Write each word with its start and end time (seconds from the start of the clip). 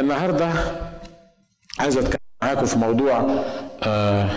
النهارده 0.00 0.50
عايز 1.78 1.96
أتكلم 1.96 2.18
معاكم 2.42 2.66
في 2.66 2.78
موضوع 2.78 3.24
آه 3.82 4.28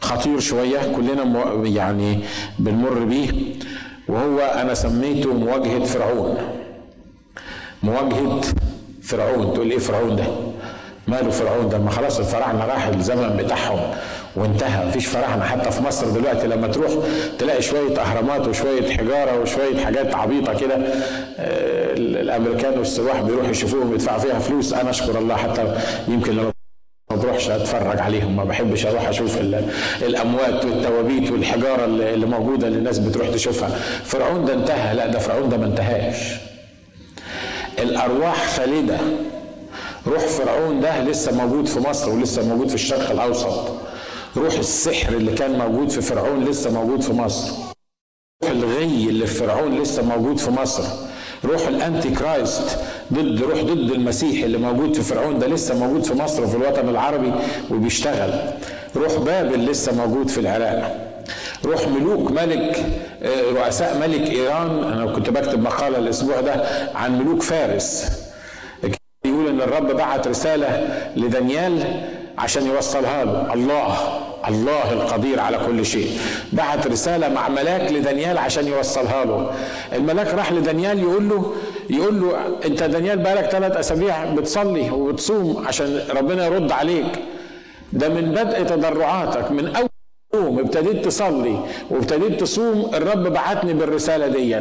خطير 0.00 0.40
شوية 0.40 0.92
كلنا 0.96 1.24
يعني 1.64 2.18
بنمر 2.58 3.04
بيه 3.04 3.30
وهو 4.08 4.38
أنا 4.40 4.74
سميته 4.74 5.34
مواجهة 5.34 5.84
فرعون. 5.84 6.36
مواجهة 7.82 8.40
فرعون. 9.02 9.54
تقول 9.54 9.70
إيه 9.70 9.78
فرعون 9.78 10.16
ده؟ 10.16 10.24
ماله 11.08 11.30
فرعون 11.30 11.68
ده؟ 11.68 11.78
ما 11.78 11.90
خلاص 11.90 12.18
الفراعنة 12.18 12.64
راح 12.64 12.86
الزمن 12.86 13.36
بتاعهم. 13.36 13.94
وانتهى. 14.36 14.86
مفيش 14.86 15.06
فراعنه 15.06 15.44
حتى 15.44 15.70
في 15.70 15.82
مصر 15.82 16.08
دلوقتي 16.10 16.46
لما 16.46 16.66
تروح 16.68 16.92
تلاقي 17.38 17.62
شوية 17.62 18.00
أهرامات 18.00 18.48
وشوية 18.48 18.96
حجارة 18.96 19.40
وشوية 19.40 19.84
حاجات 19.84 20.14
عبيطة 20.14 20.54
كده. 20.54 20.74
آه 20.74 21.94
الأمريكان 21.96 22.78
والسواح 22.78 23.20
بيروحوا 23.20 23.50
يشوفوهم 23.50 23.94
يدفعوا 23.94 24.18
فيها 24.18 24.38
فلوس. 24.38 24.72
أنا 24.72 24.90
أشكر 24.90 25.18
الله 25.18 25.36
حتى 25.36 25.74
يمكن 26.08 26.36
ما 26.36 27.16
بروحش 27.16 27.50
أتفرج 27.50 28.00
عليهم. 28.00 28.36
ما 28.36 28.44
بحبش 28.44 28.86
أروح 28.86 29.08
أشوف 29.08 29.38
الأموات 30.02 30.64
والتوابيت 30.64 31.30
والحجارة 31.30 31.84
اللي 31.84 32.26
موجودة 32.26 32.66
اللي 32.66 32.78
الناس 32.78 32.98
بتروح 32.98 33.28
تشوفها. 33.28 33.68
فرعون 34.04 34.44
ده 34.44 34.54
انتهى. 34.54 34.94
لا 34.96 35.06
ده 35.06 35.18
فرعون 35.18 35.48
ده 35.48 35.56
ما 35.56 35.66
انتهاش. 35.66 36.16
الأرواح 37.78 38.46
خالدة. 38.56 38.96
روح 40.06 40.22
فرعون 40.26 40.80
ده 40.80 41.04
لسه 41.04 41.32
موجود 41.32 41.66
في 41.66 41.80
مصر 41.80 42.10
ولسه 42.10 42.48
موجود 42.48 42.68
في 42.68 42.74
الشرق 42.74 43.10
الأوسط. 43.10 43.81
روح 44.36 44.54
السحر 44.54 45.12
اللي 45.12 45.32
كان 45.32 45.58
موجود 45.58 45.90
في 45.90 46.00
فرعون 46.00 46.44
لسه 46.44 46.70
موجود 46.70 47.00
في 47.00 47.12
مصر. 47.12 47.52
روح 48.42 48.50
الغي 48.50 49.08
اللي 49.08 49.26
في 49.26 49.34
فرعون 49.34 49.78
لسه 49.80 50.02
موجود 50.02 50.38
في 50.38 50.50
مصر. 50.50 50.82
روح 51.44 51.68
ال 51.68 52.10
Antichrist 52.10 52.78
ضد 53.12 53.42
روح 53.42 53.62
ضد 53.62 53.90
المسيح 53.90 54.44
اللي 54.44 54.58
موجود 54.58 54.94
في 54.94 55.02
فرعون 55.02 55.38
ده 55.38 55.46
لسه 55.46 55.78
موجود 55.86 56.04
في 56.04 56.14
مصر 56.14 56.44
وفي 56.44 56.56
الوطن 56.56 56.88
العربي 56.88 57.32
وبيشتغل. 57.70 58.52
روح 58.96 59.18
بابل 59.18 59.66
لسه 59.66 60.06
موجود 60.06 60.28
في 60.28 60.38
العراق. 60.38 61.08
روح 61.64 61.88
ملوك 61.88 62.30
ملك 62.30 62.86
رؤساء 63.52 63.98
ملك 63.98 64.30
إيران. 64.30 64.84
أنا 64.84 65.12
كنت 65.12 65.30
بكتب 65.30 65.62
مقالة 65.62 65.98
الأسبوع 65.98 66.40
ده 66.40 66.64
عن 66.94 67.18
ملوك 67.18 67.42
فارس. 67.42 68.10
يقول 69.24 69.48
إن 69.48 69.60
الرب 69.60 69.96
بعت 69.96 70.28
رسالة 70.28 70.98
لدانيال 71.16 72.02
عشان 72.38 72.66
يوصلها 72.66 73.24
له. 73.24 73.54
الله 73.54 73.96
الله 74.48 74.92
القدير 74.92 75.40
على 75.40 75.58
كل 75.66 75.86
شيء. 75.86 76.18
بعت 76.52 76.86
رسالة 76.86 77.28
مع 77.28 77.48
ملاك 77.48 77.92
لدانيال 77.92 78.38
عشان 78.38 78.66
يوصلها 78.66 79.24
له. 79.24 79.50
الملاك 79.92 80.34
راح 80.34 80.52
لدانيال 80.52 80.98
يقول 80.98 81.28
له 81.28 81.52
يقول 81.90 82.20
له 82.20 82.36
انت 82.66 82.82
دانيال 82.82 83.18
بقالك 83.18 83.44
ثلاث 83.44 83.76
أسابيع 83.76 84.24
بتصلي 84.24 84.90
وبتصوم 84.90 85.64
عشان 85.66 86.00
ربنا 86.10 86.46
يرد 86.46 86.72
عليك. 86.72 87.18
ده 87.92 88.08
من 88.08 88.32
بدء 88.32 88.62
تضرعاتك. 88.62 89.50
من 89.50 89.76
أول 89.76 89.88
يوم 90.34 90.58
ابتديت 90.58 91.04
تصلي 91.04 91.56
وابتديت 91.90 92.40
تصوم 92.40 92.90
الرب 92.94 93.22
بعتني 93.22 93.72
بالرسالة 93.74 94.26
دي 94.26 94.60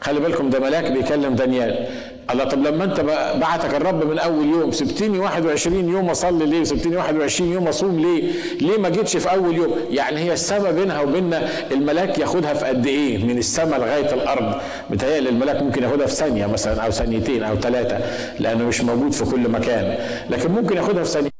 خلي 0.00 0.20
بالكم 0.20 0.50
ده 0.50 0.60
ملاك 0.60 0.92
بيكلم 0.92 1.34
دانيال. 1.34 1.86
الله 2.30 2.44
طب 2.44 2.66
لما 2.66 2.84
انت 2.84 3.00
بعتك 3.40 3.74
الرب 3.74 4.04
من 4.04 4.18
أول 4.18 4.44
يوم 4.46 4.72
سبتني 4.72 5.18
21 5.18 5.88
يوم 5.88 6.10
أصلي 6.10 6.46
ليه؟ 6.46 6.64
سبتني 6.64 6.96
21 6.96 7.52
يوم 7.52 7.68
أصوم 7.68 8.00
ليه؟ 8.00 8.32
ليه 8.60 8.78
ما 8.78 8.88
جيتش 8.88 9.16
في 9.16 9.32
أول 9.32 9.56
يوم؟ 9.56 9.74
يعني 9.90 10.20
هي 10.20 10.32
السماء 10.32 10.72
بينها 10.72 11.00
وبيننا 11.00 11.48
الملاك 11.70 12.18
ياخدها 12.18 12.54
في 12.54 12.64
قد 12.64 12.86
إيه؟ 12.86 13.24
من 13.24 13.38
السماء 13.38 13.80
لغاية 13.80 14.14
الأرض. 14.14 14.54
متهيألي 14.90 15.28
الملاك 15.28 15.62
ممكن 15.62 15.82
ياخدها 15.82 16.06
في 16.06 16.14
ثانية 16.14 16.46
مثلا 16.46 16.82
أو 16.86 16.90
ثانيتين 16.90 17.42
أو 17.42 17.56
ثلاثة 17.56 17.98
لأنه 18.40 18.64
مش 18.64 18.80
موجود 18.80 19.12
في 19.12 19.24
كل 19.24 19.48
مكان. 19.48 19.98
لكن 20.30 20.50
ممكن 20.50 20.76
ياخدها 20.76 21.04
في 21.04 21.10
ثانيتين 21.10 21.34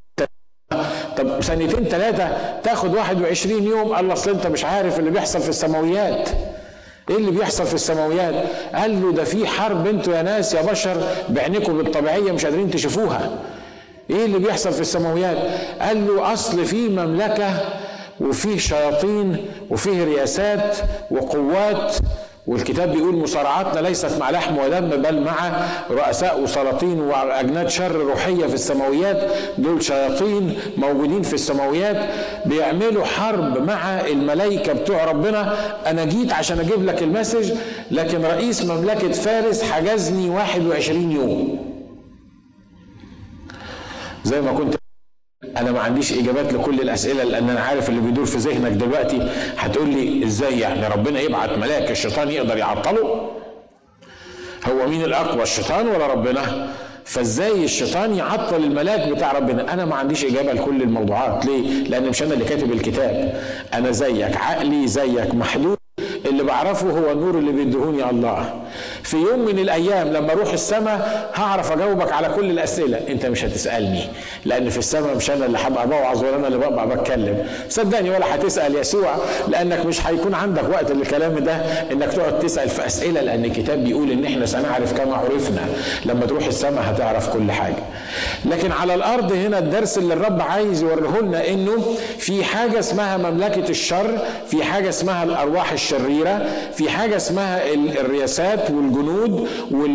طب 1.17 1.41
ثانيتين 1.43 1.85
ثلاثة 1.85 2.29
تاخد 2.65 2.95
21 2.95 3.63
يوم. 3.65 3.97
الله 3.97 4.13
أصل 4.13 4.31
أنت 4.31 4.47
مش 4.47 4.65
عارف 4.65 4.99
اللي 4.99 5.11
بيحصل 5.11 5.41
في 5.41 5.49
السماويات. 5.49 6.29
إيه 7.11 7.17
اللي 7.17 7.31
بيحصل 7.31 7.67
في 7.67 7.75
السماويات؟ 7.75 8.35
قال 8.75 9.03
له 9.03 9.13
ده 9.13 9.25
في 9.25 9.47
حرب 9.47 9.87
أنتوا 9.87 10.15
يا 10.17 10.23
ناس 10.23 10.55
يا 10.55 10.63
بشر 10.63 11.03
بعينكم 11.29 11.79
بالطبيعية 11.79 12.33
مش 12.33 12.45
قادرين 12.45 12.71
تشوفوها. 12.71 13.31
إيه 14.11 14.25
اللي 14.25 14.39
بيحصل 14.39 14.73
في 14.73 14.81
السماويات؟ 14.81 15.37
قال 15.81 16.07
له 16.07 16.33
أصل 16.33 16.65
في 16.65 16.89
مملكة 16.89 17.51
وفيه 18.21 18.59
شياطين 18.59 19.47
وفيه 19.71 20.05
رياسات 20.05 20.77
وقوات 21.11 21.97
والكتاب 22.47 22.93
بيقول 22.93 23.17
مصارعاتنا 23.17 23.81
ليست 23.81 24.19
مع 24.21 24.31
لحم 24.31 24.59
ودم 24.59 24.89
بل 24.89 25.21
مع 25.21 25.67
رؤساء 25.91 26.41
وسلاطين 26.41 27.01
وأجناد 27.01 27.69
شر 27.69 27.93
روحية 27.97 28.47
في 28.47 28.55
السماويات. 28.55 29.31
دول 29.59 29.83
شياطين 29.83 30.59
موجودين 30.77 31.23
في 31.23 31.35
السماويات 31.35 31.97
بيعملوا 32.47 33.05
حرب 33.05 33.63
مع 33.67 34.01
الملائكة 34.01 34.73
بتوع 34.73 35.05
ربنا. 35.05 35.55
أنا 35.91 36.05
جيت 36.05 36.33
عشان 36.33 36.59
أجيب 36.59 36.85
لك 36.85 37.03
المسج 37.03 37.53
لكن 37.91 38.23
رئيس 38.25 38.65
مملكة 38.65 39.13
فارس 39.13 39.63
حجزني 39.63 40.31
21 40.31 41.13
يوم. 41.13 41.59
زي 44.25 44.41
ما 44.41 44.53
كنت 44.53 44.75
أنا 45.57 45.73
ما 45.73 45.81
عنديش 45.81 46.13
إجابات 46.13 46.53
لكل 46.53 46.81
الأسئلة 46.81 47.25
لأن 47.25 47.51
أنا 47.51 47.61
عارف 47.61 47.89
اللي 47.89 48.01
بيدور 48.01 48.25
في 48.27 48.37
ذهنك 48.39 48.73
دلوقتي 48.73 49.29
هتقول 49.59 49.89
لي 49.89 50.25
إزاي 50.25 50.61
يعني؟ 50.61 50.87
ربنا 50.87 51.21
يبعت 51.21 51.59
ملاك 51.59 51.91
الشيطان 51.91 52.31
يقدر 52.31 52.57
يعطله. 52.57 53.31
هو 54.67 54.89
مين 54.89 55.03
الأقوى 55.05 55.43
الشيطان 55.43 55.89
ولا 55.89 56.07
ربنا؟ 56.07 56.69
فإزاي 57.05 57.65
الشيطان 57.65 58.15
يعطل 58.15 58.57
الملاك 58.57 59.09
بتاع 59.09 59.33
ربنا؟ 59.33 59.73
أنا 59.73 59.85
ما 59.85 59.95
عنديش 59.97 60.25
إجابة 60.25 60.53
لكل 60.53 60.83
الموضوعات. 60.83 61.47
ليه؟ 61.47 61.85
لأن 61.85 62.09
مش 62.09 62.23
أنا 62.23 62.35
اللي 62.35 62.45
كاتب 62.45 62.73
الكتاب. 62.73 63.41
أنا 63.75 63.91
زيك 63.91 64.37
عقلي 64.37 64.87
زيك 64.87 65.35
محدود 65.35 65.77
اللي 66.27 66.43
بعرفه 66.43 66.91
هو 66.91 67.13
النور 67.13 67.39
اللي 67.39 67.53
بيديهوني 67.53 68.11
الله. 68.11 68.64
في 69.03 69.17
يوم 69.17 69.39
من 69.45 69.59
الأيام 69.59 70.09
لما 70.13 70.33
أروح 70.33 70.53
السماء 70.53 71.31
هعرف 71.35 71.73
أجاوبك 71.73 72.13
على 72.13 72.29
كل 72.29 72.51
الأسئلة. 72.51 73.01
أنت 73.09 73.27
مش 73.27 73.45
هتسألني 73.45 74.05
لأن 74.45 74.69
في 74.71 74.79
السماء 74.79 75.17
مش 75.17 75.31
أنا 75.31 75.47
اللي 75.47 75.59
هبقى 75.59 75.87
بوعظ 75.89 76.25
ولا 76.25 76.37
أنا 76.37 76.47
اللي 76.47 76.59
ببقى 76.59 76.89
بتكلم. 76.89 77.47
صدقني 77.69 78.11
ولا 78.11 78.35
هتسأل 78.35 78.77
يسوع 78.77 79.15
لأنك 79.49 79.87
مش 79.87 80.07
هيكون 80.07 80.35
عندك 80.35 80.69
وقت 80.71 80.91
للكلام 80.93 81.39
ده 81.39 81.53
إنك 81.93 82.13
تقعد 82.13 82.39
تسأل 82.39 82.69
في 82.69 82.87
أسئلة 82.87 83.21
لأن 83.21 83.45
الكتاب 83.45 83.85
بيقول 83.85 84.11
إن 84.11 84.25
إحنا 84.25 84.47
سنعرف 84.47 84.93
كما 84.93 85.17
عرفنا. 85.17 85.61
لما 86.05 86.27
تروح 86.27 86.47
السماء 86.47 86.83
هتعرف 86.91 87.29
كل 87.33 87.53
حاجة. 87.53 87.75
لكن 88.45 88.73
على 88.73 88.95
الأرض 88.95 89.33
هنا 89.33 89.59
الدرس 89.59 89.99
اللي 89.99 90.15
الرب 90.15 90.41
عايز 90.43 90.83
يوريه 90.83 91.21
لنا 91.21 91.49
إنه 91.49 91.85
في 92.19 92.45
حاجة 92.45 92.79
اسمها 92.79 93.17
مملكة 93.17 93.69
الشر 93.71 94.19
في 94.51 94.65
حاجة 94.65 94.89
اسمها 94.89 95.25
الأرواح 95.25 95.73
الشريرة 95.73 96.47
في 96.77 96.91
حاجة 96.91 97.17
اسمها 97.17 97.63
الرياسات 98.01 98.64
والجنود 98.71 99.49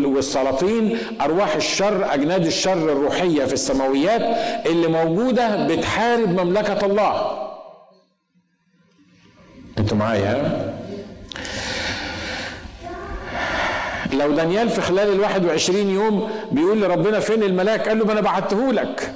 والسلاطين 0.06 0.98
أرواح 1.22 1.56
الشر 1.56 2.14
أجناد 2.14 2.46
الشر 2.46 2.74
الروحية 2.92 3.46
في 3.46 3.54
السماويات 3.54 4.22
اللي 4.66 4.88
موجودة 4.88 5.68
بتحارب 5.68 6.30
مملكة 6.42 6.86
الله. 6.86 7.32
أنتوا 9.80 9.98
معايا؟ 9.98 10.70
لو 14.14 14.32
دانيال 14.32 14.70
في 14.70 14.82
خلال 14.82 15.14
ال 15.14 15.20
21 15.20 15.90
يوم 15.90 16.30
بيقول 16.52 16.82
لربنا 16.82 17.20
فين 17.20 17.44
الملاك 17.44 17.88
قال 17.90 18.00
له 18.00 18.06
ما 18.06 18.12
أنا 18.12 18.22
بعته 18.22 18.74
لك 18.74 19.14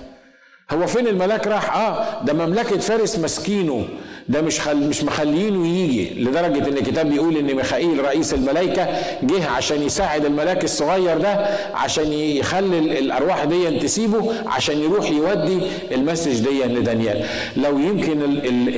هو 0.71 0.87
فين 0.87 1.07
الملاك؟ 1.07 1.47
راح 1.47 1.77
آه 1.77 2.23
ده 2.23 2.33
مملكة 2.33 2.77
فارس 2.77 3.19
مسكينه. 3.19 3.85
ده 4.29 4.41
مش 4.41 4.59
خل 4.59 4.77
مش 4.77 5.03
مخلينه 5.03 5.67
يجي 5.67 6.23
لدرجة 6.23 6.67
إن 6.67 6.77
الكتاب 6.77 7.09
بيقول 7.09 7.37
إن 7.37 7.53
ميخائيل 7.55 8.05
رئيس 8.05 8.33
الملائكة 8.33 8.87
جه 9.23 9.49
عشان 9.49 9.83
يساعد 9.83 10.25
الملاك 10.25 10.63
الصغير 10.63 11.17
ده 11.17 11.47
عشان 11.73 12.13
يخلي 12.13 12.79
الأرواح 12.99 13.43
دي 13.43 13.79
تسيبه 13.79 14.33
عشان 14.47 14.79
يروح 14.79 15.11
يودي 15.11 15.59
المسج 15.91 16.39
دي 16.39 16.63
لدانيال. 16.63 17.25
لو 17.57 17.79
يمكن 17.79 18.19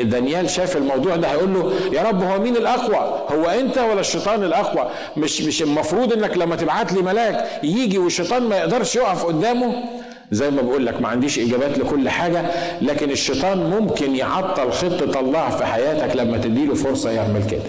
دانيال 0.10 0.50
شاف 0.50 0.78
الموضوع 0.78 1.16
ده 1.16 1.28
هيقول 1.28 1.54
له 1.54 1.74
يا 1.92 2.02
رب 2.04 2.24
هو 2.24 2.40
مين 2.40 2.58
الأقوى؟ 2.58 3.22
هو 3.32 3.46
أنت 3.50 3.78
ولا 3.78 4.00
الشيطان 4.00 4.44
الأقوى؟ 4.44 4.90
مش 5.18 5.42
مش 5.42 5.62
المفروض 5.62 6.14
إنك 6.14 6.38
لما 6.38 6.56
تبعت 6.56 6.94
لي 6.94 7.02
ملاك 7.02 7.60
يجي 7.64 7.98
والشيطان 7.98 8.44
ما 8.44 8.58
يقدرش 8.58 8.96
يقف 8.96 9.26
قدامه؟ 9.26 9.84
زي 10.32 10.50
ما 10.52 10.62
بقول 10.62 10.86
لك 10.86 11.02
ما 11.02 11.08
عنديش 11.08 11.40
إجابات 11.40 11.78
لكل 11.78 12.10
حاجة 12.10 12.42
لكن 12.82 13.12
الشيطان 13.12 13.58
ممكن 13.58 14.16
يعطل 14.16 14.72
خطة 14.72 15.20
الله 15.20 15.50
في 15.50 15.66
حياتك 15.66 16.16
لما 16.16 16.38
تديله 16.38 16.74
فرصة 16.76 17.10
يعمل 17.12 17.44
كده. 17.52 17.62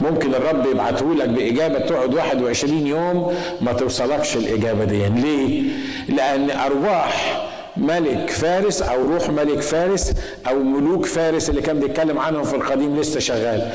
ممكن 0.00 0.34
الرب 0.34 0.66
يبعته 0.66 1.14
لك 1.14 1.28
بإجابة 1.28 1.78
تقعد 1.78 2.14
21 2.14 2.86
يوم 2.86 3.34
ما 3.60 3.72
توصلكش 3.72 4.36
الإجابة 4.36 4.84
دي. 4.84 5.08
ليه؟ 5.08 5.62
لأن 6.08 6.50
أرواح 6.50 7.42
ملك 7.76 8.30
فارس 8.30 8.82
أو 8.82 9.02
روح 9.04 9.30
ملك 9.30 9.60
فارس 9.60 10.14
أو 10.48 10.58
ملوك 10.58 11.06
فارس 11.06 11.50
اللي 11.50 11.62
كان 11.62 11.80
بيتكلم 11.80 12.18
عنهم 12.18 12.42
في 12.44 12.56
القديم 12.56 13.00
لسه 13.00 13.20
شغال. 13.20 13.70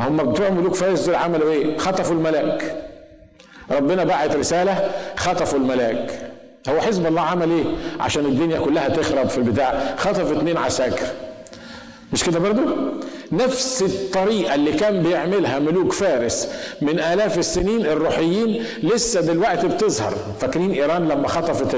هم 0.00 0.16
بتوع 0.32 0.50
ملوك 0.50 0.74
فارس 0.74 1.00
دول 1.06 1.14
عملوا 1.14 1.52
إيه؟ 1.52 1.78
خطفوا 1.78 2.14
الملاك. 2.16 2.76
ربنا 3.70 4.04
بعت 4.04 4.36
رسالة 4.36 4.90
خطفوا 5.16 5.58
الملاك. 5.58 6.25
هو 6.68 6.80
حزب 6.80 7.06
الله 7.06 7.20
عمل 7.20 7.50
إيه؟ 7.50 7.64
عشان 8.00 8.24
الدنيا 8.26 8.60
كلها 8.60 8.88
تخرب 8.88 9.28
في 9.28 9.38
البتاع. 9.38 9.94
خطف 9.96 10.32
اتنين 10.32 10.56
عساكر؟ 10.56 11.06
مش 12.12 12.24
كده 12.24 12.38
برضو؟ 12.38 12.60
نفس 13.32 13.82
الطريقة 13.82 14.54
اللي 14.54 14.72
كان 14.72 15.02
بيعملها 15.02 15.58
ملوك 15.58 15.92
فارس 15.92 16.48
من 16.82 17.00
آلاف 17.00 17.38
السنين 17.38 17.80
الروحيين 17.86 18.64
لسه 18.82 19.20
دلوقتي 19.20 19.66
بتظهر. 19.68 20.14
فاكرين 20.40 20.70
إيران 20.72 21.08
لما 21.08 21.28
خطفت 21.28 21.74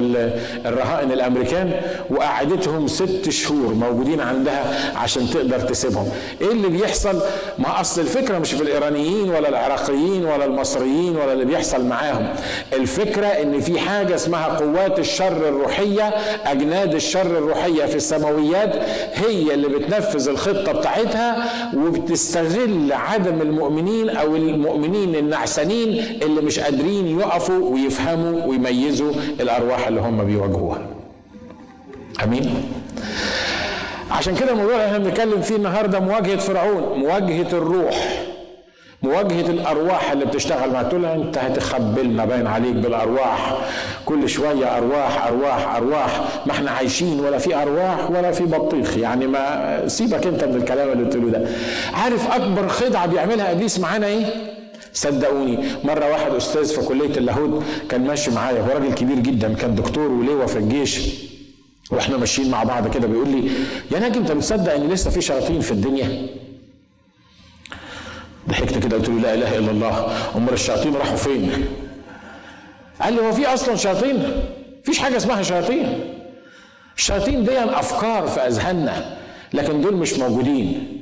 الرهائن 0.67 1.13
الأمريكان 1.13 1.73
وقعدتهم 2.11 2.89
ست 2.89 3.31
شهور 3.31 3.75
موجودين 3.75 4.21
عندها 4.21 4.93
عشان 4.99 5.31
تقدر 5.31 5.61
تسيبهم. 5.61 6.09
إيه 6.41 6.51
اللي 6.53 6.69
بيحصل؟ 6.69 7.21
ما 7.59 7.81
أصل 7.81 8.01
الفكرة 8.01 8.39
مش 8.39 8.53
في 8.53 8.63
الإيرانيين 8.63 9.31
ولا 9.31 9.49
العراقيين 9.49 10.25
ولا 10.25 10.45
المصريين 10.45 11.17
ولا 11.17 11.33
اللي 11.33 11.45
بيحصل 11.45 11.85
معاهم. 11.85 12.29
الفكرة 12.73 13.27
إن 13.27 13.61
في 13.61 13.79
حاجة 13.79 14.15
اسمها 14.15 14.47
قوات 14.47 14.99
الشر 14.99 15.49
الروحية 15.49 16.09
أجناد 16.47 16.95
الشر 16.95 17.27
الروحية 17.39 17.87
في 17.87 17.97
السماويات 17.97 18.75
هي 19.15 19.55
اللي 19.55 19.69
بتنفذ 19.69 20.18
الخطة 20.29 20.73
بتاعتها 20.73 21.45
وبتستغل 21.77 22.93
عدم 22.93 23.43
المؤمنين 23.43 24.11
أو 24.11 24.37
المؤمنين 24.37 25.17
النعسانين 25.17 25.89
اللي 26.23 26.41
مش 26.41 26.59
قادرين 26.61 27.21
يقفوا 27.21 27.71
ويفهموا 27.75 28.45
ويميزوا 28.47 29.13
الأرواح 29.41 29.87
اللي 29.87 30.01
هم 30.01 30.25
بيواجهوها. 30.25 30.87
أمين؟ 32.25 32.55
عشان 34.11 34.35
كده 34.35 34.53
الموضوع 34.53 34.75
اللي 34.75 34.87
إحنا 34.87 34.99
بنتكلم 34.99 35.41
فيه 35.41 35.57
النهارده 35.57 36.01
مواجهة 36.01 36.37
فرعون 36.37 36.99
مواجهة 36.99 37.49
الروح. 37.53 38.28
مواجهة 39.03 39.51
الأرواح 39.51 40.11
اللي 40.11 40.25
بتشتغل 40.25 40.71
معاك. 40.71 40.87
تقول 40.87 41.05
أنت 41.05 41.39
هتخبلنا 41.39 42.25
باين 42.25 42.47
عليك 42.47 42.75
بالأرواح. 42.75 43.59
كل 44.05 44.29
شوية 44.29 44.77
أرواح 44.77 45.27
أرواح 45.27 45.75
أرواح. 45.75 46.21
ما 46.47 46.53
إحنا 46.53 46.71
عايشين 46.71 47.21
ولا 47.21 47.39
في 47.39 47.55
أرواح 47.55 48.11
ولا 48.11 48.33
في 48.33 48.45
بطيخ. 48.45 48.97
يعني 48.97 49.27
ما 49.27 49.89
سيبك 49.89 50.27
أنت 50.27 50.45
من 50.45 50.57
الكلام 50.57 50.93
اللي 50.93 51.05
بتقوله 51.05 51.31
ده. 51.31 51.49
عارف 51.95 52.31
أكبر 52.31 52.69
خدعة 52.69 53.07
بيعملها 53.07 53.53
إبليس 53.53 53.79
معانا 53.81 54.07
إيه؟ 54.07 54.27
صدقوني. 54.93 55.59
مرة 55.85 56.11
واحد 56.11 56.35
أستاذ 56.35 56.75
في 56.75 56.87
كلية 56.87 57.17
اللاهوت 57.17 57.63
كان 57.89 58.07
ماشي 58.07 58.31
معايا. 58.31 58.63
هو 58.63 58.73
راجل 58.73 58.95
كبير 58.95 59.19
جدا. 59.19 59.55
كان 59.55 59.75
دكتور 59.75 60.11
ولواء 60.11 60.47
في 60.47 60.57
الجيش. 60.59 61.01
وإحنا 61.91 62.17
ماشيين 62.17 62.51
مع 62.51 62.65
بعض 62.65 62.89
كده. 62.95 63.07
بيقول 63.07 63.29
لي 63.29 63.51
يا 63.91 63.99
ناجي 63.99 64.19
أنت 64.19 64.33
مصدق 64.33 64.75
إن 64.75 64.89
لسه 64.89 65.11
في 65.11 65.21
شياطين 65.21 65.61
في 65.61 65.73
الدنيا؟ 65.73 66.27
ضحكت 68.49 68.79
كده 68.79 68.97
قلت 68.97 69.09
له 69.09 69.21
لا 69.21 69.35
إله 69.35 69.59
إلا 69.59 69.71
الله. 69.71 70.13
أمال 70.37 70.53
الشياطين 70.53 70.95
راحوا 70.95 71.17
فين؟ 71.17 71.65
قال 73.03 73.15
لي 73.15 73.21
هو 73.21 73.33
في 73.33 73.47
أصلا 73.47 73.77
شياطين؟ 73.77 74.43
فيش 74.85 74.99
حاجة 74.99 75.17
اسمها 75.17 75.43
شياطين. 75.43 76.01
الشياطين 76.97 77.45
دي 77.45 77.59
أفكار 77.59 78.27
في 78.27 78.41
أذهاننا 78.41 79.17
لكن 79.53 79.81
دول 79.81 79.97
مش 79.97 80.15
موجودين. 80.15 80.98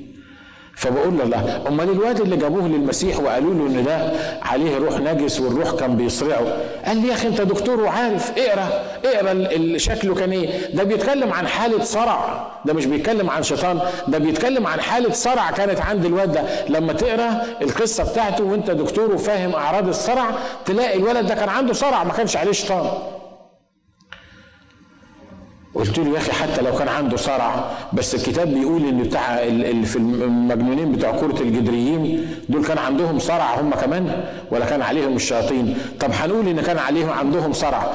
فبقول 0.77 1.19
له 1.19 1.25
لا 1.25 1.69
أمال 1.69 1.91
الواد 1.91 2.21
اللي 2.21 2.37
جابوه 2.37 2.69
للمسيح 2.69 3.19
وقالوا 3.21 3.55
له 3.55 3.67
إن 3.67 3.85
ده 3.85 4.13
عليه 4.43 4.79
روح 4.79 5.01
نجس 5.01 5.41
والروح 5.41 5.71
كان 5.71 5.97
بيصرعه. 5.97 6.47
قال 6.87 6.97
لي 6.97 7.09
يا 7.09 7.13
أخي 7.15 7.29
أنت 7.29 7.41
دكتور 7.41 7.81
وعارف 7.81 8.33
اقرأ 8.39 8.69
اقرأ 9.05 9.49
شكله 9.79 10.15
كان 10.15 10.31
إيه. 10.33 10.75
ده 10.75 10.83
بيتكلم 10.85 11.33
عن 11.33 11.49
حالة 11.49 11.85
صرع. 11.85 12.47
ده 12.65 12.73
مش 12.73 12.87
بيتكلم 12.87 13.31
عن 13.31 13.43
شيطان 13.43 13.81
ده 14.09 14.19
بيتكلم 14.19 14.67
عن 14.67 14.81
حالة 14.81 15.13
صرع 15.13 15.51
كانت 15.51 15.81
عند 15.81 16.05
الواد 16.05 16.33
ده. 16.33 16.43
لما 16.69 16.93
تقرأ 16.93 17.43
القصة 17.63 18.05
بتاعته 18.13 18.45
وأنت 18.45 18.71
دكتور 18.71 19.15
وفاهم 19.15 19.53
أعراض 19.55 19.89
الصرع 19.89 20.27
تلاقي 20.67 20.97
الولد 20.99 21.27
ده 21.27 21.35
كان 21.35 21.49
عنده 21.49 21.73
صرع 21.73 22.05
ما 22.05 22.13
كانش 22.13 22.37
عليه 22.37 22.53
شيطان. 22.53 22.87
قلت 25.77 25.99
له 25.99 26.13
يا 26.13 26.19
أخي 26.19 26.33
حتى 26.33 26.63
لو 26.63 26.73
كان 26.79 26.89
عنده 26.89 27.17
صرع 27.17 27.71
بس 27.93 28.15
الكتاب 28.15 28.49
بيقول 28.55 28.83
إن 28.89 29.03
بتاع 29.03 29.43
اللي 29.43 29.87
في 29.87 29.97
المجنونين 29.97 30.93
بتوع 30.93 31.13
كرة 31.13 31.41
الجدريين 31.43 32.29
دول 32.49 32.65
كان 32.65 32.79
عندهم 32.79 33.19
صرع 33.19 33.61
هم 33.61 33.71
كمان 33.75 34.25
ولا 34.51 34.65
كان 34.67 34.83
عليهم 34.83 35.17
الشياطين؟ 35.17 35.79
طب 36.01 36.11
هنقول 36.13 36.49
إن 36.49 36.61
كان 36.61 36.79
عليهم 36.79 37.11
عندهم 37.11 37.53
صرع. 37.53 37.93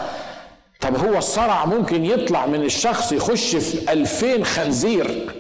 طب 0.82 0.96
هو 1.06 1.18
الصرع 1.18 1.66
ممكن 1.66 2.06
يطلع 2.06 2.46
من 2.46 2.64
الشخص 2.64 3.12
يخش 3.12 3.56
في 3.56 3.94
ألفين 3.94 4.46
خنزير 4.46 5.32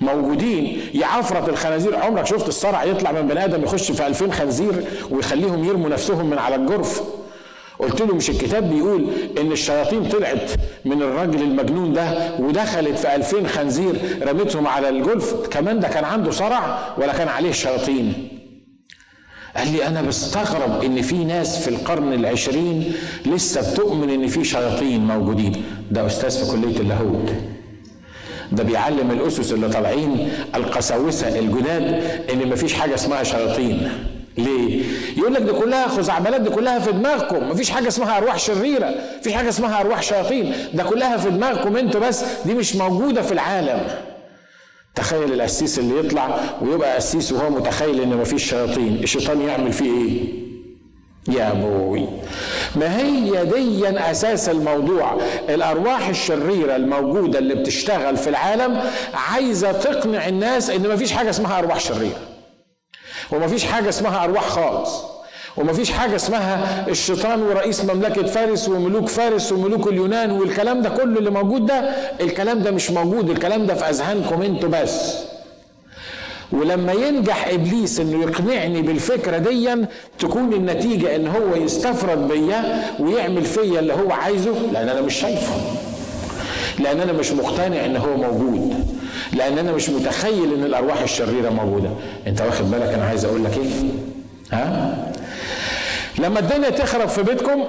موجودين 0.00 0.80
يعفرت 0.94 1.48
الخنازير؟ 1.48 1.96
عمرك 1.96 2.26
شفت 2.26 2.48
الصرع 2.48 2.84
يطلع 2.84 3.12
من 3.12 3.26
بني 3.28 3.44
آدم 3.44 3.62
يخش 3.62 3.92
في 3.92 4.06
ألفين 4.06 4.32
خنزير 4.32 4.84
ويخليهم 5.10 5.64
يرموا 5.64 5.88
نفسهم 5.88 6.30
من 6.30 6.38
على 6.38 6.54
الجرف؟ 6.54 7.02
قلت 7.78 8.00
له 8.00 8.14
مش 8.14 8.30
الكتاب 8.30 8.70
بيقول 8.70 9.06
إن 9.40 9.52
الشياطين 9.52 10.08
طلعت 10.08 10.50
من 10.84 11.02
الراجل 11.02 11.42
المجنون 11.42 11.92
ده 11.92 12.34
ودخلت 12.38 12.98
في 12.98 13.14
ألفين 13.16 13.46
خنزير 13.46 13.94
رمتهم 14.28 14.66
على 14.66 14.88
الجلف 14.88 15.34
كمان 15.50 15.80
ده 15.80 15.88
كان 15.88 16.04
عنده 16.04 16.30
صرع 16.30 16.78
ولا 16.98 17.12
كان 17.12 17.28
عليه 17.28 17.52
شياطين 17.52 18.28
قال 19.56 19.72
لي 19.72 19.86
أنا 19.86 20.02
بستغرب 20.02 20.84
إن 20.84 21.02
في 21.02 21.24
ناس 21.24 21.58
في 21.58 21.68
القرن 21.68 22.12
العشرين 22.12 22.92
لسه 23.26 23.72
بتؤمن 23.72 24.10
إن 24.10 24.26
في 24.26 24.44
شياطين 24.44 25.00
موجودين. 25.06 25.62
ده 25.90 26.06
أستاذ 26.06 26.44
في 26.44 26.50
كلية 26.52 26.80
اللاهوت. 26.80 27.30
ده 28.52 28.62
بيعلم 28.64 29.10
الأسس 29.10 29.52
اللي 29.52 29.68
طالعين 29.68 30.28
القساوسة 30.54 31.38
الجداد 31.38 32.02
إن 32.32 32.48
مفيش 32.48 32.74
حاجة 32.74 32.94
اسمها 32.94 33.22
شياطين. 33.22 33.88
ليه؟ 34.38 34.84
يقول 35.16 35.34
لك 35.34 35.42
دي 35.42 35.52
كلها 35.52 35.88
خزعبلات 35.88 36.40
دي 36.40 36.50
كلها 36.50 36.78
في 36.78 36.92
دماغكم. 36.92 37.48
مفيش 37.50 37.70
حاجة 37.70 37.88
اسمها 37.88 38.16
أرواح 38.16 38.38
شريرة 38.38 38.94
مفيش 39.20 39.32
حاجة 39.32 39.48
اسمها 39.48 39.80
أرواح 39.80 40.02
شياطين. 40.02 40.54
ده 40.74 40.82
كلها 40.82 41.16
في 41.16 41.30
دماغكم 41.30 41.76
أنتوا 41.76 42.00
بس 42.00 42.24
دي 42.46 42.54
مش 42.54 42.76
موجودة 42.76 43.22
في 43.22 43.32
العالم. 43.32 43.80
تخيل 44.94 45.32
القسيس 45.32 45.78
اللي 45.78 45.98
يطلع 45.98 46.40
ويبقى 46.62 46.96
قسيس 46.96 47.32
وهو 47.32 47.50
متخيل 47.50 48.00
إن 48.00 48.08
مفيش 48.16 48.50
شياطين. 48.50 49.00
الشيطان 49.02 49.40
يعمل 49.40 49.72
فيه 49.72 49.90
إيه؟ 49.90 50.46
يا 51.28 51.52
أبوي 51.52 52.06
ما 52.76 53.00
هي 53.00 53.44
دي 53.44 53.88
أساس 54.10 54.48
الموضوع؟ 54.48 55.18
الأرواح 55.48 56.08
الشريرة 56.08 56.76
الموجودة 56.76 57.38
اللي 57.38 57.54
بتشتغل 57.54 58.16
في 58.16 58.30
العالم 58.30 58.82
عايزة 59.14 59.72
تقنع 59.72 60.28
الناس 60.28 60.70
إن 60.70 60.88
مفيش 60.88 61.12
حاجة 61.12 61.30
اسمها 61.30 61.58
أرواح 61.58 61.80
شريرة. 61.80 62.18
ومفيش 63.32 63.64
حاجة 63.64 63.88
اسمها 63.88 64.24
أرواح 64.24 64.48
خالص. 64.48 64.90
ومفيش 65.56 65.90
حاجة 65.92 66.16
اسمها 66.16 66.84
الشيطان 66.88 67.42
ورئيس 67.42 67.84
مملكة 67.84 68.26
فارس 68.26 68.68
وملوك 68.68 69.08
فارس 69.08 69.52
وملوك 69.52 69.86
اليونان 69.88 70.30
والكلام 70.30 70.82
ده 70.82 70.88
كله 70.88 71.18
اللي 71.18 71.30
موجود 71.30 71.66
ده 71.66 71.74
الكلام 72.20 72.62
ده 72.62 72.70
مش 72.70 72.90
موجود 72.90 73.30
الكلام 73.30 73.66
ده 73.66 73.74
في 73.74 73.90
أذهانكم 73.90 74.42
أنتوا 74.42 74.68
بس. 74.68 75.14
ولما 76.52 76.92
ينجح 76.92 77.48
إبليس 77.48 78.00
إنه 78.00 78.22
يقنعني 78.22 78.82
بالفكرة 78.82 79.38
ديا 79.38 79.86
تكون 80.18 80.52
النتيجة 80.52 81.16
إن 81.16 81.26
هو 81.28 81.54
يستفرد 81.56 82.28
بيا 82.28 82.84
ويعمل 83.00 83.44
فيا 83.44 83.80
اللي 83.80 83.92
هو 83.92 84.12
عايزه 84.12 84.54
لأن 84.72 84.88
أنا 84.88 85.00
مش 85.00 85.14
شايفه. 85.14 85.54
لأن 86.78 87.00
أنا 87.00 87.12
مش 87.12 87.32
مقتنع 87.32 87.84
إن 87.84 87.96
هو 87.96 88.16
موجود. 88.16 88.85
لأن 89.32 89.58
أنا 89.58 89.72
مش 89.72 89.88
متخيل 89.90 90.54
ان 90.54 90.64
الارواح 90.64 91.00
الشريره 91.02 91.50
موجوده. 91.50 91.90
انت 92.26 92.40
واخد 92.40 92.70
بالك 92.70 92.88
أنا 92.94 93.04
عايز 93.04 93.24
أقول 93.24 93.44
لك 93.44 93.56
إيه؟ 93.58 93.64
ها؟ 94.52 94.96
لما 96.18 96.38
الدنيا 96.40 96.70
تخرب 96.70 97.08
في 97.08 97.22
بيتكم 97.22 97.64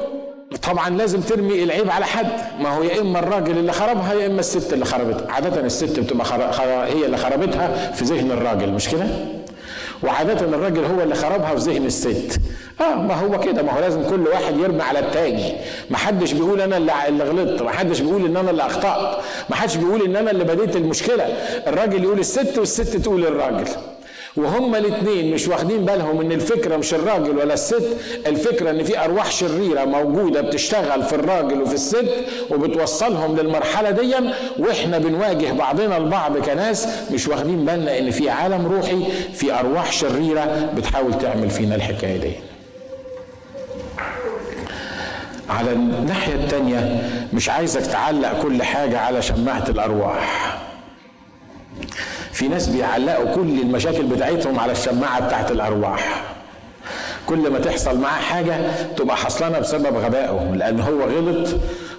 طبعا 0.64 0.90
لازم 0.90 1.22
ترمي 1.22 1.64
العيب 1.64 1.90
على 1.92 2.06
حد. 2.06 2.28
ما 2.60 2.70
هو 2.70 2.84
يا 2.84 3.02
إما 3.02 3.20
الراجل 3.20 3.58
اللي 3.58 3.72
خربها 3.72 4.14
يا 4.14 4.28
إما 4.28 4.40
الست 4.40 4.74
اللي 4.74 4.86
خربتها. 4.86 5.32
عادة 5.32 5.62
الست 5.62 6.00
بتبقى 6.00 6.26
هي 6.88 7.06
اللي 7.06 7.18
خربتها 7.18 7.92
في 7.92 8.06
ذهن 8.06 8.32
الراجل 8.32 8.72
مش 8.72 8.90
كده؟ 8.90 9.06
وعادة 10.04 10.46
الراجل 10.46 10.86
هو 10.86 11.02
اللي 11.02 11.16
خربها 11.16 11.56
في 11.56 11.72
ذهن 11.72 11.86
الست. 11.86 12.40
آه 12.82 12.96
ما 12.96 13.14
هو 13.14 13.40
كده 13.40 13.64
ما 13.64 13.72
هو 13.72 13.80
لازم 13.80 14.10
كل 14.10 14.28
واحد 14.28 14.58
يرمي 14.58 14.82
على 14.82 15.00
التاني. 15.00 15.54
ما 15.90 15.98
حدش 15.98 16.32
بيقول 16.32 16.62
أنا 16.62 16.78
اللي, 16.78 17.24
غلطت 17.24 17.62
ما 17.62 17.72
حدش 17.72 18.00
بيقول 18.00 18.26
إن 18.26 18.38
أنا 18.38 18.52
اللي 18.52 18.66
أخطأت. 18.66 19.18
ما 19.50 19.56
حدش 19.56 19.76
بيقول 19.76 20.02
إن 20.02 20.16
أنا 20.16 20.32
اللي 20.32 20.44
بديت 20.44 20.76
المشكلة. 20.76 21.24
الراجل 21.68 22.04
يقول 22.04 22.20
الست 22.20 22.58
والست 22.58 22.98
تقول 22.98 23.26
الراجل. 23.26 23.68
وهما 24.38 24.78
الاثنين 24.78 25.34
مش 25.34 25.48
واخدين 25.48 25.86
بالهم 25.86 26.22
إن 26.22 26.32
الفكرة 26.32 26.78
مش 26.78 26.94
الراجل 26.94 27.38
ولا 27.38 27.54
الست. 27.54 27.84
الفكرة 28.28 28.70
إن 28.70 28.84
في 28.84 29.00
أرواح 29.00 29.32
شريرة 29.32 29.86
موجودة 29.86 30.42
بتشتغل 30.42 31.04
في 31.04 31.14
الراجل 31.14 31.62
وفي 31.62 31.74
الست 31.74 32.10
وبتوصلهم 32.52 33.36
للمرحلة 33.38 33.92
دي 33.92 34.16
وإحنا 34.60 34.98
بنواجه 34.98 35.52
بعضنا 35.52 35.98
البعض 35.98 36.38
كناس 36.38 36.88
مش 37.12 37.28
واخدين 37.28 37.66
بالنا 37.66 38.00
إن 38.00 38.12
في 38.12 38.30
عالم 38.30 38.66
روحي 38.68 39.04
في 39.34 39.54
أرواح 39.54 39.92
شريرة 39.92 40.70
بتحاول 40.78 41.18
تعمل 41.20 41.50
فينا 41.50 41.76
الحكاية 41.76 42.18
دي. 42.18 42.32
على 45.50 45.72
الناحية 45.72 46.34
التانية 46.34 47.10
مش 47.34 47.50
عايزك 47.50 47.82
تعلق 47.86 48.42
كل 48.42 48.64
حاجة 48.64 49.00
على 49.00 49.22
شماعة 49.22 49.64
الأرواح. 49.70 50.58
في 52.32 52.48
ناس 52.48 52.68
بيعلقوا 52.68 53.36
كل 53.36 53.60
المشاكل 53.62 54.04
بتاعتهم 54.04 54.60
على 54.60 54.72
الشماعة 54.72 55.28
بتاعت 55.28 55.52
الأرواح. 55.52 56.24
كل 57.28 57.50
ما 57.50 57.60
تحصل 57.60 57.98
معاه 58.00 58.22
حاجة 58.22 58.58
تبقى 58.98 59.18
حصلانة 59.18 59.60
بسبب 59.60 59.96
غبائه 59.98 60.54
لأن 60.56 60.80
هو 60.80 61.02
غلط. 61.02 61.48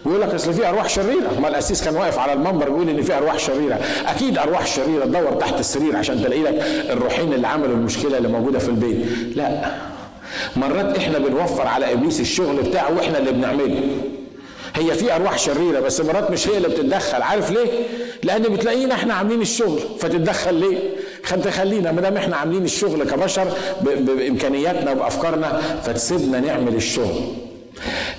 ويقول 0.05 0.21
لك 0.23 0.35
أصل 0.35 0.53
في 0.53 0.69
أرواح 0.69 0.89
شريرة. 0.89 1.41
ما 1.43 1.49
الاسيس 1.49 1.85
كان 1.85 1.97
واقف 1.97 2.19
على 2.19 2.33
المنبر 2.33 2.69
بيقول 2.69 2.89
إن 2.89 3.03
في 3.03 3.17
أرواح 3.17 3.39
شريرة. 3.39 3.81
أكيد 4.07 4.39
أرواح 4.39 4.67
شريرة 4.67 5.05
تدور 5.05 5.33
تحت 5.33 5.61
السرير 5.61 5.97
عشان 5.97 6.25
تلاقي 6.25 6.43
لك 6.43 6.63
الروحين 6.91 7.33
اللي 7.33 7.49
عملوا 7.49 7.75
المشكلة 7.77 8.19
اللي 8.19 8.29
موجودة 8.29 8.59
في 8.59 8.69
البيت. 8.69 9.07
لا. 9.37 9.71
مرات 10.57 10.97
إحنا 10.99 11.19
بنوفر 11.19 11.67
على 11.67 11.93
إبليس 11.93 12.21
الشغل 12.21 12.57
بتاعه 12.57 12.97
وإحنا 12.97 13.19
اللي 13.19 13.33
بنعمله. 13.33 13.81
هي 14.75 14.95
في 14.95 15.15
أرواح 15.17 15.39
شريرة 15.39 15.81
بس 15.81 16.01
مرات 16.01 16.31
مش 16.31 16.49
هي 16.49 16.57
اللي 16.57 16.69
بتتدخل. 16.69 17.23
عارف 17.23 17.51
ليه؟ 17.51 17.67
لأن 18.23 18.43
بتلاقينا 18.43 18.95
إحنا 18.95 19.15
عاملين 19.15 19.41
الشغل. 19.41 19.81
فتتدخل 19.99 20.55
ليه؟ 20.55 20.79
خلينا 21.51 21.93
ما 21.93 22.01
دام 22.01 22.17
إحنا 22.17 22.37
عاملين 22.37 22.65
الشغل 22.65 23.05
كبشر 23.05 23.53
بإمكانياتنا 23.81 24.93
وبأفكارنا 24.93 25.61
فتسيبنا 25.85 26.41
نعمل 26.41 26.75
الشغل. 26.75 27.48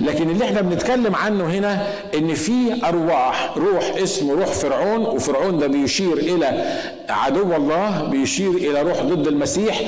لكن 0.02 0.30
اللي 0.30 0.46
إحنا 0.46 0.62
بنتكلم 0.62 1.16
عنه 1.16 1.44
هنا 1.46 1.88
إن 2.16 2.34
في 2.34 2.86
أرواح 2.86 3.58
روح 3.58 3.92
اسمه 4.04 4.34
روح 4.34 4.48
فرعون 4.48 5.02
وفرعون 5.02 5.60
ده 5.60 5.68
بيشير 5.68 6.14
إلى 6.18 6.78
عدو 7.10 7.56
الله 7.56 8.04
بيشير 8.12 8.50
إلى 8.52 8.82
روح 8.82 9.02
ضد 9.02 9.28
المسيح 9.28 9.82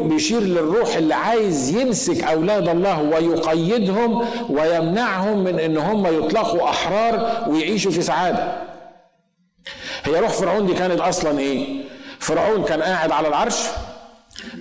بيشير 0.00 0.40
للروح 0.40 0.96
اللي 0.96 1.14
عايز 1.14 1.76
يمسك 1.76 2.24
أولاد 2.24 2.68
الله 2.68 3.02
ويقيدهم 3.02 4.24
ويمنعهم 4.50 5.44
من 5.44 5.58
إن 5.60 5.76
هم 5.76 6.06
يطلقوا 6.06 6.68
أحرار 6.68 7.44
ويعيشوا 7.48 7.90
في 7.90 8.02
سعادة. 8.02 8.52
هي 10.04 10.20
روح 10.20 10.30
فرعون 10.30 10.66
دي 10.66 10.74
كانت 10.74 11.00
أصلا 11.00 11.38
إيه؟ 11.38 11.66
فرعون 12.18 12.64
كان 12.64 12.82
قاعد 12.82 13.12
على 13.12 13.28
العرش 13.28 13.56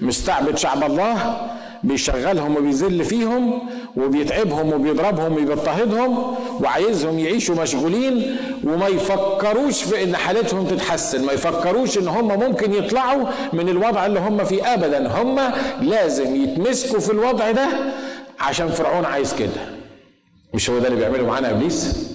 مستعبد 0.02 0.58
شعب 0.58 0.84
الله 0.84 1.42
بيشغلهم 1.84 2.56
وبيذل 2.58 3.06
فيهم 3.06 3.60
وبيتعبهم 3.98 4.74
وبيضربهم 4.74 5.34
وبيضطهدهم 5.34 6.36
وعايزهم 6.62 7.20
يعيشوا 7.20 7.56
مشغولين 7.62 8.36
وما 8.64 8.88
يفكروش 8.88 9.84
في 9.84 10.04
إن 10.04 10.16
حالتهم 10.16 10.68
تتحسن 10.68 11.26
ما 11.26 11.34
يفكروش 11.34 11.98
إن 11.98 12.08
هم 12.08 12.28
ممكن 12.40 12.74
يطلعوا 12.74 13.26
من 13.54 13.70
الوضع 13.70 14.06
اللي 14.06 14.20
هم 14.20 14.44
فيه 14.44 14.74
ابدا. 14.74 15.08
هم 15.22 15.40
لازم 15.82 16.36
يتمسكوا 16.44 17.00
في 17.00 17.12
الوضع 17.12 17.52
ده 17.52 17.68
عشان 18.40 18.68
فرعون 18.70 19.06
عايز 19.06 19.34
كده. 19.34 19.74
مش 20.54 20.70
هو 20.70 20.80
ده 20.80 20.88
اللي 20.88 20.98
بيعمله 21.00 21.28
معانا 21.28 21.52
إبليس؟ 21.52 22.08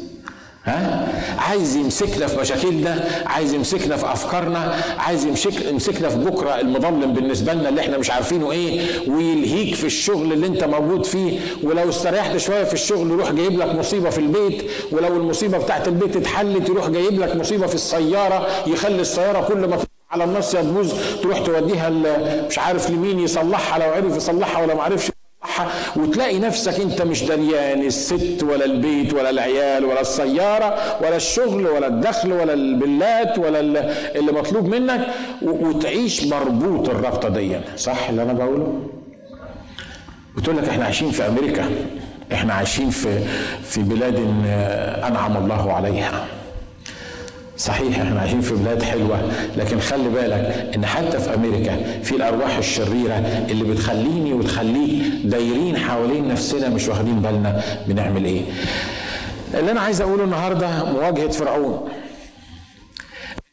ها؟ 0.68 1.08
عايز 1.38 1.76
يمسكنا 1.76 2.26
في 2.26 2.40
مشاكلنا 2.40 3.04
عايز 3.26 3.54
يمسكنا 3.54 3.96
في 3.96 4.12
أفكارنا 4.12 4.75
عايز 4.98 5.25
يمسك 5.25 5.64
يمسكنا 5.66 6.08
في 6.08 6.16
بكرة 6.18 6.60
المظلم 6.60 7.12
بالنسبة 7.12 7.52
لنا 7.52 7.68
اللي 7.68 7.80
إحنا 7.80 7.98
مش 7.98 8.10
عارفينه 8.10 8.52
إيه 8.52 8.80
ويلهيك 9.08 9.75
في 9.75 9.84
الشغل 9.84 10.32
اللي 10.32 10.46
انت 10.46 10.64
موجود 10.64 11.04
فيه. 11.06 11.38
ولو 11.62 11.88
استريحت 11.88 12.37
شوية 12.37 12.64
في 12.64 12.75
الشغل 12.75 13.10
يروح 13.10 13.32
جايب 13.32 13.58
لك 13.58 13.75
مصيبة 13.75 14.10
في 14.10 14.18
البيت. 14.18 14.62
ولو 14.92 15.16
المصيبة 15.16 15.58
بتاعت 15.58 15.88
البيت 15.88 16.16
اتحلت 16.16 16.68
يروح 16.68 16.88
جايب 16.88 17.20
لك 17.20 17.37
مصيبة 17.37 17.66
في 17.66 17.75
السيارة. 17.75 18.46
يخلي 18.66 19.00
السيارة 19.00 19.40
كل 19.48 19.66
ما 19.68 19.78
على 20.10 20.25
النص 20.25 20.54
يا 20.54 20.62
تروح 21.22 21.38
توديها 21.38 21.90
مش 22.48 22.58
عارف 22.58 22.90
لمين 22.90 23.18
يصلحها 23.18 23.78
لو 23.78 23.92
عرف 23.92 24.16
يصلحها 24.16 24.62
ولا 24.62 24.75
ما 24.75 24.82
عرفش 24.82 25.10
وتلاقي 25.97 26.38
نفسك 26.38 26.80
انت 26.80 27.02
مش 27.02 27.23
دريان 27.25 27.83
الست 27.83 28.42
ولا 28.42 28.64
البيت 28.64 29.14
ولا 29.14 29.30
العيال 29.30 29.85
ولا 29.85 30.00
السيارة 30.00 30.76
ولا 31.02 31.16
الشغل 31.16 31.66
ولا 31.66 31.87
الدخل 31.87 32.33
ولا 32.33 32.52
البلات 32.52 33.38
ولا 33.38 33.61
اللي 34.18 34.33
مطلوب 34.33 34.66
منك 34.66 35.07
وتعيش 35.42 36.25
مربوط 36.26 36.88
الرابطة 36.88 37.28
دي. 37.28 37.57
صح 37.76 38.09
اللي 38.09 38.23
أنا 38.23 38.33
بقوله؟ 38.33 38.83
بتقول 40.37 40.57
لك 40.57 40.68
إحنا 40.68 40.85
عايشين 40.85 41.11
في 41.11 41.26
أمريكا. 41.26 41.71
إحنا 42.33 42.54
عايشين 42.54 42.90
في 42.90 43.18
في 43.62 43.83
بلاد 43.83 44.16
أنعم 45.07 45.37
الله 45.37 45.73
عليها. 45.73 46.26
صحيح 47.58 47.98
إحنا 48.00 48.20
عايشين 48.20 48.40
في 48.40 48.54
بلاد 48.54 48.82
حلوة 48.82 49.32
لكن 49.56 49.80
خلي 49.80 50.08
بالك 50.08 50.70
إن 50.74 50.86
حتى 50.86 51.18
في 51.18 51.34
أمريكا 51.34 52.00
في 52.02 52.16
الأرواح 52.16 52.56
الشريرة 52.56 53.14
اللي 53.50 53.64
بتخليني 53.64 54.32
وتخليك 54.34 55.02
دايرين 55.24 55.76
حوالين 55.78 56.28
نفسنا 56.28 56.68
مش 56.68 56.88
واخدين 56.88 57.20
بالنا 57.22 57.62
بنعمل 57.86 58.24
إيه. 58.24 58.42
اللي 59.54 59.70
أنا 59.70 59.80
عايز 59.80 60.00
أقوله 60.00 60.24
النهارده 60.24 60.84
مواجهة 60.84 61.28
فرعون. 61.28 61.88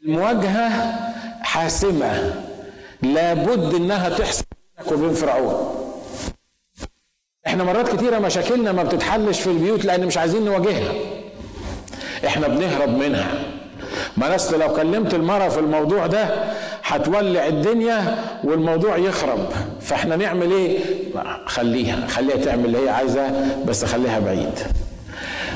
المواجهة 0.06 0.94
حاسمة 1.42 2.34
لابد 3.02 3.74
إنها 3.76 4.10
تحصل 4.10 4.44
بينك 4.78 4.92
وبين 4.92 5.14
فرعون. 5.14 5.76
إحنا 7.48 7.64
مرات 7.64 7.96
كتيرة 7.96 8.20
مشاكلنا 8.20 8.72
ما 8.72 8.84
بتتحلش 8.84 9.40
في 9.40 9.48
البيوت 9.48 9.86
لأن 9.86 10.06
مش 10.08 10.18
عايزين 10.18 10.46
نواجهها. 10.46 10.94
إحنا 12.26 12.48
بنهرب 12.48 12.90
منها. 12.90 13.55
ما 14.18 14.36
اصل 14.36 14.60
لو 14.60 14.74
كلمت 14.74 15.14
المرأة 15.14 15.50
في 15.50 15.60
الموضوع 15.60 16.08
ده 16.08 16.26
هتولع 16.84 17.48
الدنيا 17.48 18.18
والموضوع 18.44 18.98
يخرب. 18.98 19.40
فاحنا 19.82 20.16
نعمل 20.16 20.52
إيه؟ 20.52 20.80
خليها 21.46 22.08
خليها 22.08 22.36
تعمل 22.38 22.66
اللي 22.66 22.86
هي 22.86 22.90
عايزاه 22.90 23.32
بس 23.66 23.86
خليها 23.86 24.20
بعيد. 24.20 24.60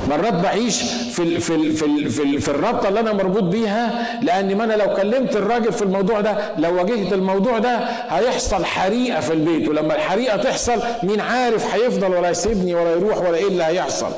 مرات 0.09 0.33
بعيش 0.33 0.81
في 1.11 1.19
ال 1.23 1.41
في 1.41 1.55
ال 1.55 1.71
في 1.73 1.85
ال 1.85 2.09
في, 2.09 2.23
ال 2.23 2.41
في 2.41 2.49
الرابطة 2.49 2.89
اللي 2.89 2.99
أنا 2.99 3.13
مربوط 3.13 3.43
بيها 3.43 4.05
لأن 4.21 4.55
ما 4.57 4.63
أنا 4.63 4.73
لو 4.73 4.93
كلمت 4.95 5.35
الراجل 5.35 5.73
في 5.73 5.81
الموضوع 5.81 6.21
ده 6.21 6.37
لو 6.57 6.75
واجهت 6.77 7.13
الموضوع 7.13 7.57
ده 7.59 7.77
هيحصل 8.09 8.65
حريقة 8.65 9.19
في 9.19 9.33
البيت 9.33 9.67
ولما 9.69 9.95
الحريقة 9.95 10.37
تحصل 10.37 10.79
مين 11.03 11.19
عارف 11.19 11.75
هيفضل 11.75 12.11
ولا 12.15 12.29
يسيبني 12.29 12.75
ولا 12.75 12.91
يروح 12.91 13.17
ولا 13.17 13.37
إيه 13.37 13.47
اللي 13.47 13.63
هيحصل. 13.63 14.11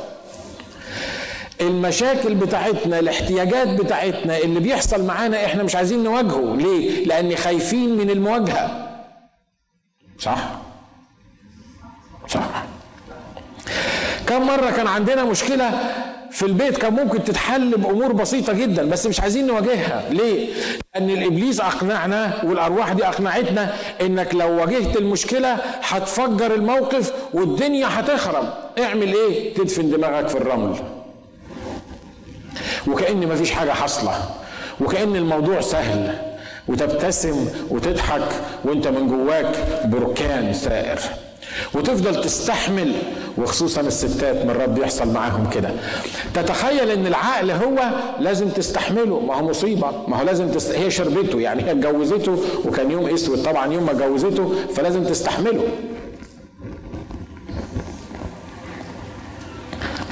المشاكل 1.62 2.36
بتاعتنا 2.36 3.00
الاحتياجات 3.00 3.68
بتاعتنا 3.68 4.38
اللي 4.38 4.60
بيحصل 4.60 5.06
معانا 5.06 5.46
إحنا 5.46 5.64
مش 5.64 5.76
عايزين 5.76 6.04
نواجهه. 6.04 6.56
ليه؟ 6.56 7.06
لأن 7.06 7.36
خايفين 7.36 7.98
من 7.98 8.10
المواجهة. 8.10 8.88
صح؟ 10.20 10.38
صح. 12.28 12.64
كم 14.28 14.48
مرة 14.48 14.72
كان 14.72 14.88
عندنا 14.88 15.24
مشكلة 15.24 15.72
في 16.32 16.46
البيت 16.46 16.78
كان 16.78 16.94
ممكن 16.94 17.24
تتحل 17.24 17.78
بأمور 17.78 18.14
بسيطة 18.14 18.54
جدا 18.54 18.90
بس 18.90 19.06
مش 19.08 19.20
عايزين 19.20 19.48
نواجهها. 19.48 20.10
ليه؟ 20.10 20.48
لأن 20.96 21.10
الإبليس 21.10 21.62
أقنعنا 21.62 22.42
والأرواح 22.44 22.94
دي 22.94 23.08
أقنعتنا 23.08 23.74
إنك 24.02 24.36
لو 24.36 24.60
واجهت 24.60 24.98
المشكلة 24.98 25.54
هتفجر 25.84 26.54
الموقف 26.56 27.14
والدنيا 27.34 27.88
هتخرب. 27.90 28.54
اعمل 28.80 29.14
إيه؟ 29.14 29.54
تدفن 29.54 29.90
دماغك 29.90 30.28
في 30.28 30.36
الرمل. 30.36 30.76
وكأن 32.88 33.28
مفيش 33.28 33.52
حاجة 33.52 33.72
حاصلة 33.72 34.14
وكأن 34.82 35.16
الموضوع 35.16 35.62
سهل 35.62 36.14
وتبتسم 36.68 37.48
وتضحك 37.70 38.28
وانت 38.66 38.88
من 38.88 39.08
جواك 39.08 39.56
بركان 39.86 40.54
سائر. 40.54 41.00
وتفضل 41.74 42.24
تستحمل 42.24 42.94
وخصوصا 43.38 43.82
الستات 43.82 44.46
مرات 44.46 44.70
بيحصل 44.70 45.14
معاهم 45.14 45.50
كده. 45.50 45.70
تتخيل 46.34 46.90
إن 46.92 47.08
العقل 47.08 47.52
هو 47.52 47.90
لازم 48.20 48.50
تستحمله. 48.50 49.20
ما 49.20 49.36
هو 49.36 49.50
مصيبة 49.50 49.92
ما 50.08 50.18
هو 50.20 50.24
لازم 50.24 50.52
تست... 50.52 50.72
هي 50.72 50.92
شربته 50.92 51.40
يعني 51.40 51.64
هي 51.64 51.72
اتجوزته 51.72 52.38
وكان 52.66 52.92
يوم 52.92 53.06
أسود. 53.06 53.44
طبعا 53.44 53.74
يوم 53.74 53.84
ما 53.84 53.92
اتجوزته 53.92 54.56
فلازم 54.76 55.04
تستحمله. 55.04 55.64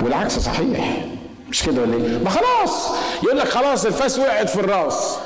والعكس 0.02 0.40
صحيح. 0.40 1.09
مش 1.50 1.64
كده 1.64 1.82
ولا 1.82 1.94
إيه؟ 1.94 2.18
ما 2.24 2.30
خلاص. 2.30 2.90
يقول 3.24 3.38
لك 3.38 3.48
خلاص 3.48 3.86
الفاس 3.86 4.20
وقعت 4.20 4.50
في 4.50 4.60
الراس. 4.60 5.18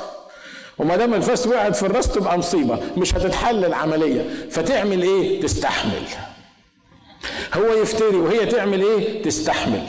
وما 0.78 0.96
دام 0.96 1.14
الفاس 1.14 1.46
وقعت 1.46 1.76
في 1.76 1.82
الراس 1.86 2.08
تبقى 2.12 2.38
مصيبة 2.38 2.78
مش 2.96 3.14
هتتحل 3.14 3.64
العملية 3.64 4.24
فتعمل 4.50 5.02
إيه؟ 5.02 5.40
تستحمل. 5.42 6.02
هو 7.54 7.74
يفتري 7.74 8.16
وهي 8.16 8.46
تعمل 8.46 8.82
إيه؟ 8.82 9.22
تستحمل. 9.22 9.82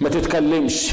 ما 0.00 0.08
تتكلمش. 0.08 0.90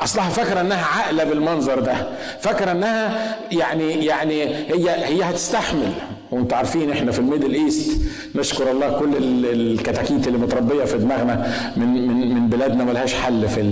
أصلها 0.00 0.28
فاكرة 0.28 0.60
إنها 0.60 0.84
عاقلة 0.84 1.24
بالمنظر 1.24 1.80
ده. 1.80 2.06
فاكرة 2.40 2.70
إنها 2.72 3.36
يعني 3.52 4.04
يعني 4.06 4.44
هي 4.54 4.90
هي 5.06 5.22
هتستحمل. 5.22 5.92
وأنتم 6.32 6.56
عارفين 6.56 6.90
إحنا 6.90 7.12
في 7.12 7.18
ال 7.18 7.23
Middle 7.23 7.54
East 7.54 8.00
نشكر 8.34 8.70
الله 8.70 8.98
كل 8.98 9.10
الكتاكيت 9.44 10.26
اللي 10.28 10.38
متربية 10.38 10.84
في 10.84 10.98
دماغنا 10.98 11.52
من 11.76 12.08
من 12.08 12.34
من 12.34 12.48
بلادنا 12.48 12.84
ملهاش 12.84 13.14
حل 13.14 13.48
في 13.48 13.62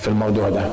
في 0.00 0.08
الموضوع 0.08 0.48
ده. 0.48 0.64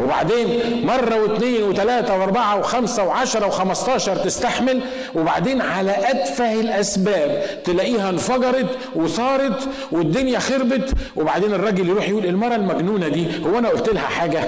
وبعدين 0.00 0.46
مرة 0.86 1.22
واثنين 1.22 1.62
وثلاثه 1.62 2.18
واربعة 2.18 2.58
وخمسة 2.58 3.04
وعشرة 3.04 3.46
وخمستاشر 3.46 4.16
تستحمل 4.16 4.80
وبعدين 5.14 5.60
على 5.60 5.94
أتفه 6.10 6.60
الأسباب 6.60 7.42
تلاقيها 7.64 8.10
انفجرت 8.10 8.66
وصارت 8.96 9.68
والدنيا 9.92 10.38
خربت 10.38 10.90
وبعدين 11.16 11.54
الراجل 11.54 11.88
يروح 11.88 12.08
يقول 12.08 12.26
المرة 12.26 12.54
المجنونة 12.54 13.08
دي 13.08 13.26
هو 13.46 13.58
أنا 13.58 13.68
قلت 13.68 13.88
لها 13.88 14.02
حاجة؟ 14.06 14.44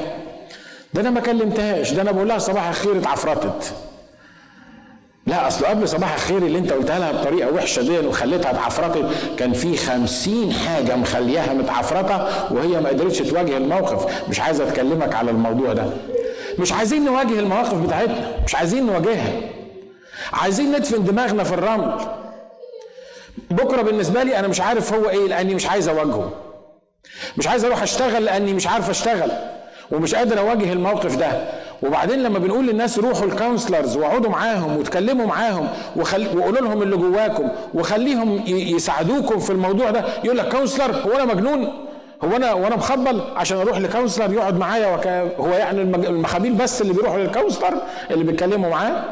ده 0.94 1.00
أنا 1.00 1.10
ما 1.10 1.20
كلمتهاش 1.20 1.92
ده 1.92 2.02
أنا 2.02 2.12
بقول 2.12 2.28
لها 2.28 2.38
صباح 2.38 2.68
الخير 2.68 2.98
اتعفرتت. 2.98 3.72
لا 5.28 5.48
أصل 5.48 5.66
قبل 5.66 5.88
صباح 5.88 6.14
الخير 6.14 6.36
اللي 6.38 6.58
أنت 6.58 6.72
قلتها 6.72 6.98
لها 6.98 7.12
بطريقة 7.12 7.52
وحشة 7.52 7.82
دي 7.82 7.98
وخليتها 7.98 8.50
اتعفرطت 8.50 9.06
كان 9.38 9.52
في 9.52 9.76
خمسين 9.76 10.52
حاجة 10.52 10.96
مخلياها 10.96 11.54
متعفرطه 11.54 12.48
وهي 12.54 12.80
ما 12.80 12.88
قدرتش 12.88 13.18
تواجه 13.18 13.56
الموقف. 13.56 14.28
مش 14.28 14.40
عايزه 14.40 14.68
اكلمك 14.68 15.14
على 15.14 15.30
الموضوع 15.30 15.72
ده. 15.72 15.84
مش 16.58 16.72
عايزين 16.72 17.04
نواجه 17.04 17.38
المواقف 17.38 17.74
بتاعتنا. 17.74 18.30
مش 18.46 18.54
عايزين 18.54 18.86
نواجهها. 18.86 19.32
عايزين 20.32 20.72
ندفن 20.72 21.04
دماغنا 21.04 21.44
في 21.44 21.52
الرمل. 21.54 21.92
بكرة 23.50 23.82
بالنسبة 23.82 24.22
لي 24.22 24.38
أنا 24.38 24.48
مش 24.48 24.60
عارف 24.60 24.92
هو 24.92 25.08
إيه 25.08 25.26
لأني 25.28 25.54
مش 25.54 25.66
عايز 25.66 25.88
أواجهه. 25.88 26.30
مش 27.36 27.46
عايز 27.48 27.64
أروح 27.64 27.82
أشتغل 27.82 28.24
لأني 28.24 28.54
مش 28.54 28.66
عارف 28.66 28.90
أشتغل. 28.90 29.30
ومش 29.92 30.14
قادر 30.14 30.38
أواجه 30.38 30.72
الموقف 30.72 31.16
ده. 31.16 31.28
وبعدين 31.82 32.22
لما 32.22 32.38
بنقول 32.38 32.66
للناس 32.66 32.98
روحوا 32.98 33.26
ال 33.26 33.33
counselors 33.33 33.96
واقعدوا 33.96 34.30
معاهم 34.30 34.76
وتكلموا 34.76 35.26
معاهم 35.26 35.68
وخل... 35.96 36.38
وقولوا 36.38 36.60
لهم 36.60 36.82
اللي 36.82 36.96
جواكم 36.96 37.48
وخليهم 37.74 38.42
يساعدوكم 38.46 39.38
في 39.38 39.50
الموضوع 39.50 39.90
ده. 39.90 40.04
يقول 40.24 40.38
لك 40.38 40.48
counselor 40.48 40.94
هو 41.06 41.12
أنا 41.12 41.24
مجنون؟ 41.34 41.72
هو 42.24 42.36
أنا 42.36 42.52
وأنا 42.52 42.76
مخبل 42.76 43.20
عشان 43.36 43.56
أروح 43.58 43.78
لكونسلر 43.78 44.32
يقعد 44.32 44.58
معايا 44.58 44.94
وك... 44.96 45.06
هو 45.40 45.48
يعني 45.54 45.82
المخابيل 45.82 46.52
بس 46.52 46.82
اللي 46.82 46.92
بيروحوا 46.92 47.18
للكونسلر 47.18 47.74
اللي 48.10 48.24
بيتكلموا 48.24 48.70
معاه؟ 48.70 49.04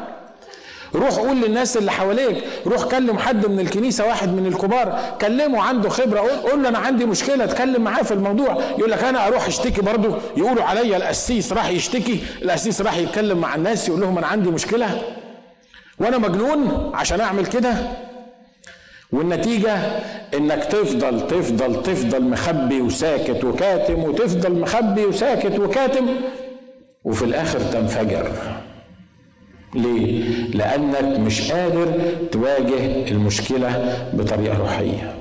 روح 0.95 1.15
قول 1.15 1.41
للناس 1.41 1.77
اللي 1.77 1.91
حواليك. 1.91 2.43
روح 2.67 2.83
كلم 2.83 3.17
حد 3.17 3.45
من 3.45 3.59
الكنيسة 3.59 4.07
واحد 4.07 4.29
من 4.29 4.45
الكبار. 4.45 4.99
كلمه 5.21 5.61
عنده 5.61 5.89
خبرة. 5.89 6.19
قول 6.19 6.63
له 6.63 6.69
أنا 6.69 6.77
عندي 6.77 7.05
مشكلة 7.05 7.43
اتكلم 7.43 7.81
معاه 7.81 8.03
في 8.03 8.13
الموضوع. 8.13 8.57
يقول 8.77 8.91
لك 8.91 9.03
أنا 9.03 9.27
أروح 9.27 9.47
أشتكي 9.47 9.81
برضه. 9.81 10.17
يقولوا 10.37 10.63
عليا 10.63 10.97
القسيس 10.97 11.53
راح 11.53 11.69
يشتكي. 11.69 12.19
القسيس 12.41 12.81
راح 12.81 12.97
يتكلم 12.97 13.37
مع 13.37 13.55
الناس 13.55 13.87
يقول 13.87 14.01
لهم 14.01 14.17
أنا 14.17 14.27
عندي 14.27 14.49
مشكلة. 14.49 15.01
وأنا 15.99 16.17
مجنون 16.17 16.91
عشان 16.93 17.21
أعمل 17.21 17.45
كده. 17.45 17.75
والنتيجة 19.11 19.77
إنك 20.33 20.63
تفضل 20.63 21.27
تفضل 21.27 21.83
تفضل 21.83 22.23
مخبي 22.23 22.81
وساكت 22.81 23.43
وكاتم 23.43 24.03
وتفضل 24.03 24.51
مخبي 24.51 25.05
وساكت 25.05 25.59
وكاتم. 25.59 26.07
وفي 27.03 27.25
الآخر 27.25 27.59
تنفجر. 27.59 28.31
ليه؟ 29.75 30.23
لأنك 30.53 31.19
مش 31.19 31.51
قادر 31.51 31.87
تواجه 32.31 33.11
المشكلة 33.11 33.97
بطريقة 34.13 34.57
روحية. 34.57 35.13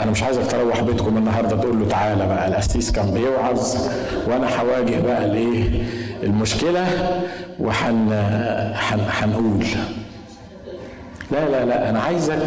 أنا 0.00 0.10
مش 0.10 0.22
عايزك 0.22 0.46
تروح 0.50 0.80
بيتكم 0.80 1.16
النهارده 1.16 1.56
تقول 1.56 1.80
له 1.80 1.88
تعالى 1.88 2.26
بقى 2.26 2.48
القسيس 2.48 2.92
كان 2.92 3.10
بيوعظ 3.10 3.76
وأنا 4.28 4.60
هواجه 4.60 5.00
بقى 5.00 5.24
الإيه؟ 5.24 5.82
المشكلة 6.22 6.86
وحن 7.60 8.08
هنقول 9.10 9.64
لا 11.32 11.48
لا 11.48 11.64
لا 11.64 11.90
أنا 11.90 12.00
عايزك 12.00 12.38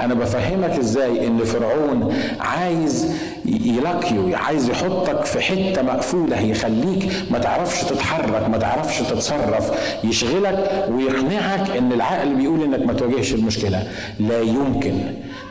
أنا 0.00 0.14
بفهمك 0.14 0.78
إزاي 0.78 1.26
إن 1.26 1.38
فرعون 1.44 2.14
عايز 2.40 3.12
يلاقيو 3.44 4.36
عايز 4.36 4.68
يحطك 4.70 5.24
في 5.24 5.40
حتة 5.40 5.82
مقفولة 5.82 6.40
يخليك 6.40 7.12
ما 7.30 7.38
تعرفش 7.38 7.82
تتحرك 7.82 8.48
ما 8.48 8.58
تعرفش 8.58 8.98
تتصرف 8.98 9.70
يشغلك 10.04 10.86
ويقنعك 10.90 11.70
إن 11.76 11.92
العقل 11.92 12.34
بيقول 12.34 12.62
إنك 12.62 12.86
ما 12.86 12.92
تواجهش 12.92 13.32
المشكلة. 13.34 13.86
لا 14.20 14.40
يمكن 14.40 14.94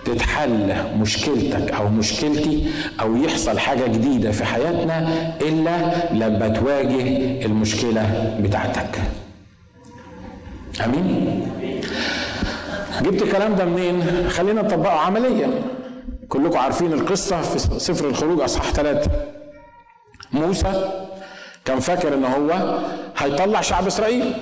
تتحل 0.06 0.76
مشكلتك 1.00 1.72
أو 1.72 1.88
مشكلتي 1.88 2.66
أو 3.02 3.16
يحصل 3.16 3.60
حاجة 3.60 3.88
جديدة 3.88 4.32
في 4.32 4.46
حياتنا 4.46 5.08
إلا 5.42 5.78
لما 6.14 6.48
تواجه 6.48 7.02
المشكلة 7.46 8.36
بتاعتك. 8.44 9.00
آمين؟ 10.86 11.42
جبت 13.02 13.22
الكلام 13.22 13.56
ده 13.56 13.66
منين؟ 13.66 14.30
خلينا 14.30 14.62
نطبقه 14.62 14.92
عمليا. 15.00 15.50
كلكم 16.30 16.58
عارفين 16.58 16.94
القصة 16.94 17.42
في 17.42 17.80
سفر 17.80 18.08
الخروج 18.08 18.42
أصحاح 18.42 18.72
ثلاثة 18.72 19.12
موسى 20.34 20.92
كان 21.66 21.80
فاكر 21.80 22.14
إن 22.14 22.26
هو 22.26 22.80
هيطلع 23.18 23.62
شعب 23.62 23.88
إسرائيل. 23.88 24.34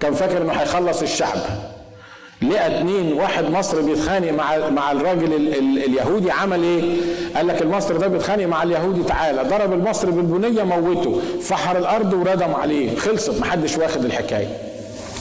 كان 0.00 0.14
فاكر 0.14 0.42
إنه 0.42 0.52
هيخلص 0.52 1.02
الشعب. 1.02 1.38
لقى 2.42 2.78
اتنين 2.78 3.12
واحد 3.12 3.50
مصري 3.50 3.82
بيتخانق 3.82 4.30
مع 4.32 4.68
مع 4.68 4.92
الراجل 4.92 5.32
ال 5.32 5.58
ال 5.58 5.84
اليهودي. 5.84 6.30
عمل 6.30 6.62
إيه؟ 6.62 6.82
قال 7.36 7.46
لك 7.46 7.62
المصري 7.62 7.98
ده 7.98 8.06
بيتخانق 8.06 8.46
مع 8.46 8.62
اليهودي 8.62 9.02
تعالى. 9.02 9.42
ضرب 9.42 9.72
المصري 9.72 10.12
بالبنية 10.12 10.62
موته. 10.62 11.20
فحر 11.42 11.78
الأرض 11.78 12.12
وردم 12.12 12.54
عليه. 12.54 12.96
خلصت 12.96 13.40
محدش 13.40 13.78
واخد 13.78 14.04
الحكاية. 14.04 14.48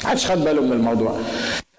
محدش 0.03 0.31
خد 0.31 0.43
باله 0.43 0.61
من 0.61 0.71
الموضوع. 0.71 1.15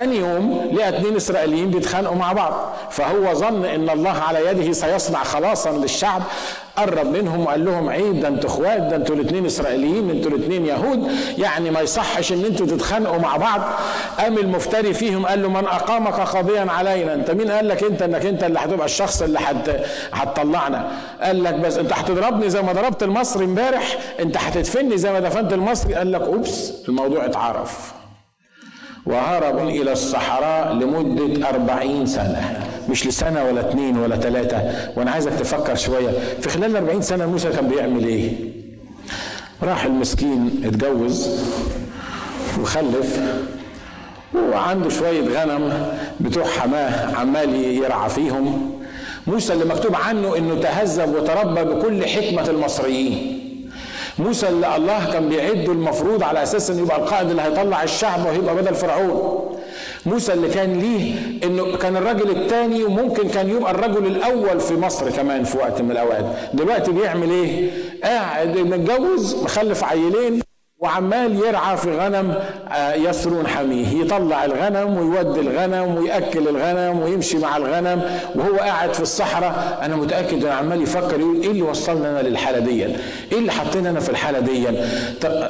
ثاني 0.00 0.16
يوم 0.16 0.70
لقى 0.72 0.88
اثنين 0.88 1.16
إسرائيليين 1.16 1.70
بيتخانقوا 1.70 2.16
مع 2.16 2.32
بعض. 2.32 2.72
فهو 2.90 3.34
ظن 3.34 3.64
إن 3.64 3.90
الله 3.90 4.10
على 4.10 4.46
يده 4.46 4.72
سيصنع 4.72 5.22
خلاصا 5.24 5.72
للشعب. 5.72 6.22
قرب 6.76 7.06
منهم 7.06 7.40
وقال 7.40 7.64
لهم 7.64 7.88
عيب 7.88 8.20
ده 8.20 8.28
أنتوا 8.28 8.50
إخوات 8.50 8.80
ده 8.80 8.96
أنتوا 8.96 9.16
الاثنين 9.16 9.46
إسرائيليين 9.46 10.10
أنتوا 10.10 10.30
الاثنين 10.30 10.66
يهود. 10.66 11.10
يعني 11.38 11.70
ما 11.70 11.80
يصحش 11.80 12.32
إن 12.32 12.44
أنتوا 12.44 12.66
تتخانقوا 12.66 13.18
مع 13.18 13.36
بعض. 13.36 13.60
قام 14.18 14.38
المفتري 14.38 14.94
فيهم 14.94 15.26
قال 15.26 15.42
له 15.42 15.48
من 15.48 15.66
أقامك 15.66 16.14
قاضيا 16.14 16.66
علينا؟ 16.70 17.14
أنت 17.14 17.30
مين؟ 17.30 17.50
قال 17.50 17.68
لك 17.68 17.82
أنت 17.84 18.02
إنك 18.02 18.26
أنت 18.26 18.44
اللي 18.44 18.58
هتبقى 18.58 18.86
الشخص 18.86 19.22
اللي 19.22 19.38
هتطلعنا. 20.12 20.90
قال 21.22 21.44
لك 21.44 21.54
بس 21.54 21.76
أنت 21.76 21.92
هتضربني 21.92 22.50
زي 22.50 22.62
ما 22.62 22.72
ضربت 22.72 23.02
المصري 23.02 23.44
امبارح؟ 23.44 23.98
أنت 24.20 24.36
هتدفني 24.36 24.98
زي 24.98 25.12
ما 25.12 25.20
دفنت 25.20 25.52
المصري؟ 25.52 25.94
قال 25.94 26.12
لك 26.12 26.22
أوبس 26.22 26.72
الموضوع 26.88 27.24
اتعرف. 27.24 27.97
وهربوا 29.06 29.70
إلى 29.70 29.92
الصحراء 29.92 30.72
لمدة 30.72 31.48
أربعين 31.48 32.06
سنة. 32.06 32.66
مش 32.90 33.06
لسنة 33.06 33.44
ولا 33.44 33.60
اتنين 33.60 33.98
ولا 33.98 34.16
تلاتة. 34.16 34.62
وأنا 34.96 35.10
عايزك 35.10 35.32
تفكر 35.32 35.74
شوية. 35.74 36.10
في 36.40 36.48
خلال 36.48 36.70
الأربعين 36.70 37.02
سنة 37.02 37.26
موسى 37.26 37.48
كان 37.48 37.68
بيعمل 37.68 38.04
إيه؟ 38.04 38.32
راح 39.62 39.84
المسكين 39.84 40.62
اتجوز 40.64 41.40
وخلف 42.60 43.20
وعنده 44.52 44.88
شوية 44.88 45.20
غنم 45.20 45.86
بتوع 46.20 46.44
حماة 46.44 47.16
عمال 47.16 47.54
يرعى 47.54 48.10
فيهم. 48.10 48.70
موسى 49.26 49.52
اللي 49.52 49.64
مكتوب 49.64 49.94
عنه 49.94 50.36
إنه 50.36 50.60
تهذب 50.60 51.14
وتربى 51.14 51.64
بكل 51.64 52.06
حكمة 52.06 52.50
المصريين. 52.50 53.38
موسى 54.18 54.48
اللي 54.48 54.76
الله 54.76 55.12
كان 55.12 55.28
بيعده 55.28 55.72
المفروض 55.72 56.22
على 56.22 56.42
أساس 56.42 56.70
إنه 56.70 56.80
يبقى 56.80 56.96
القائد 56.98 57.30
اللي 57.30 57.42
هيطلع 57.42 57.82
الشعب 57.82 58.26
وهيبقى 58.26 58.54
بدل 58.54 58.74
فرعون. 58.74 59.44
موسى 60.06 60.32
اللي 60.32 60.48
كان 60.48 60.78
ليه 60.80 61.14
إنه 61.44 61.76
كان 61.76 61.96
الرجل 61.96 62.30
الثاني 62.30 62.84
وممكن 62.84 63.28
كان 63.28 63.50
يبقى 63.50 63.70
الرجل 63.70 64.06
الأول 64.06 64.60
في 64.60 64.74
مصر 64.74 65.10
كمان 65.10 65.44
في 65.44 65.58
وقت 65.58 65.82
من 65.82 65.90
الأوقات. 65.90 66.24
دلوقتي 66.54 66.92
بيعمل 66.92 67.30
إيه؟ 67.30 67.70
قاعد 68.04 68.58
متجوز 68.58 69.34
مخلف 69.44 69.84
عيلين. 69.84 70.42
وعمال 70.80 71.36
يرعى 71.36 71.76
في 71.76 71.98
غنم 71.98 72.34
آه، 72.72 72.94
يسرون 72.94 73.46
حميه 73.46 74.00
يطلع 74.04 74.44
الغنم 74.44 74.96
ويودي 74.96 75.40
الغنم 75.40 75.94
ويأكل 75.96 76.48
الغنم 76.48 76.98
ويمشي 77.02 77.38
مع 77.38 77.56
الغنم 77.56 78.02
وهو 78.34 78.56
قاعد 78.56 78.94
في 78.94 79.00
الصحراء. 79.00 79.78
أنا 79.82 79.96
متأكد 79.96 80.44
انه 80.44 80.54
عمال 80.54 80.82
يفكر 80.82 81.20
يقول 81.20 81.40
إيه 81.42 81.50
اللي 81.50 81.62
وصلنا 81.62 82.10
أنا 82.20 82.28
للحالة 82.28 82.58
دي 82.58 82.84
إيه 82.84 83.38
اللي 83.38 83.52
حطينا 83.52 83.90
أنا 83.90 84.00
في 84.00 84.08
الحالة 84.08 84.38
دي 84.40 84.62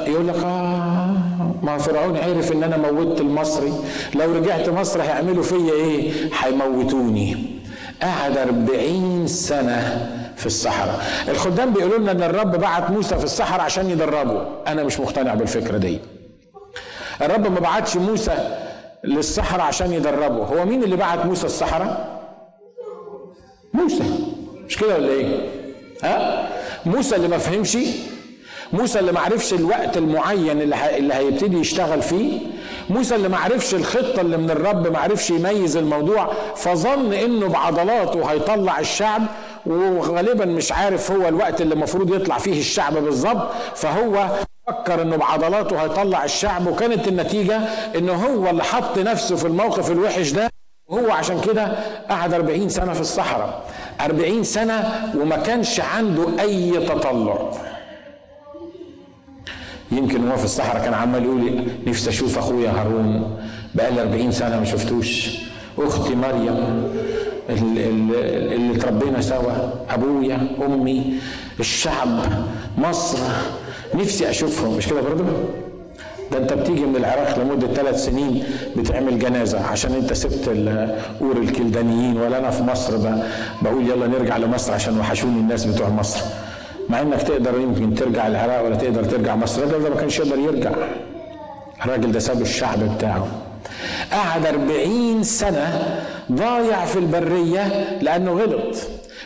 يقول 0.06 0.28
لك 0.28 0.34
آه 0.44 1.16
ما 1.62 1.78
فرعون 1.78 2.16
عرف 2.16 2.52
إن 2.52 2.62
أنا 2.62 2.76
موتت 2.76 3.20
المصري. 3.20 3.72
لو 4.14 4.32
رجعت 4.34 4.68
مصر 4.68 5.02
هيعملوا 5.02 5.42
فيا 5.42 5.72
إيه؟ 5.72 6.10
هيموتوني. 6.40 7.36
قعد 8.02 8.36
أربعين 8.36 9.26
سنة 9.26 10.08
في 10.38 10.46
الصحراء 10.46 11.00
الخدام 11.28 11.70
بيقولوا 11.72 11.98
لنا 11.98 12.12
إن 12.12 12.22
الرب 12.22 12.56
بعت 12.56 12.90
موسى 12.90 13.18
في 13.18 13.24
الصحراء 13.24 13.60
عشان 13.64 13.90
يدربه. 13.90 14.46
أنا 14.66 14.82
مش 14.84 15.00
مقتنع 15.00 15.34
بالفكرة 15.34 15.76
دي. 15.76 15.98
الرب 17.22 17.52
ما 17.52 17.60
بعتش 17.60 17.96
موسى 17.96 18.56
للصحراء 19.04 19.66
عشان 19.66 19.92
يدربه. 19.92 20.44
هو 20.44 20.64
مين 20.64 20.82
اللي 20.84 20.96
بعت 20.96 21.26
موسى 21.26 21.46
الصحراء 21.46 22.18
موسى. 23.74 24.04
مش 24.66 24.76
كده 24.76 24.94
ولا 24.94 25.08
إيه؟ 25.08 25.40
ها؟ 26.04 26.48
موسى 26.86 27.16
اللي 27.16 27.28
ما 27.28 27.38
فهمش 27.38 27.78
موسى 28.72 28.98
اللي 28.98 29.12
ما 29.12 29.20
عرفش 29.20 29.52
الوقت 29.54 29.96
المعين 29.96 30.60
اللي, 30.62 30.96
اللي 30.96 31.14
هيبتدي 31.14 31.56
يشتغل 31.58 32.02
فيه 32.02 32.40
موسى 32.90 33.14
اللي 33.14 33.28
ما 33.28 33.36
عرفش 33.38 33.74
الخطة 33.74 34.20
اللي 34.20 34.36
من 34.36 34.50
الرب 34.50 34.92
ما 34.92 34.98
عرفش 34.98 35.30
يميز 35.30 35.76
الموضوع 35.76 36.32
فظن 36.56 37.12
إنه 37.12 37.48
بعضلاته 37.48 38.30
هيطلع 38.30 38.78
الشعب 38.80 39.22
وغالبا 39.66 40.44
مش 40.44 40.72
عارف 40.72 41.10
هو 41.12 41.28
الوقت 41.28 41.60
اللي 41.60 41.74
المفروض 41.74 42.14
يطلع 42.14 42.38
فيه 42.38 42.60
الشعب 42.60 42.94
بالظبط 42.98 43.50
فهو 43.74 44.28
فكر 44.68 45.02
إنه 45.02 45.16
بعضلاته 45.16 45.82
هيطلع 45.82 46.24
الشعب 46.24 46.66
وكانت 46.66 47.08
النتيجة 47.08 47.56
إنه 47.96 48.12
هو 48.12 48.50
اللي 48.50 48.64
حط 48.64 48.98
نفسه 48.98 49.36
في 49.36 49.44
الموقف 49.46 49.90
الوحش 49.90 50.30
ده 50.30 50.50
وهو 50.88 51.10
عشان 51.10 51.40
كده 51.40 51.72
قعد 52.10 52.34
40 52.34 52.68
سنة 52.68 52.92
في 52.92 53.00
الصحراء. 53.00 53.64
40 54.00 54.44
سنة 54.44 55.10
وما 55.20 55.36
كانش 55.36 55.80
عنده 55.80 56.26
أي 56.40 56.70
تطلع. 56.86 57.50
يمكن 59.92 60.30
هو 60.30 60.36
في 60.36 60.44
الصحراء 60.44 60.84
كان 60.84 60.94
عمال 60.94 61.24
يقول 61.24 61.64
نفسي 61.86 62.10
أشوف 62.10 62.38
أخويا 62.38 62.70
هارون 62.70 63.36
بقالي 63.74 64.02
40 64.02 64.32
سنة 64.32 64.58
ما 64.58 64.64
شفتوش. 64.64 65.38
أختي 65.78 66.14
مريم. 66.14 66.88
اللي 67.48 68.76
تربينا 68.76 69.20
سوا 69.20 69.52
أبويا 69.90 70.48
أمي 70.66 71.14
الشعب 71.60 72.08
مصر. 72.78 73.18
نفسي 73.94 74.30
أشوفهم. 74.30 74.76
مش 74.76 74.86
كده 74.88 75.00
برضه 75.00 75.24
ده 76.32 76.38
أنت 76.38 76.52
بتيجي 76.52 76.80
من 76.80 76.96
العراق 76.96 77.38
لمدة 77.38 77.66
ثلاث 77.74 78.04
سنين 78.04 78.44
بتعمل 78.76 79.18
جنازة 79.18 79.66
عشان 79.66 79.92
أنت 79.92 80.12
سبت 80.12 80.48
أور 81.20 81.36
الكلدانيين 81.36 82.16
ولا 82.16 82.38
أنا 82.38 82.50
في 82.50 82.62
مصر 82.62 82.96
بقول 83.62 83.86
يلا 83.90 84.06
نرجع 84.06 84.36
لمصر 84.36 84.72
عشان 84.72 85.00
وحشوني 85.00 85.40
الناس 85.40 85.64
بتوع 85.64 85.88
مصر. 85.88 86.20
مع 86.88 87.00
إنك 87.00 87.22
تقدر 87.22 87.60
يمكن 87.60 87.94
ترجع 87.94 88.26
العراق 88.26 88.64
ولا 88.64 88.76
تقدر 88.76 89.04
ترجع 89.04 89.36
مصر. 89.36 89.62
الراجل 89.62 89.84
ده 89.84 89.90
ما 89.90 89.96
كانش 89.96 90.18
يقدر 90.18 90.38
يرجع. 90.38 90.70
الراجل 91.84 92.12
ده 92.12 92.18
ساب 92.18 92.42
الشعب 92.42 92.96
بتاعه. 92.96 93.26
قعد 94.12 94.46
أربعين 94.46 95.22
سنة 95.22 95.98
ضايع 96.32 96.84
في 96.84 96.98
البرية 96.98 97.98
لأنه 98.02 98.32
غلط. 98.32 98.76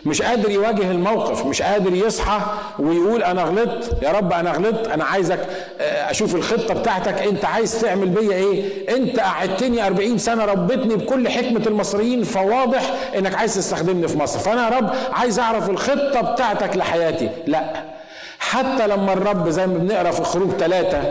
مش 0.07 0.23
قادر 0.23 0.51
يواجه 0.51 0.91
الموقف 0.91 1.47
مش 1.47 1.63
قادر 1.63 1.93
يصحى 1.95 2.41
ويقول 2.79 3.23
أنا 3.23 3.43
غلطت 3.43 4.03
يا 4.03 4.13
رب 4.13 4.33
أنا 4.33 4.51
غلطت 4.53 4.89
أنا 4.89 5.05
عايزك 5.05 5.39
آه، 5.81 6.11
أشوف 6.11 6.35
الخطة 6.35 6.75
بتاعتك 6.75 7.23
أنت 7.23 7.45
عايز 7.45 7.81
تعمل 7.81 8.09
بيا 8.09 8.33
إيه؟ 8.37 8.65
أنت 8.97 9.21
قعدتني 9.21 9.87
40 9.87 10.19
سنة 10.19 10.45
ربتني 10.45 10.97
بكل 10.97 11.29
حكمة 11.29 11.63
المصريين 11.67 12.23
فواضح 12.25 12.95
إنك 13.19 13.35
عايز 13.35 13.55
تستخدمني 13.55 14.09
في 14.09 14.19
مصر. 14.19 14.39
فأنا 14.39 14.65
يا 14.69 14.77
رب 14.79 14.91
عايز 15.13 15.39
أعرف 15.39 15.71
الخطة 15.71 16.21
بتاعتك 16.21 16.77
لحياتي. 16.77 17.31
لا. 17.47 17.93
حتى 18.39 18.87
لما 18.87 19.13
الرب 19.13 19.49
زي 19.49 19.67
ما 19.67 19.79
بنقرأ 19.79 20.11
في 20.11 20.23
خروج 20.23 20.51
ثلاثة 20.51 21.03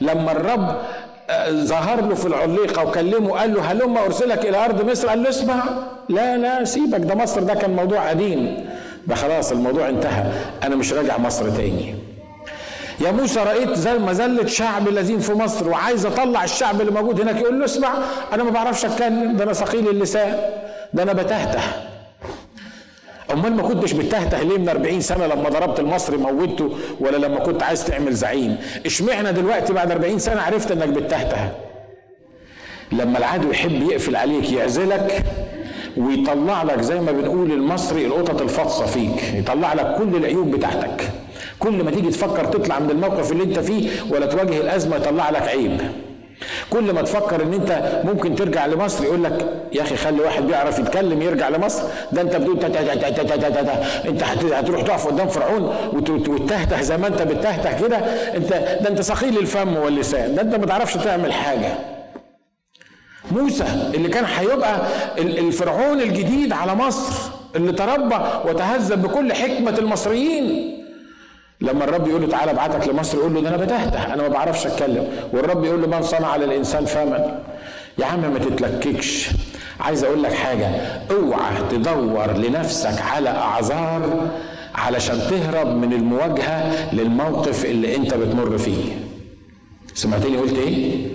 لما 0.00 0.32
الرب 0.32 0.76
ظهر 1.50 2.00
له 2.00 2.14
في 2.14 2.26
العليقة 2.26 2.84
وكلمه 2.84 3.30
قال 3.38 3.54
له 3.54 3.62
هلم 3.62 3.96
أرسلك 3.96 4.46
إلى 4.46 4.64
أرض 4.64 4.90
مصر؟ 4.90 5.08
قال 5.08 5.22
له 5.22 5.28
اسمع. 5.28 5.64
لا 6.08 6.36
لا 6.36 6.64
سيبك 6.64 7.00
ده 7.00 7.14
مصر 7.14 7.40
ده 7.40 7.54
كان 7.54 7.70
موضوع 7.70 8.08
قديم. 8.08 8.66
ده 9.06 9.14
خلاص 9.14 9.52
الموضوع 9.52 9.88
انتهى. 9.88 10.24
أنا 10.62 10.76
مش 10.76 10.92
راجع 10.92 11.18
مصر 11.18 11.50
تاني. 11.50 11.94
يا 13.00 13.10
موسى 13.10 13.40
رأيت 13.40 13.72
زي 13.72 13.98
مذلة 13.98 14.46
شعب 14.46 14.88
الذين 14.88 15.18
في 15.20 15.32
مصر 15.32 15.68
وعايز 15.68 16.06
أطلع 16.06 16.44
الشعب 16.44 16.80
اللي 16.80 16.92
موجود 16.92 17.20
هناك 17.20 17.36
يقول 17.40 17.58
له 17.58 17.64
اسمع. 17.64 17.88
أنا 18.32 18.42
ما 18.42 18.50
بعرفش 18.50 18.84
أتكلم 18.84 19.36
ده 19.36 19.44
أنا 19.44 19.52
ثقيل 19.52 19.88
اللسان 19.88 20.36
ده 20.94 21.02
أنا 21.02 21.12
بتهته. 21.12 21.60
أمال 23.32 23.52
ما 23.56 23.62
كنتش 23.62 23.92
بتهته 23.92 24.42
ليه 24.42 24.58
من 24.58 24.68
40 24.68 25.00
سنة 25.00 25.26
لما 25.26 25.48
ضربت 25.48 25.80
المصري 25.80 26.16
موته 26.16 26.70
ولا 27.00 27.16
لما 27.16 27.38
كنت 27.38 27.62
عايز 27.62 27.84
تعمل 27.84 28.12
زعيم؟ 28.12 28.56
اشمعنى 28.86 29.32
دلوقتي 29.32 29.72
بعد 29.72 29.90
40 29.90 30.18
سنة 30.18 30.40
عرفت 30.40 30.70
إنك 30.72 30.88
بتهته 30.88 31.48
لما 32.92 33.18
العدو 33.18 33.50
يحب 33.50 33.82
يقفل 33.82 34.16
عليك 34.16 34.52
يعزلك 34.52 35.22
ويطلع 35.96 36.62
لك 36.62 36.80
زي 36.80 37.00
ما 37.00 37.12
بنقول 37.12 37.52
المصري 37.52 38.06
القطط 38.06 38.42
الفاطسة 38.42 38.86
فيك 38.86 39.34
يطلع 39.34 39.72
لك 39.74 39.94
كل 39.98 40.16
العيوب 40.16 40.50
بتاعتك. 40.50 41.10
كل 41.58 41.84
ما 41.84 41.90
تيجي 41.90 42.10
تفكر 42.10 42.44
تطلع 42.44 42.78
من 42.78 42.90
الموقف 42.90 43.32
اللي 43.32 43.42
انت 43.44 43.58
فيه 43.58 43.88
ولا 44.10 44.26
تواجه 44.26 44.60
الأزمة 44.60 44.96
يطلع 44.96 45.30
لك 45.30 45.42
عيب. 45.42 45.80
كل 46.70 46.92
ما 46.92 47.02
تفكر 47.02 47.42
إن 47.42 47.52
أنت 47.52 48.00
ممكن 48.04 48.34
ترجع 48.34 48.66
لمصر 48.66 49.04
يقول 49.04 49.24
لك 49.24 49.46
يا 49.72 49.82
أخي 49.82 49.96
خلي 49.96 50.20
واحد 50.20 50.42
بيعرف 50.42 50.78
يتكلم 50.78 51.22
يرجع 51.22 51.48
لمصر. 51.48 51.82
ده 52.12 52.20
أنت 52.22 52.36
بدون 52.36 52.58
أنت 54.08 54.22
هتروح 54.52 54.82
تقف 54.82 55.06
قدام 55.06 55.28
فرعون 55.28 55.74
وتهته 56.28 56.82
زي 56.82 56.96
ما 56.96 57.06
أنت 57.06 57.22
بتهته 57.22 57.80
كده. 57.86 57.96
أنت 58.36 58.48
ده 58.82 58.88
أنت 58.88 59.00
ثقيل 59.02 59.38
الفم 59.38 59.76
واللسان. 59.76 60.34
ده 60.34 60.42
أنت 60.42 60.54
ما 60.54 60.66
تعرفش 60.66 60.94
تعمل 60.94 61.32
حاجة. 61.32 61.72
موسى 63.30 63.64
اللي 63.94 64.08
كان 64.08 64.24
هيبقى 64.24 64.80
الفرعون 65.18 66.00
الجديد 66.00 66.52
على 66.52 66.74
مصر 66.74 67.30
اللي 67.56 67.72
تربى 67.72 68.16
وتهذب 68.44 69.02
بكل 69.02 69.32
حكمة 69.32 69.78
المصريين. 69.78 70.79
لما 71.60 71.84
الرب 71.84 72.08
يقول 72.08 72.22
له 72.22 72.28
تعالى 72.28 72.50
ابعتك 72.50 72.88
لمصر 72.88 73.18
يقول 73.18 73.34
له 73.34 73.40
ده 73.40 73.48
أنا 73.48 73.56
بتهته 73.56 74.14
أنا 74.14 74.22
ما 74.22 74.28
بعرفش 74.28 74.66
اتكلم. 74.66 75.04
والرب 75.32 75.64
يقول 75.64 75.80
له 75.82 75.86
من 75.88 76.02
صنع 76.02 76.36
للإنسان 76.36 76.84
فما 76.84 77.38
يا 77.98 78.06
عم 78.06 78.20
ما 78.32 78.38
تتلككش. 78.38 79.30
عايز 79.80 80.04
أقول 80.04 80.22
لك 80.22 80.32
حاجة 80.32 80.66
اوعى 81.10 81.56
تدور 81.70 82.32
لنفسك 82.32 83.02
على 83.02 83.28
أعذار 83.28 84.30
علشان 84.74 85.18
تهرب 85.30 85.66
من 85.66 85.92
المواجهة 85.92 86.94
للموقف 86.94 87.64
اللي 87.64 87.96
انت 87.96 88.14
بتمر 88.14 88.58
فيه. 88.58 88.84
سمعتني 89.94 90.36
قلت 90.36 90.58
إيه؟ 90.58 91.06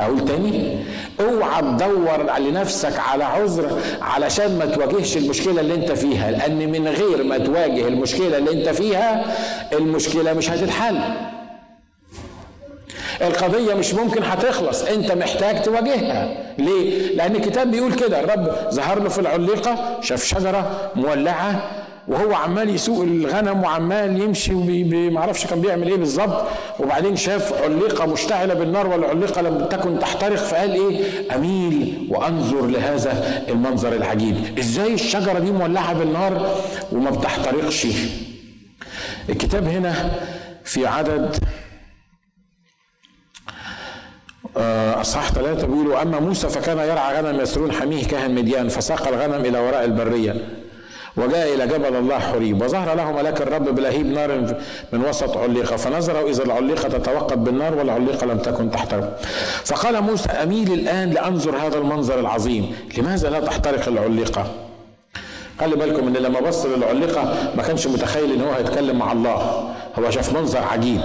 أقول 0.00 0.24
تاني؟ 0.24 0.78
أوعى 1.20 1.62
تدور 1.62 2.38
لنفسك 2.38 2.98
على 2.98 3.24
عذر 3.24 3.80
علشان 4.02 4.58
ما 4.58 4.66
تواجهش 4.66 5.16
المشكلة 5.16 5.60
اللي 5.60 5.74
أنت 5.74 5.92
فيها 5.92 6.30
لأن 6.30 6.70
من 6.70 6.88
غير 6.88 7.24
ما 7.24 7.38
تواجه 7.38 7.88
المشكلة 7.88 8.38
اللي 8.38 8.50
أنت 8.52 8.68
فيها 8.68 9.24
المشكلة 9.72 10.32
مش 10.32 10.50
هتتحل. 10.50 10.98
القضية 13.22 13.74
مش 13.74 13.94
ممكن 13.94 14.22
هتخلص 14.22 14.82
أنت 14.82 15.12
محتاج 15.12 15.62
تواجهها. 15.62 16.28
ليه؟ 16.58 17.16
لأن 17.16 17.36
الكتاب 17.36 17.70
بيقول 17.70 17.92
كده 17.94 18.20
الرب 18.20 18.56
ظهر 18.70 19.02
له 19.02 19.08
في 19.08 19.18
العليقة 19.18 19.98
شاف 20.00 20.24
شجرة 20.24 20.90
مولعة 20.96 21.62
وهو 22.08 22.34
عمال 22.34 22.70
يسوق 22.74 23.02
الغنم 23.02 23.62
وعمال 23.62 24.22
يمشي 24.22 24.54
وما 24.54 25.18
أعرفش 25.18 25.46
كان 25.46 25.60
بيعمل 25.60 25.88
إيه 25.88 25.96
بالظبط. 25.96 26.46
وبعدين 26.80 27.16
شاف 27.16 27.62
علقة 27.62 28.06
مشتعلة 28.06 28.54
بالنار 28.54 28.86
والعلقة 28.86 29.42
لم 29.42 29.64
تكن 29.70 29.98
تحترق 29.98 30.36
فقال 30.36 30.72
إيه؟ 30.72 31.00
أميل 31.34 32.06
وأنظر 32.10 32.66
لهذا 32.66 33.42
المنظر 33.48 33.92
العجيب. 33.92 34.58
إزاي 34.58 34.94
الشجرة 34.94 35.38
دي 35.38 35.50
مولعة 35.52 35.92
بالنار 35.92 36.56
وما 36.92 37.10
بتحترقش؟ 37.10 37.86
الكتاب 39.28 39.64
هنا 39.68 40.10
في 40.64 40.86
عدد 40.86 41.36
آه، 44.56 45.00
أصحاح 45.00 45.32
ثلاثة 45.32 45.66
بيقولوا 45.66 46.02
أما 46.02 46.20
موسى 46.20 46.48
فكان 46.48 46.78
يرعى 46.78 47.22
غنم 47.22 47.40
يسرون 47.40 47.72
حميه 47.72 48.04
كهن 48.04 48.34
مديان 48.34 48.68
فساق 48.68 49.08
الغنم 49.08 49.44
إلى 49.44 49.58
وراء 49.58 49.84
البرية. 49.84 50.63
وجاء 51.16 51.54
إلى 51.54 51.66
جبل 51.66 51.96
الله 51.96 52.18
حريب 52.18 52.62
وظهر 52.62 52.94
له 52.94 53.12
ملاك 53.12 53.42
الرب 53.42 53.74
بلهيب 53.74 54.06
نار 54.06 54.56
من 54.92 55.04
وسط 55.04 55.36
عليقة 55.36 55.76
فنظر 55.76 56.28
إذا 56.28 56.44
العليقة 56.44 56.88
تتوقد 56.88 57.44
بالنار 57.44 57.74
والعليقة 57.74 58.26
لم 58.26 58.38
تكن 58.38 58.70
تحترق 58.70 59.20
فقال 59.64 60.00
موسى 60.00 60.28
أميل 60.28 60.72
الآن 60.72 61.10
لأنظر 61.10 61.56
هذا 61.56 61.78
المنظر 61.78 62.20
العظيم. 62.20 62.76
لماذا 62.98 63.30
لا 63.30 63.40
تحترق 63.40 63.88
العليقة؟ 63.88 64.46
خلي 65.60 65.76
بالكم 65.76 66.06
ان 66.08 66.12
لما 66.12 66.40
بص 66.40 66.66
للعليقه 66.66 67.52
ما 67.56 67.62
كانش 67.62 67.86
متخيل 67.86 68.32
إن 68.32 68.40
هو 68.40 68.52
هيتكلم 68.52 68.98
مع 68.98 69.12
الله. 69.12 69.70
هو 69.98 70.10
شاف 70.10 70.32
منظر 70.32 70.62
عجيب. 70.62 71.00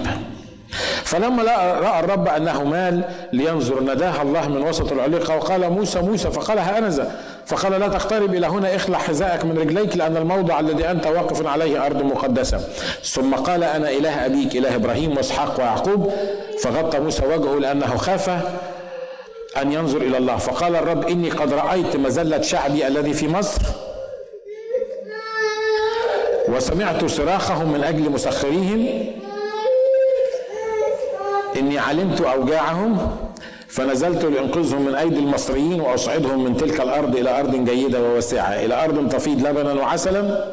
فلما 1.04 1.44
رأى 1.80 2.00
الرب 2.00 2.28
أنه 2.28 2.64
مال 2.64 3.04
لينظر 3.34 3.84
نداه 3.84 4.22
الله 4.22 4.48
من 4.48 4.62
وسط 4.62 4.92
العليقه 4.92 5.36
وقال 5.36 5.70
موسى 5.70 6.02
موسى. 6.02 6.32
فقال 6.32 6.60
ها 6.60 6.78
أنا 6.78 7.12
فقال 7.46 7.72
لا 7.72 7.88
تقترب 7.88 8.34
إلى 8.34 8.48
هنا 8.48 8.76
اخلع 8.76 8.98
حذاءك 8.98 9.46
من 9.46 9.58
رجليك 9.58 9.98
لأن 9.98 10.18
الموضع 10.18 10.60
الذي 10.60 10.92
أنت 10.92 11.08
واقف 11.08 11.48
عليه 11.48 11.86
أرض 11.86 12.04
مقدسة. 12.04 12.60
ثم 13.04 13.36
قال 13.36 13.64
أنا 13.64 13.90
إله 13.90 14.26
أبيك 14.26 14.56
إله 14.56 14.76
إبراهيم 14.76 15.18
وإسحاق 15.18 15.60
ويعقوب. 15.60 16.12
فغطى 16.64 17.00
موسى 17.00 17.26
وجهه 17.26 17.60
لأنه 17.60 17.98
خاف 17.98 18.30
أن 19.62 19.74
ينظر 19.74 20.02
إلى 20.02 20.18
الله. 20.18 20.38
فقال 20.38 20.76
الرب 20.76 21.08
إني 21.08 21.30
قد 21.30 21.54
رأيت 21.54 21.96
مزله 21.96 22.42
شعبي 22.42 22.88
الذي 22.88 23.14
في 23.14 23.28
مصر 23.28 23.62
وسمعت 26.48 27.06
صراخهم 27.06 27.74
من 27.74 27.84
أجل 27.84 28.12
مسخريهم 28.12 29.06
إني 31.70 31.78
علمت 31.80 32.22
أوجاعهم 32.22 32.98
فنزلت 33.68 34.26
لأنقذهم 34.26 34.82
من 34.86 34.96
أيدي 34.96 35.20
المصريين 35.20 35.82
وأصعدهم 35.82 36.44
من 36.44 36.58
تلك 36.58 36.82
الأرض 36.82 37.16
إلى 37.16 37.40
أرض 37.40 37.66
جيدة 37.66 38.02
وواسعة 38.04 38.48
إلى 38.66 38.84
أرض 38.84 39.10
تفيض 39.10 39.48
لبنا 39.48 39.74
وعسلا 39.74 40.46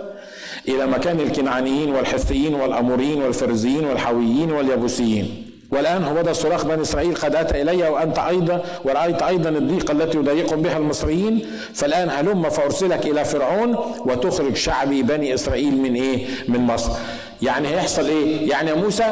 إلى 0.68 0.86
مكان 0.86 1.20
الكنعانيين 1.20 1.94
والحثيين 1.94 2.54
والأموريين 2.54 3.22
والفرزيين 3.22 3.84
والحويين 3.84 4.52
واليبوسيين 4.52 5.42
والآن 5.70 6.04
هو 6.04 6.22
ده 6.22 6.32
صراخ 6.32 6.64
بني 6.64 6.82
إسرائيل 6.82 7.14
قد 7.14 7.34
أتى 7.34 7.62
إلي 7.62 7.88
وأنت 7.88 8.18
أيضا 8.18 8.62
ورأيت 8.84 9.22
أيضا 9.22 9.48
الضيقة 9.50 9.92
التي 9.92 10.18
يضايقهم 10.18 10.62
بها 10.62 10.76
المصريين. 10.76 11.46
فالآن 11.74 12.10
هلم 12.10 12.48
فأرسلك 12.48 13.06
إلى 13.06 13.24
فرعون 13.24 13.76
وتخرج 14.06 14.56
شعبي 14.56 15.02
بني 15.02 15.34
إسرائيل 15.34 15.76
من 15.82 15.94
إيه؟ 15.94 16.26
من 16.48 16.60
مصر. 16.60 16.92
يعني 17.42 17.68
هيحصل 17.68 18.06
إيه؟ 18.06 18.50
يعني 18.50 18.70
يا 18.70 18.74
موسى 18.74 19.04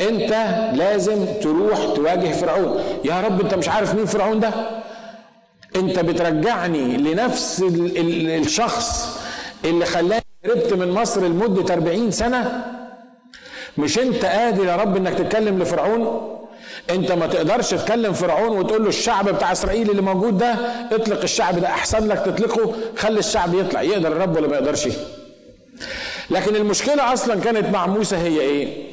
أنت 0.00 0.30
لازم 0.78 1.26
تروح 1.42 1.78
تواجه 1.94 2.32
فرعون. 2.32 2.80
يا 3.04 3.20
رب 3.20 3.40
أنت 3.40 3.54
مش 3.54 3.68
عارف 3.68 3.94
مين 3.94 4.06
فرعون 4.06 4.40
ده؟ 4.40 4.50
أنت 5.76 5.98
بترجعني 5.98 6.96
لنفس 6.96 7.60
ال 7.62 7.96
ال 7.98 8.30
الشخص 8.30 9.18
اللي 9.64 9.84
خلاني 9.84 10.22
هربت 10.44 10.72
من 10.72 10.90
مصر 10.90 11.20
لمدة 11.26 11.74
40 11.74 12.10
سنة. 12.10 12.64
مش 13.78 13.98
أنت 13.98 14.24
قادر 14.24 14.64
يا 14.64 14.76
رب 14.76 14.96
إنك 14.96 15.14
تتكلم 15.14 15.58
لفرعون؟ 15.62 16.32
أنت 16.90 17.12
ما 17.12 17.26
تقدرش 17.26 17.70
تكلم 17.70 18.12
فرعون 18.12 18.58
وتقول 18.58 18.82
له 18.82 18.88
الشعب 18.88 19.28
بتاع 19.28 19.52
إسرائيل 19.52 19.90
اللي 19.90 20.02
موجود 20.02 20.38
ده 20.38 20.54
اطلق 20.92 21.22
الشعب 21.22 21.58
ده 21.58 21.66
أحسن 21.68 22.08
لك 22.08 22.18
تطلقه 22.18 22.74
خلي 22.96 23.18
الشعب 23.18 23.54
يطلع. 23.54 23.82
يقدر 23.82 24.08
الرب 24.12 24.36
ولا 24.36 24.48
ما 24.48 24.54
يقدرش؟ 24.56 24.88
لكن 26.30 26.56
المشكلة 26.56 27.12
أصلا 27.12 27.40
كانت 27.40 27.68
مع 27.68 27.86
موسى 27.86 28.16
هي 28.16 28.40
إيه؟ 28.40 28.86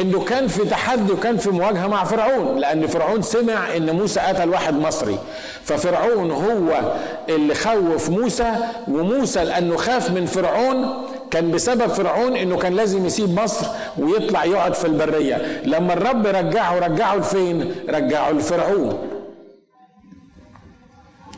إنه 0.00 0.24
كان 0.24 0.48
في 0.48 0.64
تحدي 0.64 1.12
وكان 1.12 1.36
في 1.36 1.50
مواجهة 1.50 1.86
مع 1.86 2.04
فرعون 2.04 2.58
لأن 2.58 2.86
فرعون 2.86 3.22
سمع 3.22 3.76
إن 3.76 3.90
موسى 3.96 4.20
قتل 4.20 4.48
واحد 4.48 4.74
مصري. 4.74 5.18
ففرعون 5.64 6.30
هو 6.30 6.92
اللي 7.28 7.54
خوف 7.54 8.10
موسى 8.10 8.52
وموسى 8.88 9.44
لأنه 9.44 9.76
خاف 9.76 10.10
من 10.10 10.26
فرعون. 10.26 10.86
كان 11.30 11.50
بسبب 11.50 11.86
فرعون 11.86 12.36
إنه 12.36 12.56
كان 12.56 12.74
لازم 12.74 13.06
يسيب 13.06 13.40
مصر 13.40 13.66
ويطلع 13.98 14.44
يقعد 14.44 14.74
في 14.74 14.84
البرية. 14.84 15.62
لما 15.64 15.92
الرب 15.92 16.26
رجعه 16.26 16.78
رجعه 16.78 17.16
لفين؟ 17.16 17.74
رجعه 17.88 18.30
لفرعون. 18.30 18.98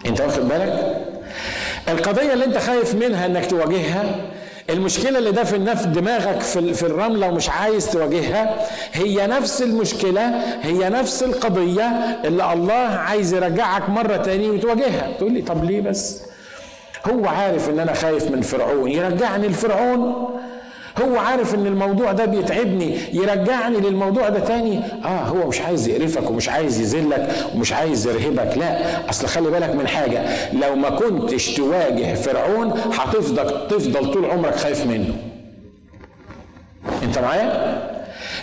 أنت 0.06 0.20
واخد 0.20 0.48
بالك؟ 0.48 0.96
القضية 1.88 2.32
اللي 2.32 2.44
أنت 2.44 2.58
خايف 2.58 2.94
منها 2.94 3.26
إنك 3.26 3.46
تواجهها 3.50 4.16
المشكلة 4.72 5.18
اللي 5.18 5.32
ده 5.32 5.44
في 5.44 5.56
النف 5.56 5.86
دماغك 5.86 6.40
في, 6.40 6.82
الرملة 6.82 7.28
ومش 7.28 7.50
عايز 7.50 7.90
تواجهها 7.90 8.66
هي 8.92 9.26
نفس 9.26 9.62
المشكلة 9.62 10.22
هي 10.62 10.88
نفس 10.88 11.22
القضية 11.22 11.84
اللي 12.24 12.52
الله 12.52 12.72
عايز 12.74 13.34
يرجعك 13.34 13.88
مرة 13.90 14.16
تاني 14.16 14.50
وتواجهها. 14.50 15.12
تقول 15.18 15.32
لي 15.32 15.42
طب 15.42 15.64
ليه 15.64 15.80
بس؟ 15.80 16.22
هو 17.10 17.26
عارف 17.26 17.68
إن 17.70 17.78
أنا 17.78 17.94
خايف 17.94 18.30
من 18.30 18.40
فرعون. 18.40 18.90
يرجعني 18.90 19.48
لفرعون. 19.48 20.30
هو 21.00 21.18
عارف 21.18 21.54
إن 21.54 21.66
الموضوع 21.66 22.12
ده 22.12 22.24
بيتعبني 22.24 22.98
يرجعني 23.12 23.76
للموضوع 23.76 24.28
ده 24.28 24.38
تاني؟ 24.40 24.80
آه 25.04 25.08
هو 25.22 25.48
مش 25.48 25.60
عايز 25.60 25.88
يقرفك 25.88 26.30
ومش 26.30 26.48
عايز 26.48 26.80
يذلك 26.80 27.28
ومش 27.54 27.72
عايز 27.72 28.06
يرهبك 28.06 28.58
لا. 28.58 28.78
أصل 29.10 29.26
خلي 29.26 29.50
بالك 29.50 29.74
من 29.74 29.86
حاجة 29.88 30.22
لو 30.52 30.76
ما 30.76 30.90
كنتش 30.90 31.54
تواجه 31.54 32.14
فرعون 32.14 32.72
هتفضل 32.92 33.68
تفضل 33.68 34.12
طول 34.12 34.24
عمرك 34.24 34.54
خايف 34.56 34.86
منه. 34.86 35.14
أنت 37.02 37.18
معايا؟ 37.18 37.80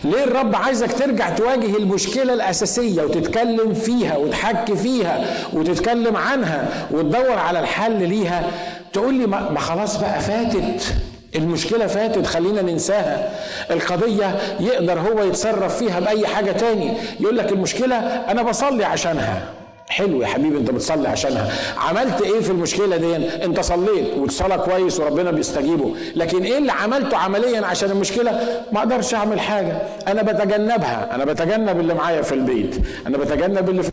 ليه 0.04 0.24
الرب 0.24 0.56
عايزك 0.56 0.92
ترجع 0.94 1.30
تواجه 1.30 1.78
المشكلة 1.78 2.34
الأساسية 2.34 3.02
وتتكلم 3.04 3.74
فيها 3.74 4.18
وتحكي 4.18 4.76
فيها 4.76 5.26
وتتكلم 5.54 6.16
عنها 6.16 6.88
وتدور 6.92 7.38
على 7.40 7.60
الحل 7.60 8.10
ليها؟ 8.10 8.44
تقول 8.94 9.14
لي 9.14 9.28
ما 9.28 9.60
خلاص 9.60 9.98
بقى 9.98 10.20
فاتت. 10.20 10.94
المشكلة 11.38 11.88
فاتت 11.88 12.26
خلينا 12.26 12.62
ننساها. 12.62 13.30
القضية 13.72 14.36
يقدر 14.60 15.00
هو 15.00 15.24
يتصرف 15.24 15.78
فيها 15.78 16.00
بأي 16.00 16.28
حاجة 16.28 16.52
تاني. 16.52 16.94
يقول 17.20 17.38
لك 17.38 17.52
المشكلة 17.52 17.96
أنا 18.32 18.44
بصلي 18.44 18.86
عشانها. 18.86 19.44
حلو 19.90 20.22
يا 20.22 20.28
حبيبي 20.28 20.58
أنت 20.58 20.72
بتصلي 20.72 21.08
عشانها. 21.08 21.52
عملت 21.78 22.22
إيه 22.22 22.42
في 22.42 22.50
المشكلة 22.50 22.98
دي؟ 22.98 23.16
أنت 23.16 23.60
صليت 23.60 24.18
والصلاة 24.18 24.58
كويس 24.58 25.00
وربنا 25.00 25.32
بيستجيبه. 25.32 25.96
لكن 26.16 26.44
إيه 26.44 26.58
اللي 26.58 26.72
عملته 26.72 27.18
عمليا 27.18 27.66
عشان 27.66 27.92
المشكلة؟ 27.92 28.32
ما 28.72 28.80
أقدرش 28.80 29.14
أعمل 29.14 29.40
حاجة. 29.40 29.78
أنا 30.08 30.22
بتجنبها. 30.22 31.16
أنا 31.16 31.26
بتجنب 31.26 31.80
اللي 31.80 31.94
معايا 31.94 32.22
في 32.22 32.32
البيت. 32.36 32.76
أنا 33.08 33.18
بتجنب 33.18 33.70
اللي 33.70 33.84
في 33.84 33.92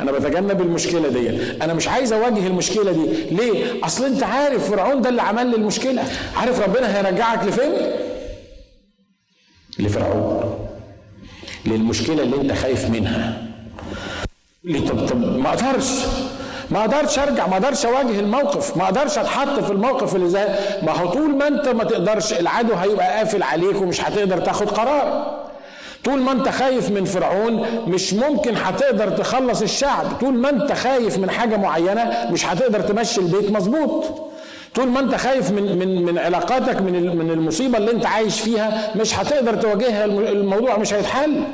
أنا 0.00 0.12
بتجنب 0.12 0.60
المشكلة 0.60 1.08
دي. 1.08 1.30
أنا 1.62 1.74
مش 1.74 1.88
عايز 1.88 2.12
اواجه 2.12 2.46
المشكلة 2.46 2.92
دي. 2.92 3.06
ليه؟ 3.30 3.84
اصل 3.86 4.04
انت 4.04 4.22
عارف 4.22 4.70
فرعون 4.70 5.02
ده 5.02 5.08
اللي 5.08 5.22
عمل 5.22 5.46
لي 5.46 5.56
المشكلة. 5.56 6.02
عارف 6.36 6.60
ربنا 6.60 6.96
هيرجعك 6.96 7.44
لفين؟ 7.44 7.72
لفرعون. 9.78 10.58
للمشكلة 11.66 12.22
اللي 12.22 12.36
انت 12.36 12.52
خايف 12.52 12.90
منها. 12.90 13.42
لي 14.64 14.80
طب 14.80 15.06
طب 15.06 15.16
ما 15.38 15.48
أقدرش. 15.48 15.90
ما 16.70 16.80
أقدرش 16.80 17.18
ارجع. 17.18 17.46
ما 17.46 17.52
أقدرش 17.54 17.86
اواجه 17.86 18.20
الموقف. 18.20 18.76
ما 18.76 18.84
أقدرش 18.84 19.18
اتحط 19.18 19.60
في 19.60 19.70
الموقف 19.72 20.16
اللي 20.16 20.28
زي 20.28 20.46
ما 20.82 20.92
هو 20.92 21.06
طول 21.12 21.36
ما 21.36 21.48
انت 21.48 21.68
ما 21.68 21.84
تقدرش 21.84 22.32
العدو 22.32 22.74
هيبقى 22.74 23.18
قافل 23.18 23.42
عليك 23.42 23.80
ومش 23.80 24.00
هتقدر 24.00 24.38
تاخد 24.38 24.70
قرار. 24.70 25.38
طول 26.04 26.20
ما 26.20 26.32
انت 26.32 26.48
خايف 26.48 26.90
من 26.90 27.04
فرعون 27.04 27.66
مش 27.86 28.14
ممكن 28.14 28.56
هتقدر 28.56 29.10
تخلص 29.10 29.62
الشعب. 29.62 30.06
طول 30.20 30.34
ما 30.34 30.50
انت 30.50 30.72
خايف 30.72 31.18
من 31.18 31.30
حاجة 31.30 31.56
معينة 31.56 32.28
مش 32.32 32.46
هتقدر 32.46 32.80
تمشي 32.80 33.20
البيت 33.20 33.50
مظبوط. 33.50 34.04
طول 34.74 34.88
ما 34.88 35.00
انت 35.00 35.14
خايف 35.14 35.50
من 35.50 35.78
من 35.78 36.02
من 36.04 36.18
علاقاتك 36.18 36.80
من 36.82 37.16
من 37.16 37.30
المصيبة 37.30 37.78
اللي 37.78 37.90
انت 37.90 38.06
عايش 38.06 38.40
فيها 38.40 38.96
مش 38.96 39.18
هتقدر 39.18 39.54
تواجهها 39.54 40.04
الموضوع 40.04 40.78
مش 40.78 40.94
هيتحل. 40.94 41.44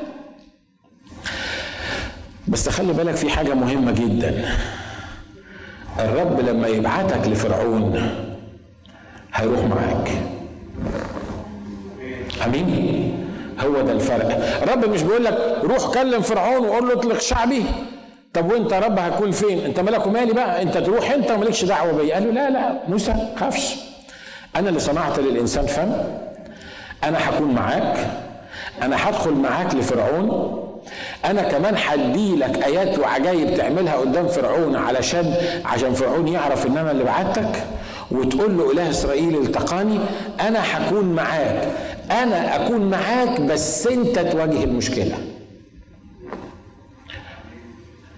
بس 2.49 2.69
خلي 2.69 2.93
بالك 2.93 3.15
في 3.15 3.31
حاجة 3.31 3.55
مهمة 3.55 3.93
جدا. 3.93 4.45
الرب 5.99 6.41
لما 6.41 6.69
يبعتك 6.69 7.29
لفرعون 7.29 8.11
هيروح 9.35 9.61
معاك. 9.65 10.11
آمين؟ 12.47 13.04
هو 13.61 13.81
ده 13.81 13.93
الفرق. 13.93 14.39
الرب 14.63 14.85
مش 14.89 15.03
بيقول 15.03 15.25
لك 15.25 15.59
روح 15.63 15.87
كلم 15.95 16.21
فرعون 16.21 16.69
وقول 16.69 16.89
له 16.89 16.95
اطلق 16.95 17.19
شعبي. 17.21 17.65
طب 18.35 18.53
وانت 18.53 18.73
يا 18.73 18.79
رب 18.79 18.99
هتكون 18.99 19.31
فين؟ 19.31 19.59
انت 19.65 19.81
مالك 19.81 20.07
ومالي 20.07 20.33
بقى؟ 20.33 20.63
انت 20.63 20.79
تروح 20.79 21.11
انت 21.11 21.31
ومالكش 21.31 21.65
دعوة 21.65 21.93
بيا. 21.93 22.15
قال 22.15 22.25
له 22.25 22.31
لا 22.31 22.51
لا 22.51 22.73
موسى 22.89 23.15
خافش 23.37 23.75
أنا 24.57 24.69
اللي 24.69 24.81
صنعت 24.81 25.19
للإنسان 25.19 25.67
فم. 25.67 25.93
أنا 27.05 27.29
هكون 27.29 27.55
معاك. 27.55 27.97
أنا 28.83 29.09
هدخل 29.09 29.33
معاك 29.33 29.75
لفرعون. 29.75 30.61
أنا 31.25 31.43
كمان 31.43 31.75
هدي 31.77 32.37
لك 32.37 32.65
آيات 32.65 32.99
وعجائب 32.99 33.57
تعملها 33.57 33.97
قدام 33.97 34.29
فرعون 34.29 34.77
علشان 34.77 35.35
عشان 35.65 35.93
فرعون 35.95 36.29
يعرف 36.29 36.67
إن 36.67 36.77
أنا 36.79 36.91
اللي 36.91 37.05
بعتك. 37.05 37.65
وتقول 38.11 38.59
له 38.59 38.73
إله 38.73 38.91
إسرائيل 38.91 39.37
التقاني 39.37 39.99
أنا 40.41 40.63
هكون 40.73 41.05
معاك. 41.05 41.69
أنا 42.11 42.57
أكون 42.57 42.91
معاك 42.91 43.41
بس 43.41 43.87
أنت 43.87 44.19
تواجه 44.19 44.65
المشكلة. 44.65 45.15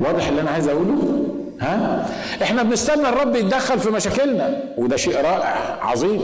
واضح 0.00 0.28
اللي 0.28 0.40
أنا 0.40 0.50
عايز 0.50 0.68
أقوله؟ 0.68 1.24
ها؟ 1.60 2.08
إحنا 2.42 2.62
بنستنى 2.62 3.08
الرب 3.08 3.36
يتدخل 3.36 3.78
في 3.78 3.90
مشاكلنا 3.90 4.60
وده 4.76 4.96
شيء 4.96 5.16
رائع 5.16 5.78
عظيم. 5.80 6.20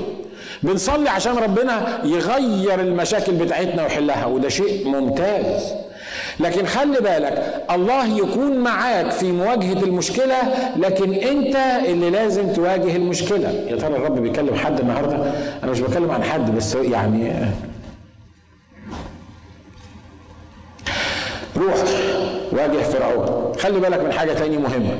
بنصلي 0.63 1.09
عشان 1.09 1.37
ربنا 1.37 2.01
يغير 2.05 2.81
المشاكل 2.81 3.33
بتاعتنا 3.33 3.83
ويحلها 3.83 4.27
وده 4.27 4.49
شيء 4.49 4.89
ممتاز. 4.89 5.63
لكن 6.41 6.67
خلي 6.67 7.01
بالك 7.01 7.65
الله 7.71 8.07
يكون 8.19 8.57
معاك 8.59 9.11
في 9.11 9.33
مواجهة 9.33 9.83
المشكلة 9.85 10.37
لكن 10.77 11.13
أنت 11.13 11.57
اللي 11.89 12.11
لازم 12.11 12.53
تواجه 12.53 12.97
المشكلة. 12.97 13.49
يا 13.49 13.77
ترى 13.77 13.97
الرب 13.97 14.19
بيكلم 14.19 14.55
حد 14.55 14.81
النهاردة؟ 14.81 15.17
أنا 15.63 15.71
مش 15.73 15.81
بكلم 15.81 16.11
عن 16.11 16.23
حد 16.25 16.57
بس 16.57 16.75
يعني 16.75 17.33
روح 21.57 21.75
واجه 22.53 22.83
فرعون. 22.83 23.53
خلي 23.59 23.81
بالك 23.81 24.01
من 24.05 24.13
حاجة 24.13 24.33
تانية 24.33 24.59
مهمة. 24.59 24.99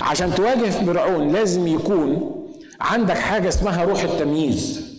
عشان 0.00 0.34
تواجه 0.34 0.70
فرعون 0.70 1.32
لازم 1.32 1.66
يكون 1.66 2.38
عندك 2.80 3.18
حاجة 3.18 3.48
اسمها 3.48 3.84
روح 3.84 4.02
التمييز. 4.02 4.92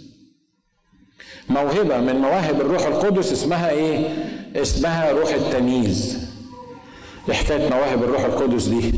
موهبة 1.50 1.98
من 1.98 2.16
مواهب 2.16 2.62
الروح 2.62 2.86
القدس 2.86 3.32
اسمها 3.32 3.70
إيه؟ 3.70 4.08
اسمها 4.56 5.12
روح 5.12 5.34
التمييز. 5.34 6.18
إيه 7.30 7.36
حكايه 7.36 7.70
مواهب 7.70 8.04
الروح 8.04 8.24
القدس 8.24 8.64
دي. 8.66 8.94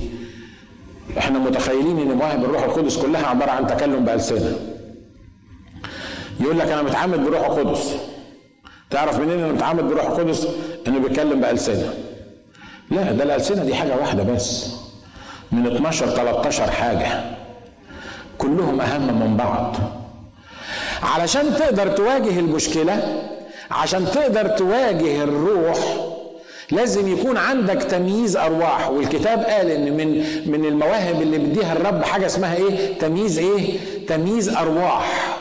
إحنا 1.17 1.39
متخيلين 1.39 1.99
ان 1.99 2.17
مواهب 2.17 2.43
الروح 2.43 2.63
القدس 2.63 2.97
كلها 2.97 3.27
عبارة 3.27 3.51
عن 3.51 3.67
تكلم 3.67 4.05
بألسنة. 4.05 4.55
يقول 6.39 6.59
لك 6.59 6.67
أنا 6.67 6.81
متعامد 6.81 7.19
بروح 7.19 7.45
القدس. 7.45 7.91
تعرف 8.89 9.19
منين 9.19 9.39
إنه 9.39 9.53
متعامد 9.53 9.83
بروح 9.83 10.05
القدس؟ 10.05 10.47
إنه 10.87 10.99
بيتكلم 10.99 11.41
بألسنة. 11.41 11.93
لا 12.91 13.11
ده 13.11 13.23
الألسنة 13.23 13.63
دي 13.63 13.75
حاجة 13.75 13.95
واحدة 13.95 14.23
بس. 14.23 14.67
من 15.51 15.67
12 15.67 16.09
13 16.09 16.71
حاجة. 16.71 17.35
كلهم 18.37 18.81
أهم 18.81 19.19
من 19.19 19.37
بعض. 19.37 19.75
علشان 21.03 21.55
تقدر 21.55 21.87
تواجه 21.87 22.39
المشكلة 22.39 23.21
عشان 23.71 24.05
تقدر 24.05 24.47
تواجه 24.47 25.23
الروح 25.23 25.77
لازم 26.71 27.07
يكون 27.07 27.37
عندك 27.37 27.83
تمييز 27.83 28.37
أرواح. 28.37 28.89
والكتاب 28.89 29.39
قال 29.39 29.71
إن 29.71 29.97
من 29.97 30.17
من 30.51 30.65
المواهب 30.65 31.21
اللي 31.21 31.37
بيديها 31.37 31.73
الرب 31.73 32.03
حاجة 32.03 32.25
اسمها 32.25 32.55
إيه؟ 32.55 32.97
تمييز 32.99 33.39
إيه؟ 33.39 33.77
تمييز 34.07 34.49
أرواح. 34.49 35.37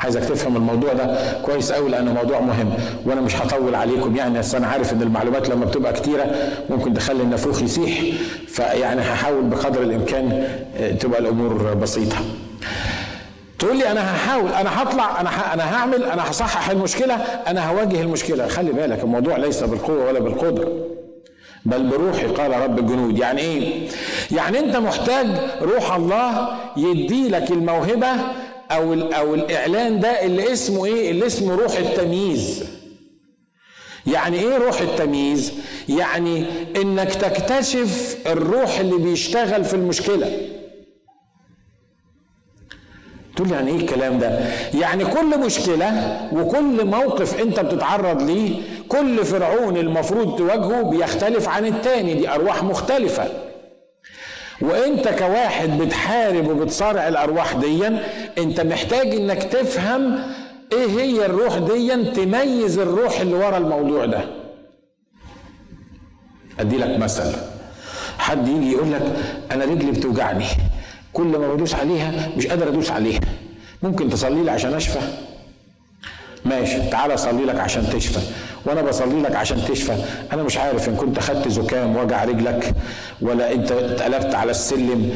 عايزك 0.00 0.20
تفهم 0.24 0.56
الموضوع 0.56 0.92
ده 0.92 1.32
كويس 1.44 1.72
قوي 1.72 1.90
لأنه 1.90 2.12
موضوع 2.12 2.40
مهم 2.40 2.74
وأنا 3.06 3.20
مش 3.20 3.36
هطول 3.36 3.74
عليكم. 3.74 4.16
يعني 4.16 4.38
بس 4.38 4.54
أنا 4.54 4.66
عارف 4.66 4.92
إن 4.92 5.02
المعلومات 5.02 5.48
لما 5.48 5.64
بتبقى 5.64 5.92
كتيرة 5.92 6.34
ممكن 6.70 6.94
تخلي 6.94 7.22
النافوخ 7.22 7.62
يسيح 7.62 8.00
فيعني 8.48 9.00
هحاول 9.00 9.42
بقدر 9.44 9.82
الإمكان 9.82 10.46
آه، 10.76 10.90
تبقى 10.92 11.20
الأمور 11.20 11.74
بسيطة. 11.74 12.16
تقول 13.62 13.78
لي 13.78 13.90
أنا 13.90 14.14
هحاول 14.16 14.52
أنا 14.52 14.82
هطلع 14.82 15.20
أنا. 15.20 15.54
أنا 15.54 15.74
هعمل 15.74 16.04
أنا 16.04 16.30
هصحح 16.30 16.70
المشكلة 16.70 17.14
أنا 17.46 17.68
هواجه 17.70 18.00
المشكلة. 18.00 18.48
خلي 18.48 18.72
بالك 18.72 19.02
الموضوع 19.04 19.36
ليس 19.36 19.62
بالقوة 19.62 20.06
ولا 20.06 20.18
بالقدرة 20.18 20.72
بل 21.64 21.82
بروحي 21.82 22.26
قال 22.26 22.50
رب 22.50 22.78
الجنود. 22.78 23.18
يعني 23.18 23.40
إيه؟ 23.40 23.88
يعني 24.30 24.58
أنت 24.58 24.76
محتاج 24.76 25.26
روح 25.60 25.94
الله 25.94 26.48
يدي 26.76 27.28
لك 27.28 27.50
الموهبة 27.50 28.08
أو 28.70 28.94
أو 28.94 29.34
الإعلان 29.34 30.00
ده 30.00 30.24
اللي 30.24 30.52
اسمه 30.52 30.86
إيه؟ 30.86 31.10
اللي 31.10 31.26
اسمه 31.26 31.54
روح 31.54 31.76
التمييز. 31.76 32.64
يعني 34.06 34.38
إيه 34.38 34.56
روح 34.56 34.80
التمييز؟ 34.80 35.52
يعني 35.88 36.44
إنك 36.76 37.14
تكتشف 37.14 38.16
الروح 38.26 38.78
اللي 38.78 38.96
بيشتغل 38.98 39.64
في 39.64 39.74
المشكلة. 39.74 40.51
تقول 43.36 43.50
يعني 43.50 43.70
إيه 43.70 43.76
الكلام 43.76 44.18
ده؟ 44.18 44.38
يعني 44.74 45.04
كل 45.04 45.40
مشكلة 45.40 46.20
وكل 46.32 46.84
موقف 46.86 47.40
أنت 47.40 47.60
بتتعرض 47.60 48.22
ليه 48.22 48.60
كل 48.88 49.24
فرعون 49.24 49.76
المفروض 49.76 50.38
تواجهه 50.38 50.82
بيختلف 50.82 51.48
عن 51.48 51.66
التاني 51.66 52.14
دي 52.14 52.28
أرواح 52.28 52.62
مختلفة. 52.64 53.24
وأنت 54.60 55.08
كواحد 55.08 55.78
بتحارب 55.78 56.48
وبتصارع 56.48 57.08
الأرواح 57.08 57.52
ديا 57.52 58.02
أنت 58.38 58.60
محتاج 58.60 59.14
إنك 59.14 59.42
تفهم 59.42 60.18
إيه 60.72 60.86
هي 60.86 61.26
الروح 61.26 61.58
ديا 61.58 62.12
تميز 62.14 62.78
الروح 62.78 63.20
اللي 63.20 63.34
ورا 63.34 63.56
الموضوع 63.58 64.04
ده. 64.06 64.20
أدي 66.60 66.76
لك 66.78 66.98
مثل. 66.98 67.32
حد 68.18 68.48
يجي 68.48 68.72
يقول 68.72 68.92
لك 68.92 69.02
أنا 69.52 69.64
رجلي 69.64 69.90
بتوجعني. 69.90 70.44
كل 71.12 71.22
ما 71.26 71.54
بدوس 71.54 71.74
عليها 71.74 72.28
مش 72.36 72.46
قادر 72.46 72.68
أدوس 72.68 72.90
عليها. 72.90 73.20
ممكن 73.82 74.08
تصلي 74.10 74.42
لي 74.42 74.50
عشان 74.50 74.74
أشفى؟ 74.74 74.98
ماشي 76.44 76.90
تعالى 76.90 77.14
أصلي 77.14 77.44
لك 77.44 77.60
عشان 77.60 77.90
تشفى. 77.90 78.20
وأنا 78.66 78.82
بصلي 78.82 79.22
لك 79.22 79.36
عشان 79.36 79.64
تشفى. 79.68 79.96
أنا 80.32 80.42
مش 80.42 80.58
عارف 80.58 80.88
إن 80.88 80.96
كنت 80.96 81.18
خدت 81.20 81.48
زكام 81.48 81.96
وجع 81.96 82.24
رجلك 82.24 82.74
ولا 83.22 83.52
أنت 83.52 83.72
اتقلبت 83.72 84.34
على 84.34 84.50
السلم 84.50 85.14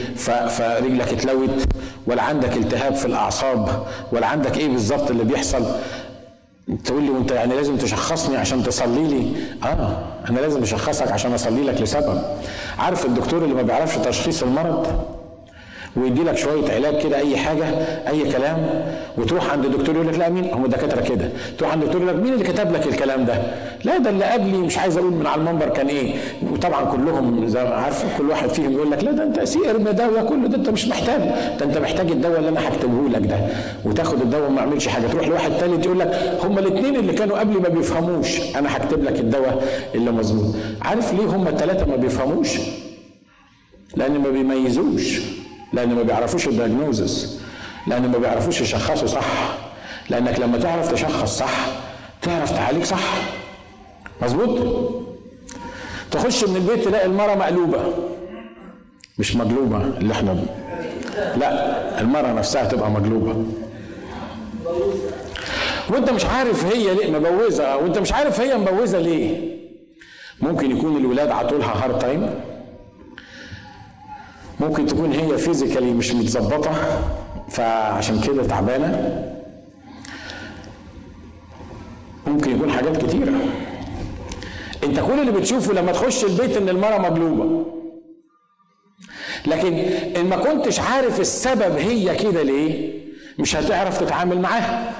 فرجلك 0.49 1.09
اتلوت 1.13 1.65
ولا 2.07 2.23
عندك 2.23 2.57
التهاب 2.57 2.95
في 2.95 3.07
الأعصاب 3.07 3.87
ولا 4.13 4.27
عندك 4.27 4.57
إيه 4.59 4.69
بالظبط 4.69 5.11
اللي 5.11 5.25
بيحصل؟ 5.25 5.65
تقول 6.85 7.03
لي 7.03 7.11
وأنت 7.11 7.31
يعني 7.31 7.55
لازم 7.55 7.77
تشخصني 7.77 8.37
عشان 8.37 8.63
تصلي 8.63 9.09
لي؟ 9.09 9.33
آه 9.65 9.99
أنا 10.31 10.41
لازم 10.41 10.63
أشخصك 10.63 11.13
عشان 11.13 11.35
أصلي 11.35 11.63
لك 11.63 11.81
لسبب. 11.81 12.23
عارف 12.79 13.07
الدكتور 13.07 13.43
اللي 13.45 13.55
ما 13.55 13.63
بيعرفش 13.63 13.97
تشخيص 13.97 14.43
المرض؟ 14.43 15.16
ويدي 15.97 16.23
لك 16.23 16.37
شوية 16.37 16.73
علاج 16.73 17.03
كده 17.03 17.17
أي 17.17 17.37
حاجة 17.37 17.65
أي 18.09 18.33
كلام 18.33 18.85
وتروح 19.19 19.53
عند 19.53 19.65
الدكتور 19.65 19.95
يقول 19.95 20.09
لك 20.09 20.19
لا 20.19 20.29
مين؟ 20.29 20.45
هم 20.55 20.67
دكاترة 20.67 21.01
كده. 21.01 21.29
تروح 21.59 21.73
عند 21.73 21.83
الدكتور 21.83 22.03
يقول 22.03 22.17
لك 22.17 22.23
مين 22.23 22.33
اللي 22.33 22.45
كتب 22.45 22.73
لك 22.73 22.87
الكلام 22.87 23.25
ده؟ 23.25 23.43
لا 23.85 23.99
ده 23.99 24.11
اللي 24.11 24.25
قبلي 24.25 24.59
مش 24.59 24.79
عايز 24.79 24.97
أقول 24.99 25.13
من 25.13 25.27
على 25.27 25.41
المنبر 25.41 25.69
كان 25.69 25.87
إيه. 25.87 26.15
وطبعا 26.53 26.85
كلهم 26.85 27.47
زي 27.49 27.59
عارف 27.61 28.05
كل 28.19 28.31
واحد 28.31 28.49
فيهم 28.49 28.73
يقول 28.73 28.91
لك 28.91 29.05
لا 29.05 29.13
ده 29.13 29.23
أنت 29.25 29.45
سير 29.45 29.77
دواء 29.77 30.27
كله 30.29 30.49
ده 30.49 30.57
أنت 30.57 30.69
مش 30.71 30.89
محتاج 30.89 31.21
ده 31.59 31.65
أنت 31.65 31.79
محتاج 31.79 32.11
الدواء 32.11 32.39
اللي 32.39 32.49
أنا 32.49 32.69
هكتبه 32.69 33.09
لك 33.09 33.27
ده. 33.27 33.37
وتاخد 33.85 34.21
الدواء 34.21 34.51
وما 34.51 34.61
اعملش 34.61 34.89
حاجة. 34.89 35.07
تروح 35.07 35.29
لواحد 35.29 35.51
ثالث 35.53 35.85
يقول 35.87 35.99
لك 36.01 36.39
هم 36.45 36.59
الاثنين 36.59 36.97
اللي 36.97 37.13
كانوا 37.13 37.39
قبلي 37.39 37.59
ما 37.61 37.69
بيفهموش 37.69 38.57
أنا 38.57 38.77
هكتب 38.77 39.05
لك 39.05 39.21
الدواء 39.21 39.65
اللي 39.95 40.11
مظبوط. 40.11 40.55
عارف 40.83 41.15
ليه 41.15 41.27
هم 41.37 41.49
الثلاثه 41.49 41.87
ما 41.87 41.97
بيفهموش؟ 41.97 42.49
لأن 43.97 44.19
ما 44.19 44.31
بيميزوش. 44.31 45.21
لأن 45.73 45.95
ما 45.95 46.03
بيعرفوش 46.03 46.49
الدياجنوزس 46.49 47.41
لأن 47.87 48.09
ما 48.11 48.19
بيعرفوش 48.19 48.61
يشخصوا 48.61 49.07
صح. 49.09 49.27
لأنك 50.11 50.41
لما 50.41 50.59
تعرف 50.59 50.93
تشخص 50.93 51.39
صح 51.39 51.67
تعرف 52.23 52.51
تعالج 52.51 52.85
صح. 52.85 53.05
مظبوط؟ 54.23 54.59
تخش 56.11 56.45
من 56.45 56.57
البيت 56.57 56.85
تلاقي 56.85 57.07
المرة 57.07 57.35
مقلوبة. 57.35 57.85
مش 59.19 59.37
مقلوبة 59.37 59.77
اللي 59.85 60.13
إحنا. 60.13 60.37
لا 61.37 62.01
المرة 62.01 62.33
نفسها 62.33 62.65
تبقى 62.65 62.91
مقلوبة 62.91 63.45
وانت 65.91 66.11
مش 66.11 66.25
عارف 66.25 66.65
هي 66.65 66.95
ليه 66.95 67.11
مبوزة 67.19 67.77
وانت 67.77 67.99
مش 67.99 68.13
عارف 68.13 68.41
هي 68.41 68.57
مبوزة 68.59 68.99
ليه. 68.99 69.57
ممكن 70.41 70.77
يكون 70.77 70.97
الولاد 70.97 71.31
عطولها 71.31 71.85
hard 71.85 71.99
time 71.99 72.31
ممكن 74.61 74.87
تكون 74.87 75.13
هي 75.13 75.39
physically 75.39 75.93
مش 75.93 76.13
متظبطة 76.13 76.73
فعشان 77.49 78.21
كده 78.21 78.47
تعبانة. 78.47 79.23
ممكن 82.27 82.57
يكون 82.57 82.71
حاجات 82.73 83.05
كتيرة. 83.05 83.33
انت 84.85 85.01
كل 85.01 85.21
اللي 85.21 85.33
بتشوفه 85.33 85.73
لما 85.73 85.93
تخش 85.93 86.25
البيت 86.25 86.57
ان 86.57 86.69
المرأة 86.69 86.99
مقلوبة. 86.99 87.67
لكن 89.47 89.75
ان 90.17 90.27
ما 90.27 90.37
كنتش 90.37 90.81
عارف 90.81 91.21
السبب 91.21 91.77
هي 91.77 92.17
كده 92.17 92.43
ليه 92.43 92.93
مش 93.39 93.57
هتعرف 93.57 94.01
تتعامل 94.01 94.41
معاها. 94.41 94.93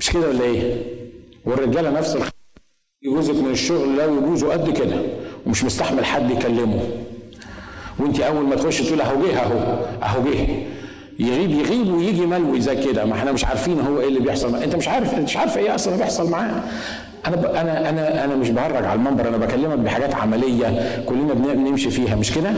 مش 0.00 0.10
كده 0.10 0.28
ولا 0.28 0.44
إيه؟ 0.44 0.82
والرجالة 1.44 1.90
نفس 1.90 2.16
الخ... 2.16 2.28
يجوزك 3.02 3.34
من 3.34 3.50
الشغل 3.50 3.96
لو 3.96 4.16
يجوزوا 4.18 4.52
قد 4.52 4.70
كده 4.70 5.02
ومش 5.46 5.64
مستحمل 5.64 6.04
حد 6.04 6.30
يكلمه. 6.30 6.88
وانت 7.98 8.20
اول 8.20 8.44
ما 8.44 8.56
تخش 8.56 8.80
تقول 8.82 9.00
اهو 9.00 9.22
جه 9.26 9.40
اهو 9.42 9.58
اهو 10.02 10.22
جه 10.24 10.48
يغيب 11.18 11.50
يغيب 11.50 11.94
ويجي 11.94 12.26
ملوي 12.26 12.60
زي 12.60 12.76
كده 12.84 13.04
ما 13.04 13.14
إحنا 13.14 13.32
مش 13.32 13.44
عارفين 13.44 13.80
هو 13.80 14.00
إيه 14.00 14.08
اللي 14.08 14.20
بيحصل. 14.20 14.56
انت 14.56 14.76
مش 14.76 14.88
عارف 14.88 15.14
انت 15.14 15.22
مش 15.24 15.36
عارف 15.36 15.58
إيه 15.58 15.74
أصلا 15.74 15.96
بيحصل 15.96 16.30
معاه. 16.30 16.62
أنا. 17.26 17.60
أنا 17.60 17.88
أنا 17.88 18.24
أنا 18.24 18.34
مش 18.34 18.50
بهرج 18.50 18.84
على 18.84 18.92
المنبر 18.94 19.28
أنا 19.28 19.36
بكلمك 19.36 19.78
بحاجات 19.78 20.14
عملية 20.14 21.02
كلنا 21.06 21.34
بنمشي 21.34 21.90
فيها 21.90 22.14
مش 22.16 22.32
كده؟ 22.34 22.50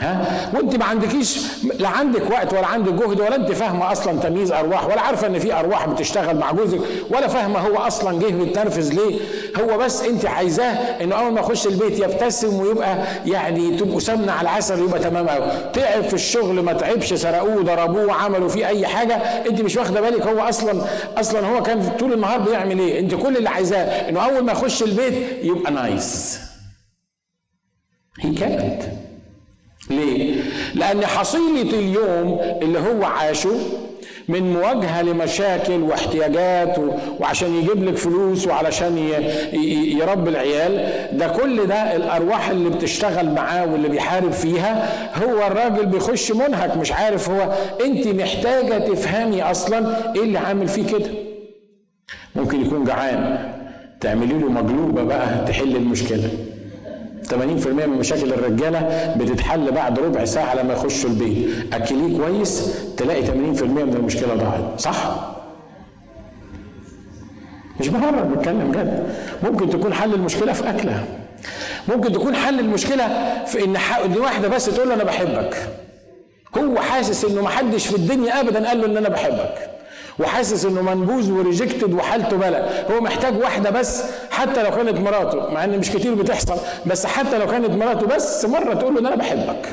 ها؟ 0.00 0.24
وأنت 0.54 0.76
ما 0.76 0.84
عندكيش 0.84 1.38
لا 1.78 1.88
عندك 1.88 2.30
وقت 2.30 2.52
ولا 2.52 2.66
عندك 2.66 2.92
جهد 2.92 3.20
ولا 3.20 3.36
أنت 3.36 3.52
فاهمة 3.52 3.92
أصلا 3.92 4.20
تمييز 4.20 4.52
أرواح 4.52 4.86
ولا 4.86 5.00
عارفة 5.00 5.26
إن 5.26 5.38
في 5.38 5.54
أرواح 5.54 5.88
بتشتغل 5.88 6.36
مع 6.36 6.52
جوزك 6.52 6.78
ولا 7.10 7.28
فاهمة 7.28 7.58
هو 7.60 7.76
أصلا 7.76 8.18
جه 8.18 8.32
بيتنرفز 8.32 8.92
ليه؟ 8.92 9.18
هو 9.60 9.78
بس 9.78 10.02
أنت 10.02 10.26
عايزاه 10.26 10.72
إنه 11.02 11.14
أول 11.16 11.32
ما 11.32 11.40
يخش 11.40 11.66
البيت 11.66 11.98
يبتسم 11.98 12.60
ويبقى 12.60 12.98
يعني 13.26 13.76
تبقوا 13.76 14.00
سمنة 14.00 14.32
على 14.32 14.40
العسل 14.48 14.78
يبقى 14.84 15.00
تمام 15.00 15.28
قوي 15.28 15.46
تعب 15.72 16.02
في 16.04 16.14
الشغل 16.14 16.60
ما 16.60 16.72
تعبش 16.72 17.14
سرقوه 17.14 17.62
ضربوه 17.62 18.12
عملوا 18.12 18.48
فيه 18.48 18.66
أي 18.66 18.86
حاجة 18.86 19.14
أنت 19.50 19.60
مش 19.60 19.76
واخدة 19.76 20.00
بالك 20.00 20.26
هو 20.26 20.40
أصلا 20.40 20.82
أصلا 21.16 21.46
هو 21.46 21.62
كان 21.62 21.90
طول 21.98 22.12
النهار 22.12 22.38
بيعمل 22.40 22.78
إيه؟ 22.78 23.00
أنت 23.00 23.14
كل 23.14 23.36
اللي 23.36 23.48
عايزاه 23.48 24.10
انه 24.14 24.24
أول 24.24 24.44
ما 24.44 24.52
يخش 24.52 24.82
البيت 24.82 25.44
يبقى 25.44 25.72
نايس 25.72 26.40
هي 28.20 28.34
كانت. 28.34 28.82
ليه؟ 29.90 30.34
لأن 30.74 31.06
حصيلة 31.06 31.78
اليوم 31.78 32.40
اللي 32.62 32.78
هو 32.78 33.04
عاشه 33.04 33.56
من 34.28 34.52
مواجهة 34.52 35.02
لمشاكل 35.02 35.72
واحتياجات 35.82 36.78
وعشان 37.20 37.54
يجيب 37.54 37.84
لك 37.84 37.96
فلوس 37.96 38.46
وعلشان 38.46 38.98
يربي 39.98 40.30
العيال 40.30 40.72
ده 41.18 41.28
كل 41.28 41.66
ده 41.66 41.96
الأرواح 41.96 42.48
اللي 42.48 42.70
بتشتغل 42.70 43.30
معاه 43.30 43.66
واللي 43.72 43.88
بيحارب 43.88 44.32
فيها 44.32 44.92
هو 45.24 45.46
الراجل 45.46 45.86
بيخش 45.86 46.32
منهك 46.32 46.76
مش 46.76 46.92
عارف 46.92 47.30
هو 47.30 47.52
أنت 47.84 48.06
محتاجة 48.06 48.78
تفهمي 48.78 49.42
أصلا 49.42 50.14
إيه 50.14 50.22
اللي 50.22 50.38
عامل 50.38 50.68
فيه 50.68 50.86
كده. 50.86 51.10
ممكن 52.36 52.66
يكون 52.66 52.84
جعان. 52.84 53.53
تعملي 54.04 54.34
له 54.38 54.48
مقلوبه 54.48 55.02
بقى 55.02 55.44
تحل 55.46 55.76
المشكلة. 55.76 56.28
80% 57.30 57.36
من 57.66 57.88
مشاكل 57.88 58.32
الرجالة 58.32 59.14
بتتحل 59.18 59.72
بعد 59.72 59.98
ربع 59.98 60.24
ساعة 60.24 60.54
لما 60.54 60.72
يخشوا 60.72 61.10
البيت. 61.10 61.74
أكليه 61.74 62.18
كويس 62.18 62.74
تلاقي 62.96 63.22
80% 63.26 63.30
من 63.62 63.94
المشكلة 63.96 64.34
ضاعت. 64.34 64.80
صح؟ 64.80 65.30
مش 67.80 67.88
بهرج 67.88 68.26
بتكلم 68.36 68.72
جد. 68.72 69.06
ممكن 69.42 69.70
تكون 69.70 69.94
حل 69.94 70.14
المشكلة 70.14 70.52
في 70.52 70.70
اكله 70.70 71.04
ممكن 71.88 72.12
تكون 72.12 72.36
حل 72.36 72.60
المشكلة 72.60 73.08
في 73.46 73.64
إن 73.64 73.76
إن 74.04 74.18
واحدة 74.18 74.48
بس 74.48 74.66
تقول 74.66 74.88
له 74.88 74.94
أنا 74.94 75.04
بحبك. 75.04 75.56
هو 76.58 76.76
حاسس 76.80 77.24
إنه 77.24 77.42
ما 77.42 77.48
حدش 77.48 77.86
في 77.86 77.96
الدنيا 77.96 78.40
ابدا 78.40 78.68
قال 78.68 78.80
له 78.80 78.86
إن 78.86 78.96
أنا 78.96 79.08
بحبك. 79.08 79.73
وحاسس 80.20 80.64
انه 80.64 80.82
منبوذ 80.82 81.32
وريجكتد 81.32 81.92
وحالته 81.94 82.36
بلا. 82.36 82.92
هو 82.92 83.00
محتاج 83.00 83.36
واحدة 83.36 83.70
بس 83.70 84.04
حتى 84.30 84.62
لو 84.62 84.70
كانت 84.70 84.98
مراته 84.98 85.52
مع 85.52 85.64
ان 85.64 85.78
مش 85.78 85.90
كتير 85.90 86.14
بتحصل 86.14 86.56
بس 86.86 87.06
حتى 87.06 87.38
لو 87.38 87.46
كانت 87.46 87.70
مراته 87.70 88.06
بس 88.06 88.44
مرة 88.44 88.74
تقول 88.74 88.94
له 88.94 89.00
إن 89.00 89.06
أنا 89.06 89.16
بحبك. 89.16 89.68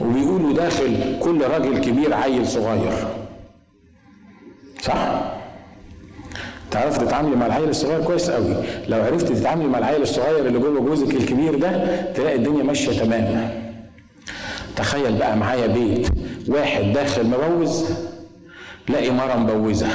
وبيقولوا 0.00 0.52
داخل 0.52 1.18
كل 1.20 1.42
راجل 1.42 1.78
كبير 1.78 2.14
عيل 2.14 2.46
صغير. 2.46 2.92
صح. 4.82 5.20
تعرف 6.70 6.98
تتعاملي 6.98 7.36
مع 7.36 7.46
العيل 7.46 7.68
الصغير 7.68 8.04
كويس 8.04 8.30
قوي. 8.30 8.54
لو 8.88 9.02
عرفت 9.02 9.26
تتعاملي 9.28 9.68
مع 9.68 9.78
العيل 9.78 10.02
الصغير 10.02 10.46
اللي 10.46 10.58
جوه 10.58 10.80
جوزك 10.80 11.14
الكبير 11.14 11.54
ده 11.58 12.02
تلاقي 12.12 12.36
الدنيا 12.36 12.62
ماشية 12.62 13.00
تمام. 13.00 13.50
تخيل 14.76 15.12
بقى 15.18 15.36
معايا 15.36 15.66
بيت 15.66 16.08
واحد 16.48 16.92
داخل 16.92 17.26
مبوز 17.26 17.84
لاقي 18.88 19.10
مرة 19.10 19.34
مبوزة. 19.36 19.88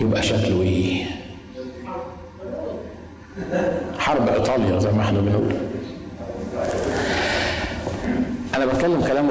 يبقى 0.00 0.22
شكله 0.22 0.62
إيه؟ 0.62 1.04
حرب 3.98 4.28
إيطاليا 4.28 4.78
زي 4.78 4.90
ما 4.92 5.02
إحنا 5.02 5.20
بنقول. 5.20 5.54
أنا 8.54 8.66
بتكلم 8.66 9.00
كلام 9.06 9.28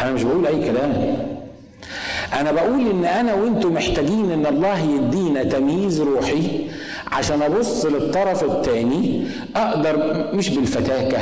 أنا 0.00 0.12
مش 0.12 0.22
بقول 0.22 0.46
أي 0.46 0.70
كلام. 0.70 1.18
أنا 2.32 2.52
بقول 2.52 2.90
إن 2.90 3.04
أنا 3.04 3.34
وأنتم 3.34 3.74
محتاجين 3.74 4.30
إن 4.30 4.46
الله 4.46 4.78
يدينا 4.80 5.44
تمييز 5.44 6.00
روحي 6.00 6.70
عشان 7.12 7.42
أبص 7.42 7.86
للطرف 7.86 8.44
الثاني 8.44 9.24
أقدر 9.56 9.96
مش 10.34 10.50
بالفتاكة 10.50 11.18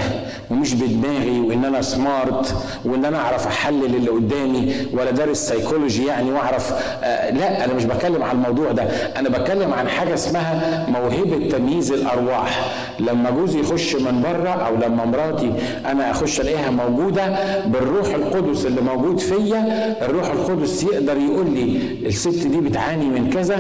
ومش 0.51 0.75
بدماغي 0.75 1.41
وإن 1.41 1.65
أنا 1.65 1.83
سمارت 1.83 2.55
وإن 2.85 3.05
أنا 3.05 3.19
أعرف 3.19 3.47
أحلل 3.47 3.95
اللي 3.97 4.11
قدامي 4.11 4.75
ولا 4.93 5.11
دارس 5.11 5.37
سيكولوجي 5.49 6.07
يعني 6.07 6.33
وأعرف 6.33 6.73
آه 7.05 7.31
لا 7.31 7.65
أنا 7.65 7.75
مش 7.75 7.85
بتكلم 7.85 8.23
عن 8.23 8.37
الموضوع 8.37 8.73
ده. 8.73 8.83
أنا 9.17 9.29
بتكلم 9.29 9.73
عن 9.73 9.89
حاجة 9.89 10.15
اسمها 10.15 10.87
موهبة 10.89 11.49
تمييز 11.49 11.93
الأرواح. 11.93 12.73
لما 13.01 13.31
جوزي 13.31 13.61
يخش 13.61 13.95
من 13.97 14.23
بره 14.23 14.49
أو 14.49 14.75
لما 14.77 15.05
مراتي 15.05 15.53
أنا 15.87 16.11
أخش 16.11 16.41
ألاقيها 16.41 16.71
موجودة 16.71 17.23
بالروح 17.67 18.15
القدس 18.15 18.67
اللي 18.67 18.81
موجود 18.81 19.21
فيا 19.21 19.95
الروح 20.03 20.27
القدس 20.31 20.83
يقدر 20.83 21.17
يقول 21.17 21.51
لي 21.51 21.79
الست 22.07 22.47
دي 22.47 22.61
بتعاني 22.61 23.05
من 23.05 23.31
كذا 23.31 23.57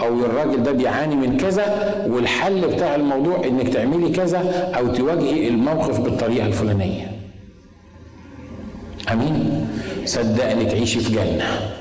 أو 0.00 0.08
الراجل 0.24 0.62
ده 0.62 0.72
بيعاني 0.72 1.14
من 1.16 1.36
كذا 1.36 1.69
والحل 2.06 2.68
بتاع 2.68 2.94
الموضوع 2.94 3.44
إنك 3.44 3.68
تعملي 3.68 4.10
كذا 4.12 4.70
أو 4.76 4.86
تواجهي 4.86 5.48
الموقف 5.48 6.00
بالطريقة 6.00 6.46
الفلانية. 6.46 7.12
أمين؟ 9.12 9.68
صدقني 10.04 10.64
تعيشي 10.64 11.00
في 11.00 11.12
جنة. 11.12 11.72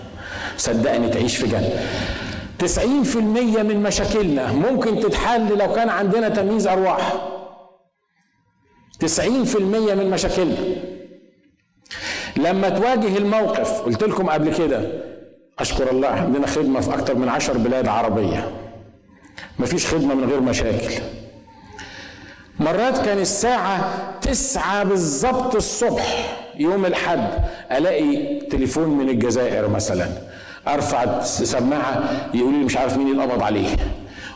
صدقني 0.58 1.10
تعيش 1.10 1.38
في 1.38 1.48
جنة. 1.48 1.84
90% 2.60 3.64
من 3.64 3.84
مشاكلنا 3.84 4.52
ممكن 4.52 5.00
تتحل 5.00 5.58
لو 5.58 5.74
كان 5.74 5.90
عندنا 5.90 6.30
تمييز 6.30 6.68
أرواح. 6.68 7.14
90% 9.00 9.96
من 9.96 10.10
مشاكلنا. 10.10 10.56
لما 12.38 12.70
تواجه 12.70 13.18
الموقف 13.18 13.82
قلت 13.82 14.04
لكم 14.04 14.30
قبل 14.30 14.54
كده 14.54 14.82
أشكر 15.60 15.92
الله 15.92 16.08
عندنا 16.08 16.48
خدمة 16.48 16.80
في 16.80 16.94
أكثر 16.94 17.16
من 17.16 17.30
عشر 17.30 17.58
بلاد 17.58 17.88
عربية. 17.88 18.52
مفيش 19.60 19.88
خدمة 19.88 20.16
من 20.16 20.30
غير 20.30 20.41
مشاكل. 20.41 20.93
مرات 22.60 23.05
كان 23.05 23.18
الساعة 23.20 23.93
تسعة 24.22 24.84
بالظبط 24.84 25.55
الصبح 25.55 26.38
يوم 26.60 26.86
الحد 26.86 27.28
ألاقي 27.72 28.39
تليفون 28.39 28.89
من 28.89 29.10
الجزائر 29.10 29.68
مثلا. 29.70 30.10
أرفع 30.68 31.03
السماعة 31.03 32.03
يقول 32.34 32.53
لي 32.53 32.60
مش 32.66 32.78
عارف 32.78 32.97
مين 32.97 33.07
اللي 33.12 33.24
قبض 33.24 33.43
عليه 33.43 33.76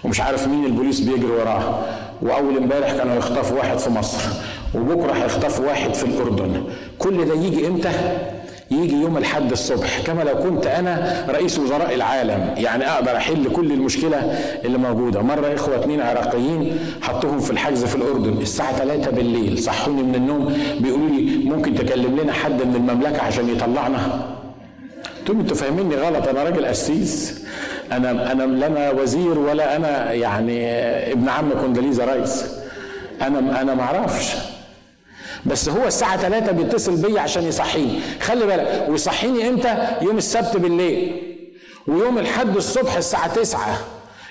ومش 0.03 0.21
عارف 0.21 0.47
مين 0.47 0.65
البوليس 0.65 0.99
بيجري 0.99 1.31
وراه. 1.31 1.79
وأول 2.21 2.57
امبارح 2.57 2.91
كانوا 2.91 3.15
يخطفوا 3.15 3.57
واحد 3.57 3.77
في 3.77 3.89
مصر 3.89 4.19
وبكرة 4.75 5.11
هيخطفوا 5.13 5.65
واحد 5.65 5.93
في 5.93 6.03
الأردن. 6.03 6.63
كل 6.99 7.25
ده 7.25 7.33
يجي 7.35 7.67
إمتى؟ 7.67 7.91
يجي 8.71 9.01
يوم 9.01 9.17
الحد 9.17 9.51
الصبح. 9.51 9.99
كما 10.05 10.23
لو 10.23 10.35
كنت 10.35 10.67
أنا 10.67 11.25
رئيس 11.29 11.59
وزراء 11.59 11.95
العالم 11.95 12.53
يعني 12.57 12.89
أقدر 12.89 13.17
أحل 13.17 13.51
كل 13.53 13.71
المشكلة 13.71 14.17
اللي 14.65 14.77
موجودة. 14.77 15.21
مرة 15.21 15.53
إخوة 15.55 15.75
اتنين 15.75 16.01
عراقيين 16.01 16.79
حطوهم 17.01 17.39
في 17.39 17.51
الحجز 17.51 17.85
في 17.85 17.95
الأردن 17.95 18.41
الساعة 18.41 18.77
3 18.77 19.11
بالليل 19.11 19.59
صحوني 19.59 20.03
من 20.03 20.15
النوم 20.15 20.53
بيقولوا 20.79 21.09
لي 21.09 21.49
ممكن 21.49 21.75
تكلم 21.75 22.19
لنا 22.19 22.33
حد 22.33 22.63
من 22.63 22.75
المملكة 22.75 23.21
عشان 23.21 23.49
يطلعنا. 23.49 24.25
قلت 25.27 25.29
أنتوا 25.29 25.57
فاهميني 25.57 25.95
غلط 25.95 26.27
أنا 26.27 26.43
راجل 26.43 26.65
قسيس 26.65 27.43
أنا 27.91 28.31
أنا 28.31 28.43
لا 28.43 28.67
أنا 28.67 28.91
وزير 28.91 29.39
ولا 29.39 29.75
أنا 29.75 30.13
يعني 30.13 30.67
ابن 31.11 31.29
عم 31.29 31.49
كونداليزا 31.61 32.05
رئيس 32.05 32.45
أنا 33.21 33.61
أنا 33.61 33.73
ما 33.73 33.83
أعرفش. 33.83 34.35
بس 35.45 35.69
هو 35.69 35.87
الساعة 35.87 36.17
3 36.17 36.51
بيتصل 36.51 36.95
بيا 36.95 37.21
عشان 37.21 37.43
يصحيني. 37.43 37.99
خلي 38.21 38.45
بالك 38.45 38.85
ويصحيني 38.89 39.49
إمتى؟ 39.49 39.87
يوم 40.01 40.17
السبت 40.17 40.57
بالليل. 40.57 41.21
ويوم 41.87 42.17
الحد 42.17 42.55
الصبح 42.55 42.95
الساعة 42.95 43.33
9 43.35 43.77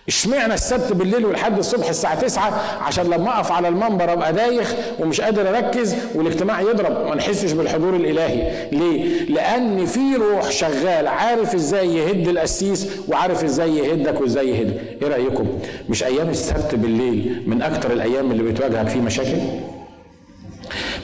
اشمعنى 0.09 0.55
السبت 0.55 0.93
بالليل 0.93 1.27
والحد 1.27 1.59
الصبح 1.59 1.89
الساعة 1.89 2.21
9 2.21 2.43
عشان 2.83 3.05
لما 3.07 3.37
أقف 3.37 3.53
على 3.53 3.69
المنبر 3.69 4.13
أبقى 4.13 4.33
دايخ 4.33 4.75
ومش 5.01 5.21
قادر 5.21 5.49
أركز 5.49 5.95
والاجتماع 6.15 6.61
يضرب. 6.61 7.07
ما 7.09 7.15
نحسش 7.15 7.53
بالحضور 7.53 7.97
الإلهي. 7.97 8.69
ليه؟ 8.73 9.25
لأن 9.25 9.87
في 9.87 10.01
روح 10.17 10.51
شغال 10.51 11.07
عارف 11.09 11.55
إزاي 11.55 11.97
يهد 11.97 12.29
القسيس 12.29 12.87
وعارف 13.09 13.45
إزاي 13.45 13.77
يهدك 13.77 14.21
وإزاي 14.21 14.49
يهدك 14.51 14.81
إيه 15.03 15.09
رأيكم؟ 15.09 15.47
مش 15.89 16.05
أيام 16.05 16.29
السبت 16.31 16.75
بالليل 16.75 17.43
من 17.47 17.63
أكتر 17.63 17.93
الأيام 17.93 18.31
اللي 18.31 18.43
بتواجهك 18.43 18.89
فيه 18.89 19.01
مشاكل؟ 19.01 19.39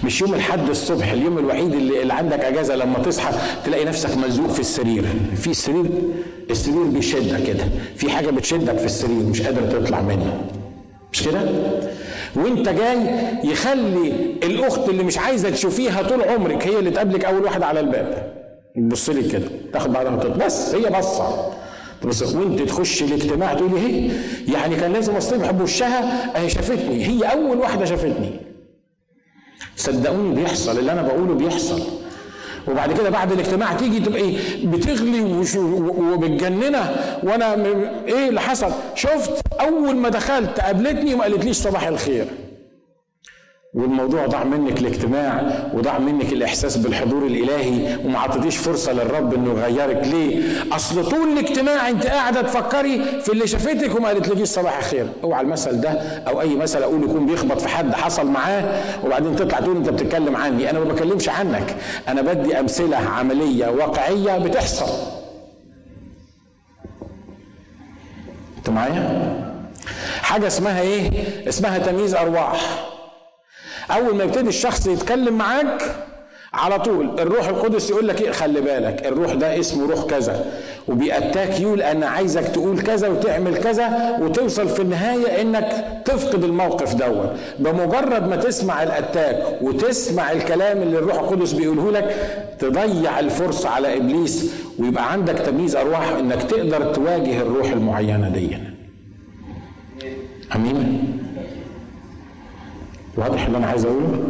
مش 0.05 0.20
يوم 0.20 0.34
الحد 0.34 0.68
الصبح 0.68 1.12
اليوم 1.12 1.38
الوحيد 1.38 1.74
اللي, 1.74 2.03
اللي 2.03 2.12
عندك 2.14 2.40
أجازة 2.40 2.76
لما 2.76 2.99
تصحى 2.99 3.32
تلاقي 3.64 3.84
نفسك 3.84 4.16
ملزوق 4.16 4.49
في 4.51 4.61
السرير. 4.61 5.05
في 5.36 5.55
سرير 5.55 5.84
السرير 6.51 6.82
بيشدك 6.82 7.42
كده. 7.46 7.64
في 7.96 8.11
حاجة 8.11 8.30
بتشدك 8.30 8.78
في 8.78 8.84
السرير 8.86 9.16
مش 9.16 9.42
قادر 9.42 9.62
تطلع 9.62 10.01
منه 10.01 10.40
مش 11.12 11.22
كده؟ 11.22 11.40
وانت 12.36 12.68
جاي 12.68 12.96
يخلي 13.44 14.12
الأخت 14.42 14.88
اللي 14.88 15.03
مش 15.03 15.18
عايزة 15.18 15.51
تشوفيها 15.51 16.03
طول 16.03 16.22
عمرك 16.22 16.66
هي 16.66 16.78
اللي 16.78 16.90
تقابلك 16.90 17.24
أول 17.24 17.44
واحدة 17.44 17.66
على 17.66 17.80
الباب. 17.80 18.32
تبص 18.76 19.11
لك 19.11 19.32
كده. 19.32 19.49
تاخد 19.72 19.90
وتطلع. 19.90 20.46
بس 20.46 20.74
هي 20.74 20.99
بصة. 20.99 21.53
بس 22.05 22.22
وانت 22.22 22.62
تخش 22.62 23.03
الاجتماع 23.03 23.55
تقولي 23.55 23.80
هي 23.80 24.11
يعني 24.53 24.76
كان 24.76 24.92
لازم 24.92 25.16
اصطبح 25.16 25.51
بوشها 25.51 26.30
اهي 26.36 26.49
شافتني. 26.49 27.07
هي 27.07 27.22
أول 27.32 27.59
واحدة 27.59 27.84
شافتني. 27.84 28.47
صدقوني 29.79 30.35
بيحصل 30.35 30.79
اللي 30.79 30.93
أنا 30.93 31.03
بقوله 31.03 31.35
بيحصل. 31.35 31.83
وبعد 32.68 32.93
كده 32.93 33.11
بعد 33.11 33.33
الاجتماع 33.33 33.72
تيجي 33.72 34.01
تبقى 34.01 34.20
إيه 34.20 34.37
بتغلي 34.66 35.20
وبتجننه 35.99 36.97
وأنا 37.22 37.55
إيه 38.07 38.29
اللي 38.29 38.41
حصل؟ 38.41 38.70
شفت 38.95 39.33
أول 39.61 39.97
ما 39.97 40.09
دخلت 40.09 40.61
قابلتني 40.61 41.14
وما 41.14 41.22
قالتليش 41.22 41.57
صباح 41.57 41.87
الخير. 41.87 42.26
والموضوع 43.75 44.27
ضاع 44.27 44.45
منك 44.45 44.79
الاجتماع 44.81 45.43
وضاع 45.75 45.99
منك 45.99 46.33
الإحساس 46.33 46.77
بالحضور 46.77 47.27
الإلهي 47.27 47.97
وما 48.05 48.19
عطيتيش 48.19 48.57
فرصة 48.57 48.93
للرب 48.93 49.35
إنه 49.35 49.51
يغيرك 49.51 50.07
ليه؟ 50.07 50.43
أصل 50.73 51.11
طول 51.11 51.33
الاجتماع 51.33 51.89
أنت 51.89 52.07
قاعدة 52.07 52.43
تفكري 52.43 53.05
في 53.23 53.33
اللي 53.33 53.47
شافتك 53.47 53.97
وما 53.97 54.09
قالتلكيش 54.09 54.49
صباح 54.49 54.79
الخير، 54.79 55.09
أوعى 55.25 55.43
المثل 55.43 55.81
ده 55.81 55.91
أو 56.29 56.41
أي 56.41 56.57
مثل 56.57 56.83
أقول 56.83 57.03
يكون 57.03 57.27
بيخبط 57.27 57.61
في 57.61 57.69
حد 57.69 57.95
حصل 57.95 58.27
معاه 58.27 58.83
وبعدين 59.05 59.37
تطلع 59.37 59.61
تقول 59.61 59.77
أنت 59.77 59.89
بتتكلم 59.89 60.37
عني، 60.37 60.71
أنا 60.71 60.79
ما 60.79 60.85
بكلمش 60.85 61.29
عنك، 61.29 61.77
أنا 62.09 62.23
بدي 62.23 62.61
أمثلة 62.61 62.97
عملية 62.97 63.69
واقعية 63.69 64.39
بتحصل. 64.39 64.93
أنت 68.59 68.71
معايا؟ 68.71 69.39
حاجة 70.23 70.47
اسمها 70.47 70.81
إيه؟ 70.81 71.11
اسمها 71.49 71.79
تمييز 71.79 72.14
أرواح. 72.14 72.89
أول 73.91 74.14
ما 74.16 74.24
يبتدي 74.24 74.49
الشخص 74.49 74.86
يتكلم 74.86 75.39
معاك 75.39 75.82
على 76.55 76.78
طول 76.78 77.20
الروح 77.20 77.49
القدس 77.49 77.91
يقول 77.91 78.09
لك 78.09 78.20
إيه 78.22 78.30
خلي 78.30 78.61
بالك 78.61 79.07
الروح 79.07 79.34
ده 79.34 79.61
اسمه 79.61 79.91
روح 79.91 80.05
كذا. 80.05 80.45
وبيأتاك 80.89 81.61
يقول 81.61 81.82
أنا 81.82 82.07
عايزك 82.07 82.49
تقول 82.49 82.80
كذا 82.82 83.09
وتعمل 83.09 83.57
كذا 83.57 84.16
وتوصل 84.20 84.68
في 84.68 84.82
النهاية 84.82 85.41
إنك 85.43 85.84
تفقد 86.05 86.45
الموقف 86.45 86.95
دوت. 86.95 87.30
بمجرد 87.59 88.28
ما 88.28 88.36
تسمع 88.36 88.82
الأتاك 88.82 89.62
وتسمع 89.62 90.32
الكلام 90.32 90.82
اللي 90.82 90.99
الروح 90.99 91.18
القدس 91.18 91.53
بيقوله 91.53 91.91
لك 91.93 92.16
تضيع 92.59 93.20
الفرصة 93.20 93.68
على 93.68 93.97
إبليس 93.97 94.53
ويبقى 94.78 95.12
عندك 95.12 95.34
تمييز 95.39 95.76
أرواح 95.76 96.09
إنك 96.09 96.43
تقدر 96.43 96.95
تواجه 96.95 97.41
الروح 97.43 97.70
المعينة 97.70 98.28
دي 98.28 98.59
أمين؟ 100.55 101.18
واضح 103.19 103.47
اللي 103.47 103.59
أنا 103.59 103.66
عايز 103.66 103.85
أقوله؟ 103.85 104.25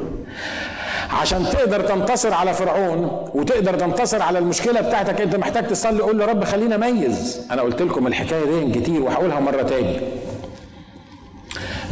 عشان 1.21 1.45
تقدر 1.45 1.81
تنتصر 1.81 2.35
على 2.35 2.55
فرعون 2.55 3.31
وتقدر 3.35 3.75
تنتصر 3.75 4.23
على 4.23 4.39
المشكلة 4.39 4.81
بتاعتك 4.81 5.21
أنت 5.21 5.37
محتاج 5.37 5.67
تصلي 5.67 6.01
قول 6.01 6.29
رب 6.29 6.45
خلينا 6.45 6.75
أميز. 6.75 7.47
أنا 7.51 7.63
قلت 7.63 7.83
لكم 7.83 8.07
الحكاية 8.07 8.45
دي 8.45 8.81
كتير 8.81 9.03
وهقولها 9.03 9.41
مرة 9.41 9.63
تاني. 9.63 10.01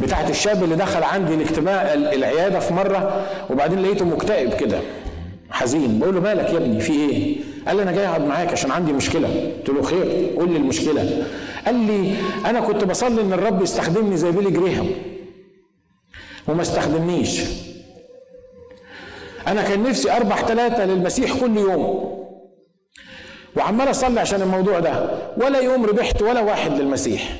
بتاعت 0.02 0.30
الشاب 0.30 0.64
اللي 0.64 0.76
دخل 0.76 1.02
عندي 1.02 1.34
الاجتماع 1.34 1.94
العيادة 1.94 2.58
في 2.58 2.74
مرة 2.74 3.26
وبعدين 3.50 3.82
لقيته 3.82 4.04
مكتئب 4.04 4.54
كده 4.54 4.78
حزين. 5.50 5.98
بقول 5.98 6.14
له 6.14 6.20
مالك 6.20 6.52
يا 6.52 6.56
ابني؟ 6.56 6.80
في 6.80 6.92
إيه؟ 6.92 7.36
قال 7.66 7.76
لي 7.76 7.82
أنا 7.82 7.92
جاي 7.92 8.06
أقعد 8.06 8.24
معاك 8.24 8.52
عشان 8.52 8.70
عندي 8.70 8.92
مشكلة. 8.92 9.28
قلت 9.58 9.68
له 9.68 9.82
خير 9.82 10.30
قول 10.36 10.50
لي 10.50 10.56
المشكلة. 10.56 11.22
قال 11.66 11.74
لي 11.74 12.14
أنا 12.46 12.60
كنت 12.60 12.84
بصلي 12.84 13.20
إن 13.20 13.32
الرب 13.32 13.62
يستخدمني 13.62 14.16
زي 14.16 14.30
بيلي 14.30 14.50
جريهام. 14.50 14.86
وما 16.48 16.62
استخدمنيش. 16.62 17.40
أنا 19.46 19.62
كان 19.62 19.82
نفسي 19.82 20.12
أربح 20.12 20.44
ثلاثة 20.44 20.84
للمسيح 20.84 21.40
كل 21.40 21.56
يوم. 21.56 22.16
وعمال 23.56 23.90
أصلي 23.90 24.20
عشان 24.20 24.42
الموضوع 24.42 24.80
ده. 24.80 25.10
ولا 25.36 25.60
يوم 25.60 25.84
ربحت 25.84 26.22
ولا 26.22 26.40
واحد 26.40 26.72
للمسيح. 26.72 27.36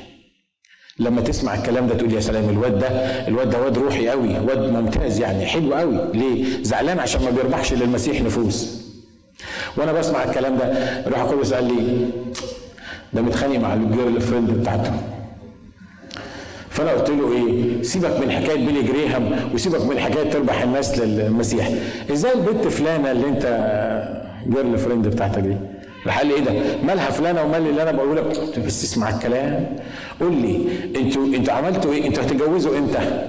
لما 0.99 1.21
تسمع 1.21 1.55
الكلام 1.55 1.87
ده 1.87 1.95
تقول 1.95 2.13
يا 2.13 2.19
سلام 2.19 2.49
الواد 2.49 2.79
ده 2.79 2.87
الواد 3.27 3.49
ده 3.49 3.61
واد 3.61 3.77
روحي 3.77 4.09
قوي 4.09 4.39
واد 4.39 4.57
ممتاز 4.57 5.19
يعني 5.19 5.45
حلو 5.45 5.73
قوي. 5.73 5.99
ليه؟ 6.13 6.63
زعلان 6.63 6.99
عشان 6.99 7.23
ما 7.23 7.29
بيربحش 7.29 7.73
للمسيح 7.73 8.21
نفوس. 8.21 8.87
وأنا 9.77 9.93
بسمع 9.93 10.23
الكلام 10.23 10.57
ده. 10.57 10.63
الروح 11.07 11.19
القدس 11.19 11.53
قال 11.53 11.63
لي. 11.63 12.09
ده 13.13 13.21
متخانق 13.21 13.59
مع 13.59 13.73
ال 13.73 14.21
girlfriend 14.21 14.51
بتاعته. 14.51 14.93
فانا 16.77 16.91
قلت 16.91 17.09
له 17.09 17.31
إيه؟ 17.33 17.81
سيبك 17.83 18.19
من 18.19 18.31
حكاية 18.31 18.65
بيلي 18.65 18.81
جريهام 18.83 19.49
وسيبك 19.53 19.85
من 19.85 19.99
حكاية 19.99 20.29
تربح 20.29 20.61
الناس 20.61 20.99
للمسيح. 20.99 21.69
إزاي 22.11 22.33
البنت 22.33 22.67
فلانة 22.67 23.11
اللي 23.11 23.27
أنت 23.27 23.45
girlfriend 24.49 25.07
بتاعتك 25.07 25.39
دي؟ 25.39 25.55
راح 26.05 26.17
قال 26.17 26.27
لي 26.27 26.33
إيه 26.33 26.39
ده؟ 26.41 26.51
مالها 26.83 27.09
فلانة 27.09 27.43
ومال 27.43 27.67
اللي 27.67 27.83
أنا 27.83 27.91
بقوله؟ 27.91 28.21
لك 28.21 28.59
بس 28.59 28.83
اسمع 28.83 29.09
الكلام. 29.09 29.75
قول 30.21 30.33
لي 30.33 30.59
أنتوا 30.95 31.25
أنتوا 31.25 31.53
عملتوا 31.53 31.93
إيه؟ 31.93 32.07
أنتوا 32.07 32.23
هتتجوزوا 32.23 32.77
إمتى؟ 32.77 33.27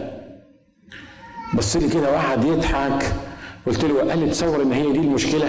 بص 1.54 1.76
لي 1.76 1.88
كده 1.88 2.10
وقعد 2.12 2.44
يضحك. 2.44 3.04
قلت 3.66 3.84
له 3.84 4.10
قال 4.10 4.18
لي 4.18 4.26
تصور 4.30 4.62
إن 4.62 4.72
هي 4.72 4.92
دي 4.92 4.98
المشكلة. 4.98 5.46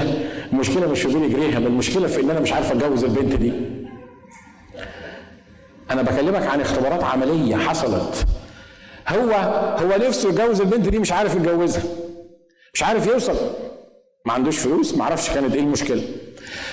المشكلة 0.54 0.92
مش 0.92 1.02
في 1.02 1.08
بيلي 1.20 1.30
جريهام 1.34 1.66
المشكلة 1.68 2.08
في 2.08 2.22
إن 2.22 2.30
أنا 2.30 2.40
مش 2.40 2.54
عارف 2.54 2.72
أتجوز 2.72 3.04
البنت 3.04 3.36
دي. 3.36 3.52
أنا 5.92 6.02
بكلمك 6.02 6.48
عن 6.48 6.62
اختبارات 6.62 7.04
عملية 7.04 7.56
حصلت. 7.56 8.26
هو 9.08 9.32
هو 9.82 10.08
نفسه 10.08 10.30
يتجوز 10.30 10.62
البنت 10.62 10.88
دي 10.90 11.00
مش 11.00 11.12
عارف 11.12 11.36
يتجوزها. 11.36 11.84
مش 12.74 12.84
عارف 12.84 13.08
يوصل. 13.08 13.36
ما 14.26 14.34
عندوش 14.34 14.58
فلوس 14.60 14.96
ما 14.96 15.06
عرفش 15.06 15.30
كانت 15.30 15.54
إيه 15.54 15.62
المشكلة. 15.62 16.04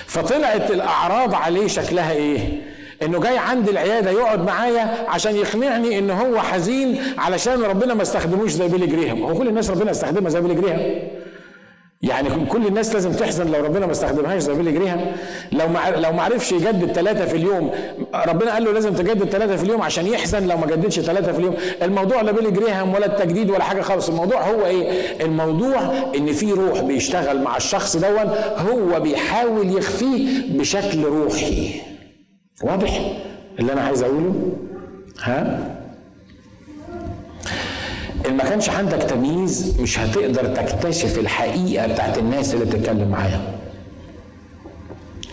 فطلعت 0.05 0.71
الأعراض 0.71 1.35
عليه 1.35 1.67
شكلها 1.67 2.11
إيه؟ 2.11 2.61
إنه 3.01 3.19
جاي 3.19 3.37
عندي 3.37 3.71
العيادة 3.71 4.11
يقعد 4.11 4.45
معايا 4.45 5.05
عشان 5.09 5.35
يقنعني 5.35 5.99
إن 5.99 6.09
هو 6.09 6.39
حزين 6.39 7.01
علشان 7.17 7.63
ربنا 7.63 7.93
ما 7.93 8.01
استخدموش 8.01 8.51
زي 8.51 8.67
بيلي 8.67 8.87
جريهام. 8.87 9.23
هو 9.23 9.33
كل 9.33 9.47
الناس 9.47 9.69
ربنا 9.69 9.91
استخدمها 9.91 10.29
زي 10.29 10.41
بيلي 10.41 10.55
جريهام. 10.55 10.99
يعني 12.01 12.45
كل 12.45 12.67
الناس 12.67 12.93
لازم 12.93 13.11
تحزن 13.11 13.51
لو 13.51 13.65
ربنا 13.65 13.85
ما 13.85 13.91
استخدمهاش 13.91 14.41
زي 14.41 14.53
بيلي 14.53 14.71
جريهام. 14.71 15.01
لو 15.51 15.67
ما 15.67 15.79
لو 15.95 16.11
ما 16.11 16.21
عرفش 16.23 16.51
يجدد 16.51 16.91
ثلاثة 16.91 17.25
في 17.25 17.37
اليوم 17.37 17.71
ربنا 18.27 18.53
قال 18.53 18.63
له 18.63 18.71
لازم 18.71 18.93
تجدد 18.93 19.29
ثلاثة 19.29 19.55
في 19.55 19.63
اليوم 19.63 19.81
عشان 19.81 20.07
يحزن 20.07 20.47
لو 20.47 20.57
ما 20.57 20.67
جددش 20.67 20.99
ثلاثة 20.99 21.31
في 21.31 21.39
اليوم. 21.39 21.55
الموضوع 21.81 22.21
لا 22.21 22.31
بيلي 22.31 22.51
جريهام 22.51 22.93
ولا 22.93 23.05
التجديد 23.05 23.49
ولا 23.49 23.63
حاجة 23.63 23.81
خالص. 23.81 24.09
الموضوع 24.09 24.49
هو 24.49 24.65
إيه؟ 24.65 24.91
الموضوع 25.21 25.93
إن 26.17 26.31
في 26.33 26.51
روح 26.51 26.81
بيشتغل 26.81 27.41
مع 27.41 27.57
الشخص 27.57 27.97
دون 27.97 28.31
هو 28.57 28.99
بيحاول 28.99 29.77
يخفيه 29.77 30.41
بشكل 30.59 31.03
روحي. 31.03 31.81
واضح 32.63 33.11
اللي 33.59 33.73
أنا 33.73 33.81
عايز 33.81 34.03
أقوله؟ 34.03 34.33
ها؟ 35.23 35.76
إن 38.27 38.37
ما 38.37 38.43
كانش 38.43 38.69
عندك 38.69 38.97
تمييز 39.03 39.81
مش 39.81 39.99
هتقدر 39.99 40.45
تكتشف 40.45 41.19
الحقيقة 41.19 41.87
بتاعت 41.87 42.17
الناس 42.17 42.53
اللي 42.53 42.65
بتتكلم 42.65 43.07
معاها 43.11 43.41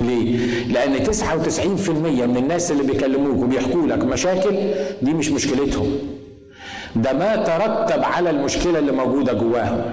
ليه؟ 0.01 0.65
لأن 0.65 1.07
99% 1.07 1.89
من 1.91 2.37
الناس 2.37 2.71
اللي 2.71 2.83
بيكلموك 2.83 3.43
وبيحكوا 3.43 3.87
لك 3.87 4.05
مشاكل 4.05 4.57
دي 5.03 5.13
مش 5.13 5.29
مشكلتهم. 5.31 5.99
ده 6.97 7.13
ما 7.13 7.37
ترتب 7.37 8.03
على 8.05 8.31
المشكلة 8.31 8.79
اللي 8.79 8.93
موجودة 8.93 9.33
جواهم. 9.33 9.85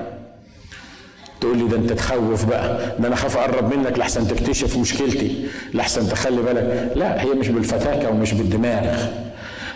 تقول 1.41 1.57
لي 1.57 1.67
ده 1.67 1.77
انت 1.77 1.93
تخوف 1.93 2.45
بقى 2.45 2.95
ده 2.99 3.07
أنا 3.07 3.15
خاف 3.15 3.37
اقرب 3.37 3.75
منك 3.75 3.99
لحسن 3.99 4.27
تكتشف 4.27 4.77
مشكلتي 4.77 5.45
لحسن 5.73 6.09
تخلي 6.09 6.41
بالك 6.41 6.91
لا 6.95 7.21
هي 7.21 7.29
مش 7.29 7.47
بالفتاكة 7.47 8.09
ومش 8.09 8.33
بالدماغ 8.33 9.05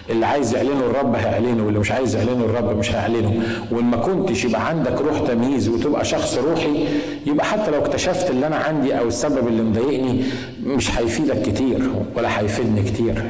اللي 0.09 0.25
عايز 0.25 0.55
يعلنه 0.55 0.79
الرب 0.79 1.15
هيعلنه 1.15 1.65
واللي 1.65 1.79
مش 1.79 1.91
عايز 1.91 2.15
يعلنه 2.15 2.45
الرب 2.45 2.77
مش 2.77 2.91
هيعلنه. 2.91 3.41
وإن 3.71 3.83
ما 3.85 3.97
كنتش 3.97 4.45
يبقى 4.45 4.67
عندك 4.67 5.01
روح 5.01 5.19
تمييز 5.19 5.69
وتبقى 5.69 6.05
شخص 6.05 6.37
روحي 6.37 6.85
يبقى 7.25 7.45
حتى 7.45 7.71
لو 7.71 7.79
اكتشفت 7.79 8.29
اللي 8.29 8.47
أنا 8.47 8.55
عندي 8.55 8.99
أو 8.99 9.07
السبب 9.07 9.47
اللي 9.47 9.63
مضايقني 9.63 10.23
مش 10.63 10.97
هيفيدك 10.99 11.41
كتير 11.41 11.79
ولا 12.15 12.39
هيفيدني 12.39 12.81
كتير. 12.83 13.23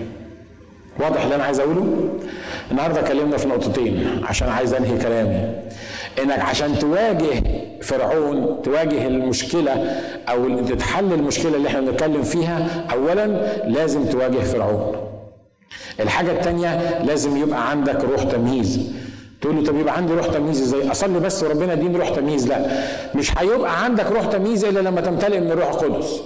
واضح 1.00 1.24
اللي 1.24 1.36
أنا 1.36 1.44
عايز 1.44 1.60
أقوله؟ 1.60 2.10
النهارده 2.72 3.00
اتكلمنا 3.00 3.38
في 3.38 3.48
نقطتين 3.48 4.08
عشان 4.24 4.50
عايز 4.50 4.74
أنهي 4.74 4.98
كلامي 4.98 5.52
إنك 6.24 6.40
عشان 6.40 6.80
تواجه 6.80 7.44
فرعون 7.82 8.62
تواجه 8.64 9.08
المشكلة 9.08 9.72
أو 10.30 10.60
تتحل 10.60 11.14
المشكلة 11.14 11.56
اللي 11.56 11.68
إحنا 11.68 11.82
بنتكلم 11.82 12.24
فيها 12.24 12.86
اولا 12.94 13.26
لازم 13.68 14.06
تواجه 14.06 14.38
فرعون. 14.40 14.96
الحاجة 16.00 16.32
التانية 16.32 17.04
لازم 17.04 17.38
يبقى 17.38 17.70
عندك 17.70 18.04
روح 18.04 18.24
تمييز. 18.24 18.92
تقول 19.42 19.56
له 19.56 19.64
طب 19.64 19.76
يبقى 19.76 19.98
عندي 19.98 20.14
روح 20.14 20.28
تمييز 20.28 20.62
إزاي؟ 20.62 20.92
أصلي 20.92 21.20
بس 21.20 21.44
وربنا 21.44 21.74
يديني 21.74 21.98
روح 21.98 22.10
تمييز. 22.10 22.48
لا 22.48 22.84
مش 23.16 23.38
هيبقى 23.38 23.84
عندك 23.84 24.12
روح 24.12 24.26
تمييز 24.26 24.66
إلا 24.66 24.80
لما 24.80 25.02
تمتلئ 25.02 25.40
من 25.40 25.52
الروح 25.52 25.70
القدس. 25.70 26.22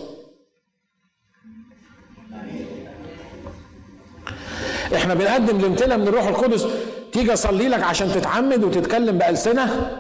إحنا 4.96 5.14
بنقدم 5.14 5.60
الامتلاء 5.60 5.98
من 5.98 6.08
الروح 6.08 6.28
القدس. 6.28 6.68
تيجي 7.12 7.34
أصلي 7.34 7.68
لك 7.68 7.84
عشان 7.84 8.12
تتعمد 8.12 8.64
وتتكلم 8.64 9.18
بألسنة 9.18 9.96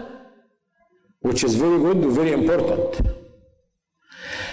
which 1.27 1.43
is 1.43 1.53
very 1.53 1.79
good 1.85 2.05
و 2.05 2.15
very 2.15 2.33
important. 2.33 3.03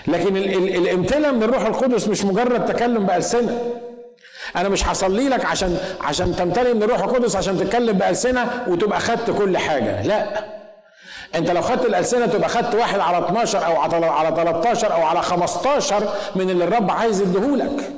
لكن 0.09 0.37
الامتلاء 0.37 1.33
من 1.33 1.43
الروح 1.43 1.67
القدس 1.67 2.09
مش 2.09 2.25
مجرد 2.25 2.67
تكلم 2.67 3.07
بألسنة. 3.07 3.76
أنا 4.57 4.69
مش 4.69 4.89
هصلي 4.89 5.29
لك 5.29 5.45
عشان 5.45 5.79
عشان 6.01 6.37
تمتلئ 6.37 6.75
من 6.75 6.83
الروح 6.83 7.01
القدس 7.03 7.37
عشان 7.37 7.59
تتكلم 7.59 7.99
بألسنة 7.99 8.65
وتبقى 8.69 9.01
خدت 9.01 9.31
كل 9.31 9.59
حاجة. 9.59 10.03
لا. 10.03 10.27
انت 11.35 11.51
لو 11.51 11.63
خدت 11.63 11.87
الألسنة 11.87 12.27
تبقى 12.27 12.49
خدت 12.49 12.75
واحد 12.75 13.01
على 13.01 13.19
12 13.27 13.67
أو 13.67 13.77
على 14.11 14.37
13 14.37 14.93
أو 14.93 15.03
على 15.03 15.23
15 15.23 16.09
من 16.37 16.51
اللي 16.51 16.65
الرب 16.65 16.91
عايز 16.91 17.21
يديهولك. 17.21 17.91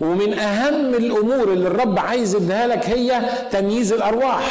ومن 0.00 0.38
أهم 0.38 0.94
الأمور 0.94 1.52
اللي 1.52 1.68
الرب 1.68 1.98
عايز 1.98 2.34
يديها 2.34 2.66
لك 2.66 2.88
هي 2.88 3.20
تمييز 3.50 3.92
الأرواح. 3.92 4.42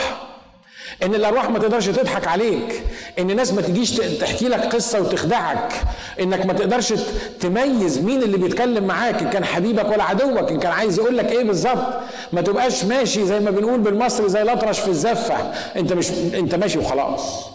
إن 1.03 1.15
الارواح 1.15 1.49
ما 1.49 1.59
تقدرش 1.59 1.85
تضحك 1.87 2.27
عليك. 2.27 2.83
إن 3.19 3.31
الناس 3.31 3.53
ما 3.53 3.61
تجيش 3.61 3.91
تحكي 3.91 4.47
لك 4.47 4.75
قصة 4.75 5.01
وتخدعك. 5.01 5.73
إنك 6.19 6.45
ما 6.45 6.53
تقدرش 6.53 6.93
تميز 7.39 7.99
مين 7.99 8.23
اللي 8.23 8.37
بيتكلم 8.37 8.83
معاك 8.83 9.21
إن 9.21 9.29
كان 9.29 9.45
حبيبك 9.45 9.89
ولا 9.89 10.03
عدوك 10.03 10.51
إن 10.51 10.59
كان 10.59 10.71
عايز 10.71 10.99
يقول 10.99 11.17
لك 11.17 11.31
إيه 11.31 11.43
بالظبط. 11.43 11.93
ما 12.33 12.41
تبقاش 12.41 12.83
ماشي 12.83 13.25
زي 13.25 13.39
ما 13.39 13.51
بنقول 13.51 13.79
بالمصري 13.79 14.29
زي 14.29 14.41
الأطرش 14.41 14.79
في 14.79 14.87
الزفة. 14.87 15.35
أنت 15.75 15.93
مش 15.93 16.09
أنت 16.33 16.55
ماشي 16.55 16.79
وخلاص. 16.79 17.54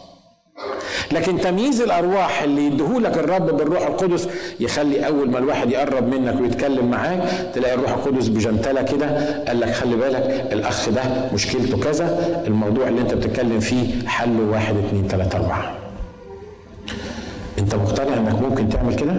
لكن 1.13 1.39
تمييز 1.41 1.81
الأرواح 1.81 2.43
اللي 2.43 2.67
يديهولك 2.67 3.19
الرب 3.19 3.57
بالروح 3.57 3.87
القدس 3.87 4.29
يخلي 4.61 5.07
أول 5.07 5.31
ما 5.31 5.39
الواحد 5.39 5.71
يقرب 5.71 6.15
منك 6.15 6.41
ويتكلم 6.41 6.91
معاك 6.91 7.23
تلاقي 7.55 7.75
الروح 7.75 7.91
القدس 7.93 8.29
بجنتله 8.29 8.83
كده 8.83 9.45
قال 9.45 9.61
لك 9.61 9.71
خلي 9.71 9.97
بالك 9.97 10.49
الأخ 10.53 10.89
ده 10.89 11.03
مشكلته 11.35 11.79
كذا 11.81 12.43
الموضوع 12.47 12.89
اللي 12.89 13.01
أنت 13.01 13.15
بتتكلم 13.15 13.61
فيه 13.61 14.09
حله 14.09 14.43
واحد 14.53 14.75
اثنين 14.77 15.09
ثلاثة 15.09 15.39
أربعة 15.39 15.75
أنت 17.59 17.75
مقتنع 17.75 18.17
إنك 18.17 18.43
ممكن 18.43 18.69
تعمل 18.69 18.95
كده؟ 18.95 19.13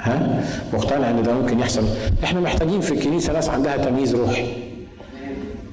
ها؟ 0.00 0.42
مقتنع 0.72 1.10
إن 1.10 1.22
ده 1.22 1.32
ممكن 1.32 1.60
يحصل؟ 1.60 1.82
إحنا 2.24 2.40
محتاجين 2.40 2.80
في 2.80 2.94
الكنيسة 2.94 3.32
ناس 3.32 3.48
عندها 3.48 3.76
تمييز 3.76 4.14
روحي. 4.14 4.44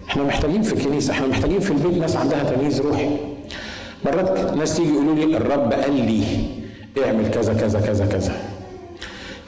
إحنا 0.10 0.24
محتاجين 0.24 0.62
في 0.62 0.74
الكنيسة، 0.74 1.12
إحنا 1.14 1.28
محتاجين 1.28 1.60
في 1.60 1.72
البيت 1.72 1.98
ناس 2.02 2.16
عندها 2.16 2.44
تمييز 2.44 2.82
روحي. 2.82 3.10
مرات 4.06 4.54
ناس 4.54 4.78
تيجي 4.78 4.94
يقولوا 4.94 5.16
لي 5.16 5.38
الرب 5.38 5.74
قال 5.74 5.94
لي 5.94 6.24
اعمل 7.06 7.32
كذا 7.32 7.54
كذا 7.54 7.80
كذا 7.80 8.06
كذا. 8.06 8.34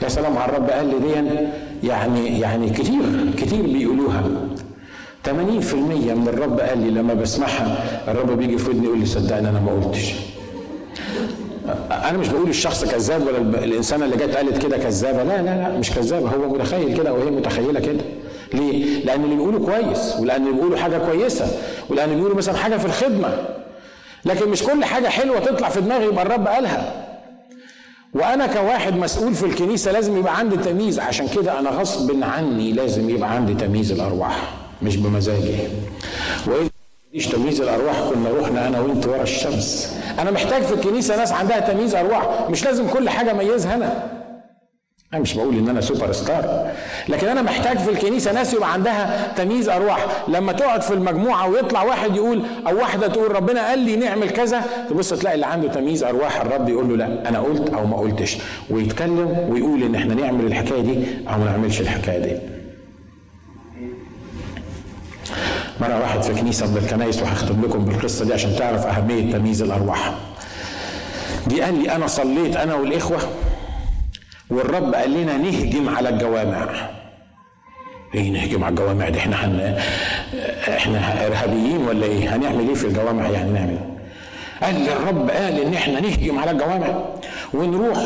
يا 0.03 0.09
سلام 0.09 0.37
على 0.37 0.51
الرب 0.51 0.69
قال 0.69 0.87
لي 0.87 0.99
دي 0.99 1.29
يعني 1.87 2.39
يعني 2.39 2.69
كتير 2.69 3.01
كتير 3.37 3.61
بيقولوها. 3.61 4.23
80% 5.25 5.29
من 5.33 6.27
الرب 6.33 6.59
قال 6.59 6.77
لي 6.77 6.89
لما 6.89 7.13
بسمعها 7.13 7.77
الرب 8.07 8.37
بيجي 8.37 8.57
في 8.57 8.69
ودني 8.69 8.85
يقول 8.85 8.99
لي 8.99 9.05
صدقني 9.05 9.49
أنا 9.49 9.59
ما 9.59 9.71
قلتش. 9.71 10.13
أنا 11.91 12.17
مش 12.17 12.27
بقول 12.27 12.49
الشخص 12.49 12.85
كذاب 12.85 13.27
ولا 13.27 13.37
الإنسانة 13.63 14.05
اللي 14.05 14.17
جت 14.17 14.35
قالت 14.35 14.65
كده 14.65 14.77
كذابة. 14.77 15.23
لا 15.23 15.41
لا 15.41 15.57
لا 15.57 15.77
مش 15.77 15.91
كذابة. 15.91 16.29
هو 16.29 16.49
متخيل 16.49 16.97
كده 16.97 17.13
وهي 17.13 17.31
متخيلة 17.31 17.79
كده. 17.79 18.01
ليه؟ 18.53 19.05
لأن 19.05 19.23
اللي 19.23 19.35
بيقولوا 19.35 19.65
كويس 19.65 20.15
ولأن 20.19 20.41
اللي 20.41 20.53
بيقولوا 20.53 20.77
حاجة 20.77 20.97
كويسة 20.97 21.45
ولأن 21.89 22.05
اللي 22.05 22.15
بيقولوا 22.15 22.37
مثلا 22.37 22.55
حاجة 22.55 22.77
في 22.77 22.85
الخدمة. 22.85 23.33
لكن 24.25 24.49
مش 24.49 24.63
كل 24.63 24.85
حاجة 24.85 25.07
حلوة 25.07 25.39
تطلع 25.39 25.69
في 25.69 25.81
دماغي 25.81 26.05
يبقى 26.05 26.25
الرب 26.25 26.47
قالها. 26.47 27.07
وأنا 28.13 28.47
كواحد 28.47 28.93
مسؤول 28.95 29.33
في 29.35 29.45
الكنيسة 29.45 29.91
لازم 29.91 30.17
يبقى 30.17 30.37
عندي 30.37 30.57
تمييز 30.57 30.99
عشان 30.99 31.27
كده 31.27 31.59
أنا 31.59 31.69
غصب 31.69 32.23
عني 32.23 32.71
لازم 32.71 33.09
يبقى 33.09 33.31
عندي 33.31 33.53
تمييز 33.53 33.91
الأرواح 33.91 34.53
مش 34.81 34.97
بمزاجي. 34.97 35.55
وإن 36.47 36.69
مفيش 37.09 37.27
تمييز 37.27 37.61
الأرواح 37.61 37.95
كنا 38.09 38.29
رحنا 38.41 38.67
أنا 38.67 38.79
وأنت 38.81 39.05
ورا 39.05 39.23
الشمس. 39.23 39.93
أنا 40.19 40.31
محتاج 40.31 40.61
في 40.63 40.73
الكنيسة 40.73 41.15
ناس 41.17 41.31
عندها 41.31 41.59
تمييز 41.59 41.95
أرواح 41.95 42.49
مش 42.49 42.65
لازم 42.65 42.87
كل 42.87 43.09
حاجة 43.09 43.31
أميزها 43.31 43.75
أنا. 43.75 44.20
أنا 45.13 45.21
مش 45.21 45.33
بقول 45.33 45.57
إن 45.57 45.69
أنا 45.69 45.81
سوبر 45.81 46.11
ستار 46.11 46.71
لكن 47.09 47.27
أنا 47.27 47.41
محتاج 47.41 47.77
في 47.77 47.89
الكنيسة 47.89 48.31
ناس 48.31 48.53
يبقى 48.53 48.73
عندها 48.73 49.33
تمييز 49.37 49.69
أرواح. 49.69 50.05
لما 50.27 50.51
تقعد 50.53 50.81
في 50.81 50.93
المجموعة 50.93 51.49
ويطلع 51.49 51.83
واحد 51.83 52.15
يقول 52.15 52.43
أو 52.67 52.77
واحدة 52.77 53.07
تقول 53.07 53.35
ربنا 53.35 53.67
قال 53.69 53.79
لي 53.79 53.95
نعمل 53.95 54.29
كذا 54.29 54.61
تبص 54.89 55.09
تلاقي 55.09 55.35
اللي 55.35 55.45
عنده 55.45 55.67
تمييز 55.67 56.03
أرواح 56.03 56.41
الرب 56.41 56.69
يقول 56.69 56.89
له 56.89 56.95
لا 56.95 57.29
أنا 57.29 57.39
قلت 57.39 57.69
أو 57.73 57.85
ما 57.85 57.97
قلتش. 57.97 58.37
ويتكلم 58.69 59.47
ويقول 59.49 59.83
إن 59.83 59.95
إحنا 59.95 60.13
نعمل 60.13 60.45
الحكاية 60.45 60.81
دي 60.81 61.03
أو 61.29 61.39
ما 61.39 61.45
نعملش 61.45 61.81
الحكاية 61.81 62.19
دي. 62.19 62.35
مرة 65.81 65.99
واحد 66.01 66.21
في 66.21 66.33
كنيسة 66.33 66.71
من 66.71 66.77
الكنايس 66.77 67.21
وهختم 67.21 67.61
لكم 67.65 67.85
بالقصة 67.85 68.25
دي 68.25 68.33
عشان 68.33 68.55
تعرف 68.55 68.85
أهمية 68.85 69.31
تمييز 69.33 69.61
الأرواح. 69.61 70.13
دي 71.47 71.61
قال 71.61 71.83
لي 71.83 71.95
أنا 71.95 72.07
صليت 72.07 72.55
أنا 72.55 72.75
والإخوة 72.75 73.19
والرب 74.51 74.95
قال 74.95 75.11
لنا 75.11 75.37
نهجم 75.37 75.89
على 75.95 76.09
الجوامع. 76.09 76.65
إيه 78.15 78.29
نهجم 78.29 78.63
على 78.63 78.71
الجوامع 78.71 79.09
دي؟ 79.09 79.17
إحنا 79.19 79.45
هن... 79.45 79.77
إحنا 80.67 81.27
إرهابيين 81.27 81.77
ولا 81.87 82.05
إيه؟ 82.05 82.35
هنعمل 82.35 82.67
إيه 82.67 82.75
في 82.75 82.87
الجوامع 82.87 83.29
يعني 83.29 83.51
نعمل؟ 83.51 83.77
قال 84.63 84.75
لي 84.75 84.93
الرب 84.93 85.29
قال 85.29 85.59
إن 85.61 85.73
إحنا 85.73 85.99
نهجم 85.99 86.39
على 86.39 86.51
الجوامع. 86.51 86.87
ونروح 87.53 87.97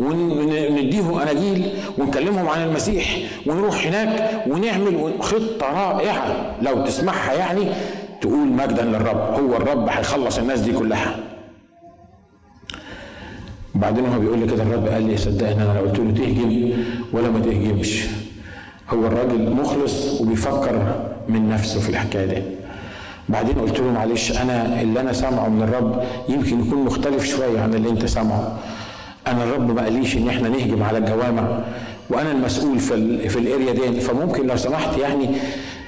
ونديهم 0.00 1.18
أناجيل 1.18 1.74
ونكلمهم 1.98 2.48
عن 2.48 2.62
المسيح. 2.62 3.16
ونروح 3.46 3.86
هناك 3.86 4.42
ونعمل 4.46 5.12
خطة 5.20 5.66
رائعة. 5.66 6.54
لو 6.62 6.84
تسمعها 6.84 7.32
يعني 7.32 7.66
تقول 8.20 8.48
مجدا 8.48 8.82
للرب. 8.82 9.34
هو 9.40 9.56
الرب 9.56 9.88
هيخلص 9.88 10.38
الناس 10.38 10.60
دي 10.60 10.72
كلها. 10.72 11.16
وبعدين 13.74 14.06
هو 14.06 14.18
بيقول 14.18 14.38
لي 14.38 14.46
كده 14.46 14.62
الرب 14.62 14.86
قال 14.86 15.02
لي 15.02 15.16
صدقني 15.16 15.62
أنا 15.62 15.78
لو 15.78 15.80
قلت 15.80 15.98
له 15.98 16.10
تهجم 16.10 16.70
ولا 17.12 17.30
ما 17.30 17.40
تهجمش. 17.40 18.04
هو 18.90 19.06
الراجل 19.06 19.50
مخلص 19.50 20.20
وبيفكر 20.20 20.94
من 21.28 21.48
نفسه 21.48 21.80
في 21.80 21.88
الحكاية 21.88 22.26
دي. 22.26 22.42
بعدين 23.28 23.54
قلت 23.58 23.80
له 23.80 23.92
معلش 23.92 24.32
أنا 24.32 24.80
اللي 24.82 25.00
أنا 25.00 25.12
سامعه 25.12 25.48
من 25.48 25.62
الرب 25.62 26.02
يمكن 26.28 26.60
يكون 26.60 26.84
مختلف 26.84 27.24
شوية 27.24 27.60
عن 27.60 27.74
اللي 27.74 27.88
أنت 27.88 28.06
سامعه. 28.06 28.58
أنا 29.26 29.44
الرب 29.44 29.74
ما 29.74 29.82
قاليش 29.82 30.16
إن 30.16 30.28
إحنا 30.28 30.48
نهجم 30.48 30.82
على 30.82 30.98
الجوامع 30.98 31.58
وأنا 32.10 32.32
المسؤول 32.32 32.78
في 32.78 33.28
في 33.28 33.38
الأريا 33.38 33.72
دي. 33.72 34.00
فممكن 34.00 34.46
لو 34.46 34.56
سمحت 34.56 34.98
يعني 34.98 35.28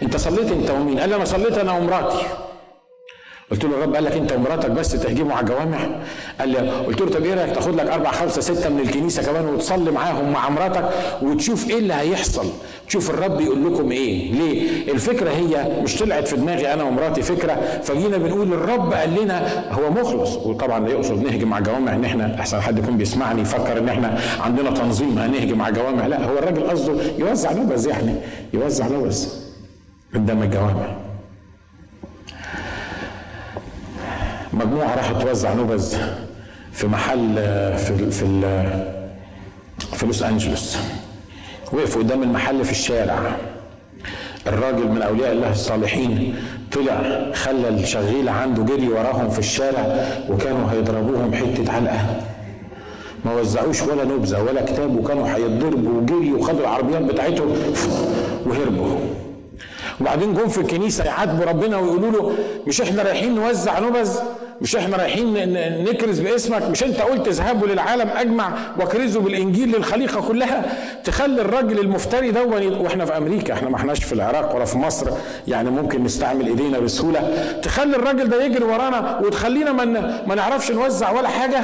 أنت 0.03 0.17
صليت 0.17 0.53
أنت 0.53 0.71
ومين؟ 0.71 0.99
قال 0.99 1.09
لي 1.09 1.17
أنا 1.17 1.25
صليت 1.25 1.59
أنا 1.59 1.73
ومراتي. 1.73 2.27
قلت 3.51 3.65
له 3.65 3.71
الرب 3.71 3.95
قال 3.95 4.05
لك 4.05 4.13
انت 4.13 4.33
ومراتك 4.33 4.71
بس 4.71 4.91
تهجموا 4.93 5.33
على 5.33 5.41
الجوامع. 5.47 5.79
قال 6.41 6.49
لي 6.49 6.59
قلت 6.59 7.01
له 7.01 7.11
طب 7.11 7.25
إيه 7.25 7.35
رايك 7.35 7.55
تاخد 7.55 7.75
لك 7.75 7.87
أربع 7.87 8.11
خمسة 8.11 8.41
ستة 8.41 8.69
من 8.71 8.81
الكنيسة 8.81 9.23
كمان 9.23 9.47
وتصلي 9.47 9.91
معاهم 9.91 10.33
مع 10.33 10.49
مراتك 10.49 10.85
وتشوف 11.23 11.71
إيه 11.71 11.79
اللي 11.79 11.95
هيحصل؟ 11.95 12.47
تشوف 12.89 13.11
الرب 13.11 13.41
يقول 13.41 13.73
لكم 13.73 13.93
إيه. 13.93 14.33
ليه؟ 14.33 14.93
الفكرة 14.93 15.31
هي 15.31 15.83
مش 15.83 15.97
طلعت 15.97 16.29
في 16.29 16.37
دماغي 16.37 16.73
أنا 16.73 16.85
ومراتي 16.85 17.23
فكرة 17.23 17.55
فجينا 17.83 18.17
بنقول 18.17 18.53
الرب 18.53 18.93
قال 18.93 19.23
لنا 19.23 19.65
هو 19.73 19.91
مخلص. 19.91 20.37
وطبعا 20.37 20.89
يقصد 20.89 21.23
نهجم 21.23 21.55
على 21.55 21.63
الجوامع 21.63 21.95
إن 21.95 22.05
إحنا 22.05 22.35
أحسن 22.41 22.61
حد 22.61 22.79
يكون 22.79 22.97
بيسمعني 22.97 23.43
يفكر 23.43 23.79
إن 23.79 23.89
إحنا 23.89 24.19
عندنا 24.41 24.71
تنظيم 24.71 25.19
هنهجم 25.19 25.63
على 25.63 25.73
الجوامع. 25.73 26.07
لا 26.07 26.25
هو 26.25 26.39
الراجل 26.39 26.71
قصده 26.71 26.95
يوزع 27.19 27.53
نبذ 27.53 27.87
يعني 27.89 28.15
يوزع 28.55 28.87
نبذ 28.87 29.29
قدام 30.15 30.43
الجوامع. 30.43 31.06
مجموعة 34.57 34.95
راحت 34.97 35.23
توزع 35.23 35.55
نبذ 35.55 35.97
في 36.73 36.87
محل 36.87 37.35
في 37.79 38.11
في 38.11 38.27
في 39.93 40.07
لوس 40.07 40.23
أنجلوس. 40.23 40.77
وقفوا 41.73 42.03
قدام 42.03 42.23
المحل 42.23 42.65
في 42.65 42.71
الشارع. 42.71 43.19
الراجل 44.47 44.89
من 44.89 45.03
أولياء 45.03 45.33
الله 45.33 45.51
الصالحين 45.51 46.37
طلع 46.73 47.27
خلى 47.35 47.69
الشغيله 47.69 48.33
عنده 48.33 48.63
جري 48.63 48.89
وراهم 48.89 49.31
في 49.31 49.39
الشارع 49.39 50.07
وكانوا 50.31 50.73
هيضربوهم 50.73 51.35
حتة 51.35 51.73
علقة. 51.73 52.21
ما 53.25 53.35
وزعوش 53.35 53.83
ولا 53.83 54.05
نبذه 54.05 54.43
ولا 54.43 54.63
كتاب 54.63 54.97
وكانوا 54.97 55.29
هيتضربوا 55.29 56.01
وجري 56.01 56.33
وخدوا 56.33 56.61
العربيات 56.61 57.03
بتاعتهم 57.03 57.55
وهربوا. 58.47 58.97
وبعدين 60.01 60.35
جم 60.35 60.49
في 60.49 60.59
الكنيسة 60.61 61.05
يعاتبوا 61.05 61.45
ربنا 61.45 61.77
ويقولوا 61.77 62.11
له 62.13 62.33
مش 62.67 62.81
إحنا 62.81 63.03
رايحين 63.03 63.35
نوزع 63.35 63.79
نبذ 63.79 64.19
مش 64.61 64.77
إحنا 64.77 64.97
رايحين 64.97 65.35
نكرز 65.85 66.21
باسمك 66.21 66.63
مش 66.63 66.83
انت 66.85 67.01
قلت 67.01 67.29
اذهبوا 67.29 67.67
للعالم 67.69 68.09
اجمع 68.17 68.53
واكرزوا 68.79 69.23
بالانجيل 69.23 69.69
للخليقة 69.77 70.21
كلها؟ 70.29 70.63
تخلي 71.05 71.41
الراجل 71.41 71.79
المفتري 71.79 72.31
ده 72.31 72.45
وإحنا 72.45 73.05
في 73.05 73.17
أمريكا 73.17 73.55
إحنا 73.55 73.69
ما 73.69 73.77
احناش 73.77 74.05
في 74.05 74.13
العراق 74.13 74.57
ولا 74.57 74.65
في 74.65 74.79
مصر 74.79 75.11
يعني 75.49 75.71
ممكن 75.71 76.05
نستعمل 76.05 76.47
إيدينا 76.47 76.79
بسهولة. 76.79 77.21
تخلي 77.63 77.97
الراجل 77.97 78.29
ده 78.29 78.45
يجري 78.45 78.65
ورانا 78.65 79.21
وتخلينا 79.25 79.73
ما 80.27 80.35
نعرفش 80.35 80.71
نوزع 80.71 81.11
ولا 81.11 81.29
حاجة. 81.29 81.61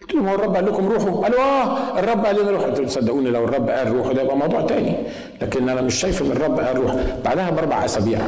قلت 0.00 0.14
لهم 0.14 0.28
هو 0.28 0.34
الرب 0.34 0.54
قال 0.56 0.66
لكم 0.66 0.88
روحوا؟ 0.88 1.10
قالوا 1.22 1.40
آه 1.40 1.98
الرب 1.98 2.26
قال 2.26 2.42
لنا 2.42 2.50
روحوا. 2.50 2.66
قلت 2.66 2.78
لهم 2.78 2.88
صدقوني 2.88 3.30
لو 3.30 3.44
الرب 3.44 3.68
قال 3.68 3.92
روحوا 3.92 4.12
ده 4.12 4.22
يبقى 4.22 4.36
موضوع 4.36 4.60
تاني. 4.60 4.96
لكن 5.42 5.68
أنا 5.68 5.80
مش 5.80 5.94
شايف 5.94 6.22
إن 6.22 6.30
الرب 6.30 6.60
قال 6.60 6.76
روح. 6.78 6.94
بعدها 7.24 7.50
بأربع 7.50 7.84
أسابيع 7.84 8.18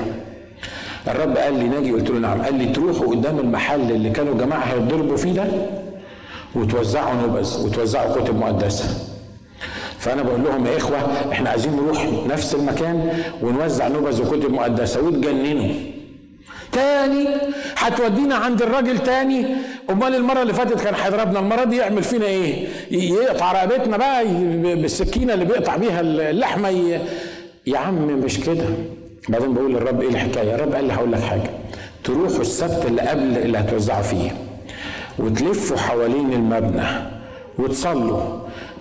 الرب 1.08 1.36
قال 1.36 1.58
لي 1.58 1.64
ناجي 1.68 1.92
قلت 1.92 2.10
له 2.10 2.18
نعم. 2.18 2.42
قال 2.42 2.54
لي 2.54 2.66
تروحوا 2.66 3.06
قدام 3.06 3.38
المحل 3.38 3.90
اللي 3.92 4.10
كانوا 4.10 4.34
جماعة 4.34 4.60
هيتضربوا 4.64 5.16
فيه 5.16 5.32
ده 5.32 5.44
وتوزعوا 6.54 7.14
نبذ 7.14 7.66
وتوزعوا 7.66 8.14
كتب 8.20 8.38
مقدسة. 8.38 8.84
فأنا 9.98 10.22
بقول 10.22 10.44
لهم 10.44 10.66
يا 10.66 10.76
إخوة 10.76 10.98
إحنا 11.32 11.50
عايزين 11.50 11.76
نروح 11.76 12.06
نفس 12.28 12.54
المكان 12.54 13.22
ونوزع 13.42 13.88
نبذ 13.88 14.22
وكتب 14.22 14.50
مقدسة 14.52 15.02
وتجننوا. 15.02 15.74
تاني 16.72 17.28
هتودينا 17.76 18.34
عند 18.34 18.62
الراجل 18.62 18.98
تاني. 18.98 19.46
أمال 19.90 20.14
المرة 20.14 20.42
اللي 20.42 20.54
فاتت 20.54 20.80
كان 20.84 20.94
هيضربنا. 20.94 21.38
المرة 21.38 21.64
دي 21.64 21.76
يعمل 21.76 22.02
فينا 22.02 22.26
إيه؟ 22.26 22.68
يقطع 22.90 23.52
رقبتنا 23.52 23.96
بقى 23.96 24.24
بالسكينة 24.74 25.34
اللي 25.34 25.44
بيقطع 25.44 25.76
بيها 25.76 26.00
اللحمة 26.00 26.68
يا 27.66 27.78
عم 27.78 27.94
مش 28.06 28.40
كده. 28.40 28.64
بعدين 29.28 29.54
بقول 29.54 29.74
للرب 29.74 30.00
إيه 30.02 30.08
الحكاية؟ 30.08 30.54
الرب 30.54 30.74
قال 30.74 30.84
لي 30.84 30.92
هقول 30.92 31.12
لك 31.12 31.20
حاجة. 31.20 31.50
تروحوا 32.04 32.40
السبت 32.40 32.84
اللي 32.86 33.02
قبل 33.02 33.38
اللي 33.38 33.58
هتوزعوا 33.58 34.02
فيه 34.02 34.30
وتلفوا 35.18 35.76
حوالين 35.76 36.32
المبنى 36.32 36.86
وتصلوا. 37.58 38.20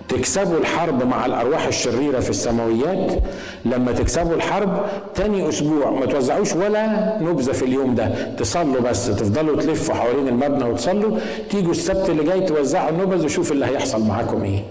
تكسبوا 0.08 0.58
الحرب 0.58 1.06
مع 1.06 1.26
الأرواح 1.26 1.66
الشريرة 1.66 2.20
في 2.20 2.30
السماويات. 2.30 3.22
لما 3.64 3.92
تكسبوا 3.92 4.34
الحرب 4.34 4.86
تاني 5.14 5.48
أسبوع 5.48 5.90
ما 5.90 6.06
توزعوش 6.06 6.52
ولا 6.54 7.16
نبذة 7.22 7.52
في 7.52 7.64
اليوم 7.64 7.94
ده. 7.94 8.34
تصلوا 8.36 8.80
بس 8.80 9.06
تفضلوا 9.06 9.62
تلفوا 9.62 9.94
حوالين 9.94 10.28
المبنى 10.28 10.64
وتصلوا. 10.64 11.18
تيجوا 11.50 11.70
السبت 11.70 12.10
اللي 12.10 12.24
جاي 12.24 12.40
توزعوا 12.40 12.90
النبذ 12.90 13.24
وشوف 13.24 13.52
اللي 13.52 13.66
هيحصل 13.66 14.06
معاكم 14.06 14.42
إيه. 14.42 14.62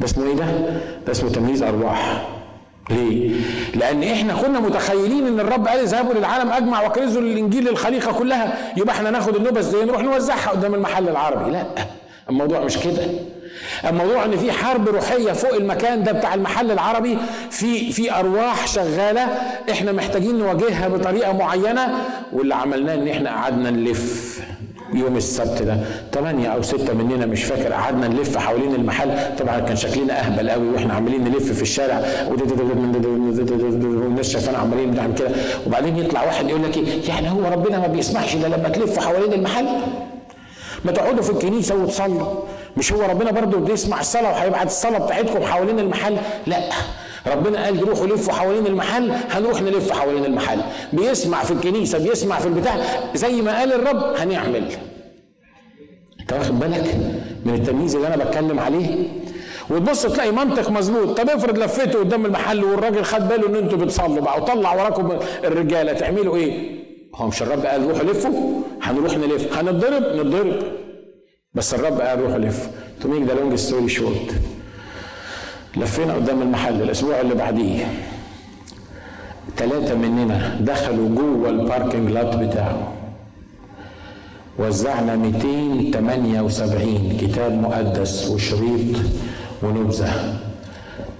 ده 0.00 0.06
اسمه 0.06 0.26
إيه 0.26 0.34
ده؟ 0.34 0.44
ده 1.06 1.12
اسمه 1.12 1.30
تمييز 1.30 1.62
أرواح. 1.62 2.28
ليه؟ 2.90 3.30
لأن 3.74 4.02
إحنا 4.02 4.34
كنا 4.34 4.60
متخيلين 4.60 5.26
إن 5.26 5.40
الرب 5.40 5.68
قال 5.68 5.78
اذهبوا 5.80 6.14
للعالم 6.14 6.50
أجمع 6.50 6.86
وكرزوا 6.86 7.22
الإنجيل 7.22 7.64
للخليقة 7.68 8.12
كلها 8.12 8.72
يبقى 8.76 8.94
إحنا 8.96 9.10
ناخد 9.10 9.36
النبذ 9.36 9.78
دي 9.78 9.84
نروح 9.84 10.02
نوزعها 10.02 10.50
قدام 10.50 10.74
المحل 10.74 11.08
العربي، 11.08 11.50
لا 11.50 11.64
الموضوع 12.30 12.60
مش 12.60 12.78
كده. 12.78 13.02
الموضوع 13.88 14.24
إن 14.24 14.36
في 14.36 14.52
حرب 14.52 14.88
روحية 14.88 15.32
فوق 15.32 15.54
المكان 15.54 16.02
ده 16.04 16.12
بتاع 16.12 16.34
المحل 16.34 16.70
العربي 16.70 17.18
في 17.50 17.92
في 17.92 18.12
أرواح 18.14 18.66
شغالة 18.66 19.22
إحنا 19.70 19.92
محتاجين 19.92 20.38
نواجهها 20.38 20.88
بطريقة 20.88 21.32
معينة 21.32 21.88
واللي 22.32 22.54
عملناه 22.54 22.94
إن 22.94 23.08
إحنا 23.08 23.30
قعدنا 23.30 23.70
نلف 23.70 24.40
يوم 24.94 25.16
السبت 25.16 25.62
ده 25.62 25.76
ثمانية 26.12 26.48
أو 26.48 26.62
ستة 26.62 26.94
مننا 26.94 27.26
مش 27.26 27.44
فاكر 27.44 27.72
قعدنا 27.72 28.08
نلف 28.08 28.36
حوالين 28.38 28.74
المحل 28.74 29.10
طبعا 29.38 29.60
كان 29.60 29.76
شكلنا 29.76 30.26
أهبل 30.26 30.50
قوي 30.50 30.68
وإحنا 30.68 30.94
عمالين 30.94 31.24
نلف 31.24 31.52
في 31.52 31.62
الشارع 31.62 32.02
والناس 32.28 34.30
شايفانا 34.30 34.58
عمالين 34.58 34.90
بنعمل 34.90 35.14
كده 35.14 35.28
وبعدين 35.66 35.96
يطلع 35.98 36.24
واحد 36.24 36.48
يقول 36.48 36.62
لك 36.62 36.76
إيه 36.76 37.08
يعني 37.08 37.30
هو 37.30 37.40
ربنا 37.52 37.78
ما 37.78 37.86
بيسمحش 37.86 38.34
إلا 38.34 38.46
لما 38.46 38.68
تلف 38.68 38.98
حوالين 38.98 39.32
المحل 39.32 39.66
ما 40.84 40.92
تقعدوا 40.92 41.22
في 41.22 41.30
الكنيسة 41.30 41.74
وتصلوا 41.76 42.26
مش 42.76 42.92
هو 42.92 43.02
ربنا 43.02 43.30
برضه 43.30 43.58
بيسمع 43.58 44.00
الصلاة 44.00 44.30
وهيبعت 44.32 44.66
الصلاة 44.66 44.98
بتاعتكم 44.98 45.42
حوالين 45.44 45.78
المحل؟ 45.78 46.16
لا. 46.46 46.58
ربنا 47.26 47.64
قال 47.64 47.88
روحوا 47.88 48.06
لفوا 48.06 48.32
حوالين 48.32 48.66
المحل 48.66 49.12
هنروح 49.30 49.62
نلف 49.62 49.92
حوالين 49.92 50.24
المحل. 50.24 50.60
بيسمع 50.92 51.42
في 51.44 51.50
الكنيسة 51.50 51.98
بيسمع 51.98 52.38
في 52.38 52.46
البتاع. 52.48 52.76
زي 53.14 53.42
ما 53.42 53.58
قال 53.58 53.72
الرب 53.72 54.14
هنعمل. 54.16 54.64
انت 56.20 56.32
واخد 56.32 56.60
بالك 56.60 56.94
من 57.44 57.54
التمييز 57.54 57.94
اللي 57.96 58.06
أنا 58.14 58.24
بتكلم 58.24 58.60
عليه؟ 58.60 59.08
وتبص 59.70 60.02
تلاقي 60.02 60.30
منطق 60.32 60.70
مظبوط. 60.70 61.20
طب 61.20 61.30
افرض 61.30 61.58
لفيته 61.58 61.98
قدام 61.98 62.26
المحل 62.26 62.64
والراجل 62.64 63.04
خد 63.04 63.28
باله 63.28 63.46
ان 63.48 63.56
أنتوا 63.56 63.78
بتصلوا 63.78 64.20
بقى 64.20 64.40
وطلع 64.42 64.74
وراكم 64.74 65.18
الرجالة 65.44 65.92
تعملوا 65.92 66.36
إيه؟ 66.36 66.80
هو 67.14 67.26
مش 67.26 67.42
الرب 67.42 67.66
قال 67.66 67.86
روحوا 67.88 68.02
لفوا؟ 68.04 68.60
هنروح 68.82 69.16
نلف. 69.18 69.58
هنتضرب؟ 69.58 70.02
نتضرب. 70.16 70.62
بس 71.54 71.74
الرب 71.74 72.00
قال 72.00 72.20
روحوا 72.20 72.38
لفوا 72.38 72.72
to 73.00 73.08
make 73.08 73.22
the 73.28 73.34
long 73.34 73.54
story 73.54 73.88
short 73.88 74.34
لفينا 75.76 76.14
قدام 76.14 76.42
المحل 76.42 76.82
الأسبوع 76.82 77.20
اللي 77.20 77.34
بعديه. 77.34 77.86
ثلاثة 79.56 79.94
مننا 79.94 80.56
دخلوا 80.60 81.08
جوه 81.08 81.48
ال 81.48 81.56
parking 81.56 82.10
lot 82.10 82.36
بتاعه. 82.36 82.92
وزعنا 84.58 85.16
278 85.16 87.16
كتاب 87.20 87.52
مقدس 87.52 88.28
وشريط 88.28 88.96
ونبذة. 89.62 90.38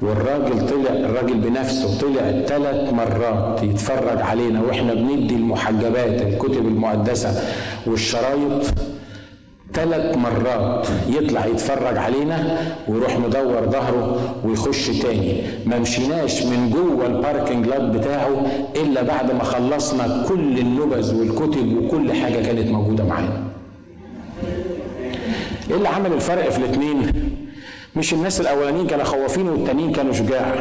والراجل 0.02 0.68
طلع 0.68 0.90
الراجل 0.90 1.34
بنفسه 1.34 1.98
طلع 1.98 2.42
ثلاث 2.46 2.92
مرات 2.92 3.62
يتفرج 3.62 4.22
علينا 4.22 4.62
وإحنا 4.62 4.94
بندي 4.94 5.34
المحجبات 5.34 6.22
الكتب 6.22 6.66
المقدسة 6.66 7.42
والشرايط. 7.86 8.74
ثلاث 9.74 10.16
مرات 10.16 10.86
يطلع 11.08 11.46
يتفرج 11.46 11.96
علينا 11.96 12.58
ويروح 12.88 13.18
مدور 13.18 13.66
ظهره 13.70 14.34
ويخش 14.44 14.88
تاني. 14.88 15.42
ما 15.66 15.78
مشيناش 15.78 16.42
من 16.42 16.70
جوه 16.70 17.06
الباركنج 17.06 17.66
لات 17.66 17.82
بتاعه 17.82 18.46
إلا 18.76 19.02
بعد 19.02 19.32
ما 19.32 19.44
خلصنا 19.44 20.24
كل 20.28 20.58
النبذ 20.58 21.14
والكتب 21.20 21.76
وكل 21.76 22.12
حاجة 22.12 22.42
كانت 22.46 22.68
موجودة 22.70 23.04
معانا. 23.04 23.42
إيه 25.70 25.76
اللي 25.76 25.88
عمل 25.88 26.12
الفرق 26.12 26.48
في 26.48 26.58
الاثنين 26.58 27.12
مش 27.96 28.12
الناس 28.14 28.40
الأولانيين 28.40 28.86
كانوا 28.86 29.04
خوافين 29.04 29.48
والتانيين 29.48 29.92
كانوا 29.92 30.12
شجاع. 30.12 30.54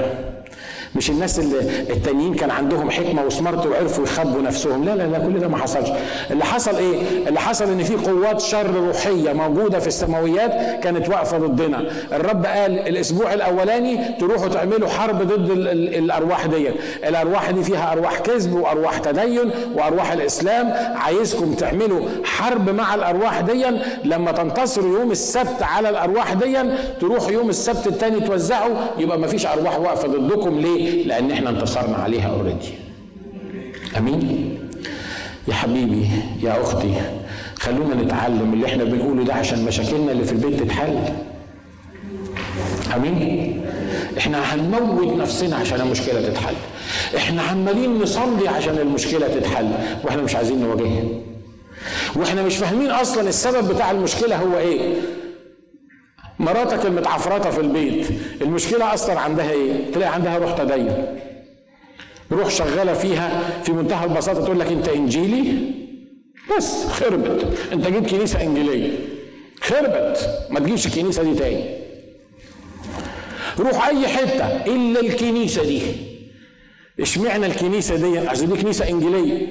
مش 0.95 1.09
الناس 1.09 1.39
اللي 1.39 1.59
التانيين 1.89 2.33
كان 2.35 2.51
عندهم 2.51 2.89
حكمة 2.91 3.23
وسمرت 3.25 3.65
وعرفوا 3.65 4.03
يخبوا 4.03 4.41
نفسهم. 4.41 4.85
لا 4.85 4.95
لا 4.95 5.03
لا 5.03 5.19
كل 5.19 5.39
ده 5.39 5.47
ما 5.47 5.57
حصلش. 5.57 5.89
اللي 6.31 6.45
حصل 6.45 6.75
إيه؟ 6.75 7.27
اللي 7.27 7.39
حصل 7.39 7.65
إن 7.65 7.83
في 7.83 7.95
قوات 7.95 8.41
شر 8.41 8.71
روحية 8.87 9.33
موجودة 9.33 9.79
في 9.79 9.87
السماويات 9.87 10.83
كانت 10.83 11.09
واقفة 11.09 11.37
ضدنا. 11.37 11.83
الرب 12.11 12.45
قال 12.45 12.79
الأسبوع 12.79 13.33
الأولاني 13.33 13.99
تروحوا 14.19 14.47
تعملوا 14.47 14.89
حرب 14.89 15.21
ضد 15.23 15.49
ال 15.49 15.67
ال 15.67 15.95
الأرواح 15.95 16.45
دي 16.45 16.69
الأرواح 17.07 17.51
دي 17.51 17.63
فيها 17.63 17.91
أرواح 17.91 18.19
كذب 18.19 18.53
وأرواح 18.53 18.97
تدين 18.97 19.51
وأرواح 19.75 20.11
الإسلام. 20.11 20.73
عايزكم 20.95 21.53
تعملوا 21.53 22.01
حرب 22.23 22.69
مع 22.69 22.95
الأرواح 22.95 23.39
دي 23.41 23.65
لما 24.05 24.31
تنتصروا 24.31 24.99
يوم 24.99 25.11
السبت 25.11 25.61
على 25.63 25.89
الأرواح 25.89 26.33
دي 26.33 26.57
تروحوا 27.01 27.31
يوم 27.31 27.49
السبت 27.49 27.87
الثاني 27.87 28.19
توزعوا 28.19 28.75
يبقى 28.97 29.19
ما 29.19 29.27
فيش 29.27 29.45
أرواح 29.45 29.79
واقفة 29.79 30.07
ضدكم. 30.07 30.59
ليه؟ 30.59 30.78
لأن 30.83 31.31
إحنا 31.31 31.49
انتصرنا 31.49 31.95
عليها 31.97 32.29
اوريدي 32.29 32.69
أمين؟ 33.97 34.59
يا 35.47 35.53
حبيبي 35.53 36.07
يا 36.43 36.61
أختي 36.61 36.93
خلونا 37.59 37.95
نتعلم 38.03 38.53
اللي 38.53 38.65
إحنا 38.65 38.83
بنقوله 38.83 39.23
ده 39.23 39.33
عشان 39.33 39.65
مشاكلنا 39.65 40.11
اللي 40.11 40.23
في 40.23 40.31
البيت 40.31 40.59
تتحل. 40.63 40.99
أمين؟ 42.95 43.61
إحنا 44.17 44.53
هنموت 44.53 45.17
نفسنا 45.17 45.55
عشان 45.55 45.81
المشكلة 45.81 46.21
تتحل. 46.21 46.53
إحنا 47.17 47.41
عمالين 47.41 47.99
نصلي 48.01 48.47
عشان 48.47 48.77
المشكلة 48.77 49.27
تتحل. 49.27 49.71
وإحنا 50.03 50.21
مش 50.21 50.35
عايزين 50.35 50.61
نواجهها. 50.61 51.03
وإحنا 52.15 52.43
مش 52.43 52.55
فاهمين 52.57 52.91
أصلا 52.91 53.29
السبب 53.29 53.73
بتاع 53.73 53.91
المشكلة 53.91 54.35
هو 54.37 54.57
إيه. 54.57 54.93
مراتك 56.39 56.85
المتعفرطة 56.85 57.49
في 57.49 57.61
البيت. 57.61 58.07
المشكلة 58.41 58.93
أصلا 58.93 59.19
عندها 59.19 59.51
إيه؟ 59.51 59.91
تلاقي 59.93 60.13
عندها 60.13 60.37
روح 60.37 60.57
تدين. 60.57 61.05
روح 62.31 62.49
شغالة 62.49 62.93
فيها 62.93 63.49
في 63.63 63.71
منتهى 63.71 64.05
البساطة 64.05 64.43
تقول 64.43 64.59
لك 64.59 64.67
أنت 64.67 64.87
إنجيلي؟ 64.87 65.53
بس 66.57 66.85
خربت. 66.85 67.57
أنت 67.73 67.87
جيت 67.87 68.09
كنيسة 68.09 68.41
إنجيلية. 68.41 68.91
خربت. 69.61 70.47
ما 70.49 70.59
تجيش 70.59 70.85
الكنيسة 70.87 71.23
دي 71.23 71.35
تاني. 71.35 71.63
روح 73.59 73.87
أي 73.87 74.07
حتة 74.07 74.45
إلا 74.45 74.99
الكنيسة 74.99 75.63
دي. 75.63 75.81
اشمعنى 76.99 77.45
الكنيسة 77.45 77.95
دي؟ 77.95 78.17
عشان 78.17 78.53
دي 78.53 78.61
كنيسة 78.61 78.89
إنجيلية. 78.89 79.47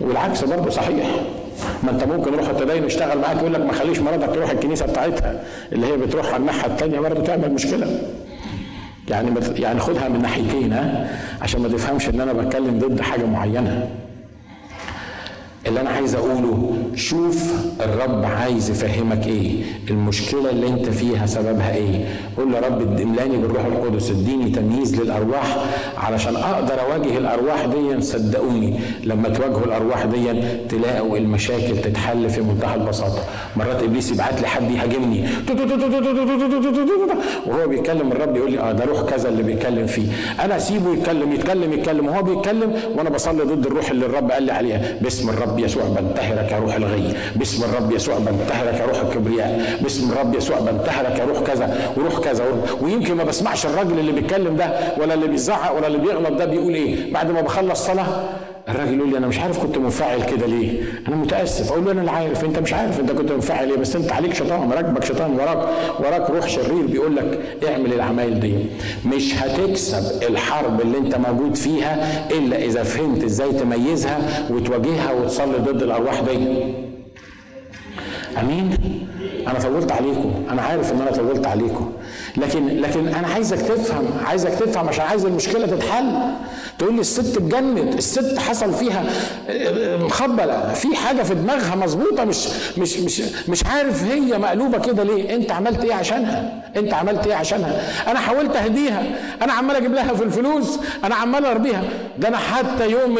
والعكس 0.00 0.44
برضه 0.44 0.70
صحيح. 0.70 1.06
ما 1.82 1.90
انت 1.90 2.04
ممكن 2.04 2.34
روح 2.34 2.48
التدين 2.48 2.84
يشتغل 2.84 3.18
معاك 3.18 3.36
يقول 3.36 3.54
لك 3.54 3.60
ما 3.60 3.72
خليش 3.72 3.98
مراتك 3.98 4.34
تروح 4.34 4.50
الكنيسة 4.50 4.86
بتاعتها 4.86 5.42
اللي 5.72 5.86
هي 5.86 5.96
بتروح 5.96 6.26
على 6.26 6.36
الناحية 6.36 6.66
الثانية 6.66 7.00
برضه 7.00 7.22
تعمل 7.22 7.52
مشكلة. 7.52 7.98
يعني 9.08 9.30
يعني 9.56 9.80
خدها 9.80 10.08
من 10.08 10.22
ناحيتين 10.22 10.76
عشان 11.42 11.60
ما 11.62 11.68
تفهمش 11.68 12.08
إن 12.08 12.20
أنا 12.20 12.32
بتكلم 12.32 12.78
ضد 12.78 13.00
حاجة 13.00 13.24
معينة. 13.26 13.88
اللي 15.66 15.80
أنا 15.80 15.90
عايز 15.90 16.14
اقوله 16.14 16.72
شوف 16.94 17.52
الرب 17.80 18.24
عايز 18.24 18.70
يفهمك 18.70 19.26
إيه 19.26 19.62
المشكلة 19.90 20.50
اللي 20.50 20.68
انت 20.68 20.88
فيها 20.88 21.26
سببها 21.26 21.74
إيه 21.74 22.04
قول 22.36 22.52
له 22.52 22.60
رب 22.60 23.00
املاني 23.00 23.36
بالروح 23.36 23.64
القدس 23.64 24.10
اديني 24.10 24.50
تمييز 24.50 25.00
للارواح 25.00 25.56
علشان 25.98 26.36
أقدر 26.36 26.80
اواجه 26.80 27.18
الارواح 27.18 27.64
دي 27.66 28.00
صدقوني 28.00 28.80
لما 29.04 29.28
تواجهوا 29.28 29.64
الارواح 29.64 30.04
دي 30.04 30.32
تلاقوا 30.68 31.18
المشاكل 31.18 31.78
تتحل 31.82 32.30
في 32.30 32.40
منتهى 32.40 32.74
البساطه 32.74 33.22
مرات 33.56 33.82
ابليس 33.82 34.12
يبعت 34.12 34.40
لي 34.40 34.46
حد 34.46 34.70
يهاجمني 34.70 35.24
وهو 37.46 37.68
بيتكلم 37.68 38.12
الرب 38.12 38.36
يقول 38.36 38.52
لي 38.52 38.60
آه 38.60 38.72
ده 38.72 38.84
روح 38.84 39.02
كذا 39.02 39.28
اللي 39.28 39.42
بيتكلم 39.42 39.86
فيه 39.86 40.06
أنا 40.40 40.56
اسيبه 40.56 40.92
يتكلم 40.92 41.32
يتكلم 41.32 41.72
يتكلم 41.72 42.06
وهو 42.06 42.22
بيتكلم 42.22 42.72
وأنا 42.96 43.10
بصلي 43.10 43.42
ضد 43.44 43.66
الروح 43.66 43.90
اللي 43.90 44.06
الرب 44.06 44.30
قال 44.30 44.42
لي 44.42 44.52
عليها 44.52 44.98
باسم 45.02 45.30
الرب 45.30 45.51
يسوع 45.60 45.82
بنتهرك 45.84 46.52
يا 46.52 46.58
روح 46.58 46.74
الغي. 46.74 47.14
باسم 47.36 47.64
الرب 47.64 47.92
يسوع 47.92 48.18
بنتهرك 48.18 48.80
يا 48.80 48.86
روح 48.86 49.00
الكبرياء. 49.00 49.78
باسم 49.82 50.12
الرب 50.12 50.34
يسوع 50.34 50.58
بنتهرك 50.60 51.18
يا 51.18 51.24
روح 51.24 51.40
كذا 51.40 51.92
وروح 51.96 52.18
كذا. 52.18 52.44
ويمكن 52.80 53.14
ما 53.14 53.24
بسمعش 53.24 53.66
الراجل 53.66 53.98
اللي 53.98 54.12
بيتكلم 54.12 54.56
ده 54.56 54.70
ولا 54.98 55.14
اللي 55.14 55.26
بيزعق 55.26 55.76
ولا 55.76 55.86
اللي 55.86 55.98
بيغلط 55.98 56.32
ده 56.38 56.44
بيقول 56.44 56.74
إيه؟ 56.74 57.12
بعد 57.12 57.30
ما 57.30 57.40
بخلص 57.40 57.86
صلاة 57.86 58.06
الراجل 58.68 58.98
يقول 58.98 59.10
لي 59.10 59.18
أنا 59.18 59.26
مش 59.26 59.38
عارف 59.38 59.58
كنت 59.58 59.78
منفعل 59.78 60.22
كده 60.22 60.46
ليه؟ 60.46 60.82
أنا 61.08 61.16
متأسف. 61.16 61.72
أقول 61.72 61.84
له 61.84 61.92
أنا 61.92 62.00
اللي 62.00 62.10
عارف. 62.10 62.44
أنت 62.44 62.58
مش 62.58 62.72
عارف. 62.72 63.00
أنت 63.00 63.10
كنت 63.12 63.32
منفعل 63.32 63.68
ليه؟ 63.68 63.76
بس 63.76 63.96
أنت 63.96 64.12
عليك 64.12 64.34
شيطان. 64.34 64.72
راكبك 64.72 65.04
شيطان 65.04 65.32
وراك 65.34 65.68
وراك 66.00 66.30
روح 66.30 66.48
شرير 66.48 66.86
بيقول 66.86 67.16
لك 67.16 67.40
اعمل 67.68 67.92
العمايل 67.92 68.40
دي. 68.40 68.54
مش 69.06 69.34
هتكسب 69.34 70.22
الحرب 70.22 70.80
اللي 70.80 70.98
أنت 70.98 71.16
موجود 71.16 71.54
فيها 71.54 72.20
إلا 72.30 72.64
إذا 72.64 72.82
فهمت 72.82 73.24
إزاي 73.24 73.52
تميزها 73.52 74.46
وتواجهها 74.50 75.12
وتصلي 75.12 75.58
ضد 75.58 75.82
الأرواح 75.82 76.20
دي. 76.20 76.36
أمين؟ 78.40 78.76
أنا 79.48 79.58
طولت 79.58 79.92
عليكم. 79.92 80.32
أنا 80.50 80.62
عارف 80.62 80.92
إن 80.92 81.00
أنا 81.00 81.10
طولت 81.10 81.46
عليكم. 81.46 81.92
لكن 82.36 82.66
لكن 82.66 83.08
أنا 83.08 83.28
عايزك 83.28 83.58
تفهم 83.58 84.04
عايزك 84.26 84.50
تفهم 84.50 84.88
عشان 84.88 85.04
عايز 85.04 85.24
المشكلة 85.24 85.66
تتحل. 85.66 86.12
تقول 86.78 86.94
لي 86.94 87.00
الست 87.00 87.36
اتجنت 87.36 87.94
الست 87.98 88.38
حصل 88.38 88.74
فيها 88.74 89.04
مخبلة 89.96 90.72
في 90.74 90.96
حاجة 90.96 91.22
في 91.22 91.34
دماغها 91.34 91.76
مظبوطة 91.76 92.24
مش 92.24 92.48
مش 92.78 92.96
مش 92.98 93.22
مش 93.48 93.66
عارف 93.66 94.04
هي 94.04 94.38
مقلوبة 94.38 94.78
كده 94.78 95.02
ليه 95.02 95.34
انت 95.34 95.50
عملت 95.52 95.84
إيه 95.84 95.94
عشانها؟ 95.94 96.62
انت 96.76 96.94
عملت 96.94 97.26
إيه 97.26 97.34
عشانها؟ 97.34 97.82
أنا 98.10 98.18
حاولت 98.18 98.56
اهديها 98.56 99.02
أنا 99.42 99.52
عمال 99.52 99.76
أجيب 99.76 99.94
لها 99.94 100.14
في 100.14 100.22
الفلوس 100.24 100.78
أنا 101.04 101.14
عمال 101.14 101.44
اربيها 101.46 101.82
ده 102.18 102.28
أنا 102.28 102.36
حتى 102.36 102.90
يوم 102.90 103.18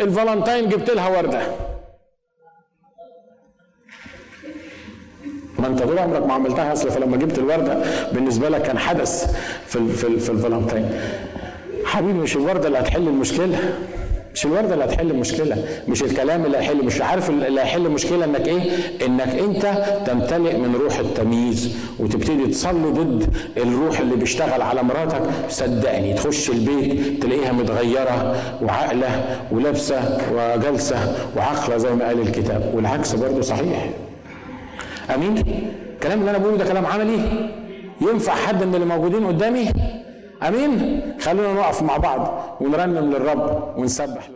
الفالنتين 0.00 0.68
جبت 0.68 0.90
لها 0.90 1.08
وردة. 1.08 1.40
ما 5.58 5.66
انت 5.66 5.82
طول 5.82 5.98
عمرك 5.98 6.26
ما 6.26 6.34
عملتها 6.34 6.72
اصل 6.72 6.90
فلما 6.90 7.16
جبت 7.16 7.38
الوردة 7.38 7.82
بالنسبة 8.12 8.48
لك 8.48 8.62
كان 8.62 8.78
حدث 8.78 9.36
في 9.66 9.88
في, 9.88 10.18
في 10.20 10.30
الفالنتين 10.30 10.90
حبيبي 11.88 12.18
مش 12.18 12.36
الورده 12.36 12.66
اللي 12.66 12.78
هتحل 12.78 13.08
المشكلة 13.08 13.58
مش 14.34 14.46
الورده 14.46 14.74
اللي 14.74 14.84
هتحل 14.84 15.10
المشكلة 15.10 15.64
مش 15.88 16.02
الكلام 16.02 16.46
اللي 16.46 16.58
هيحل 16.58 16.84
مش 16.84 17.00
عارف 17.00 17.30
اللي 17.30 17.60
هيحل 17.60 17.86
المشكلة 17.86 18.24
إنك 18.24 18.48
إيه؟ 18.48 18.60
إنك 19.06 19.28
أنت 19.28 19.84
تمتلئ 20.06 20.56
من 20.56 20.74
روح 20.82 20.98
التمييز 20.98 21.76
وتبتدي 21.98 22.46
تصلي 22.46 22.90
ضد 22.90 23.36
الروح 23.56 24.00
اللي 24.00 24.16
بيشتغل 24.16 24.62
على 24.62 24.82
مراتك. 24.82 25.22
صدقني 25.48 26.14
تخش 26.14 26.50
البيت 26.50 27.22
تلاقيها 27.22 27.52
متغيرة 27.52 28.36
وعاقلة 28.62 29.38
ولابسة 29.52 30.18
وجالسه 30.34 31.14
وعاقلة 31.36 31.76
زي 31.76 31.90
ما 31.94 32.06
قال 32.06 32.20
الكتاب 32.20 32.72
والعكس 32.74 33.14
برضه 33.14 33.40
صحيح. 33.40 33.90
أمين؟ 35.14 35.44
الكلام 35.94 36.20
اللي 36.20 36.30
أنا 36.30 36.38
بقوله 36.38 36.56
ده 36.56 36.64
كلام 36.64 36.86
عملي؟ 36.86 37.18
ينفع 38.00 38.32
حد 38.34 38.64
من 38.64 38.74
اللي 38.74 38.86
موجودين 38.86 39.26
قدامي؟ 39.26 39.68
آمين. 40.42 41.02
خلونا 41.20 41.52
نقف 41.52 41.82
مع 41.82 41.96
بعض 41.96 42.40
ونرنم 42.60 43.10
للرب 43.10 43.74
ونسبح. 43.78 44.28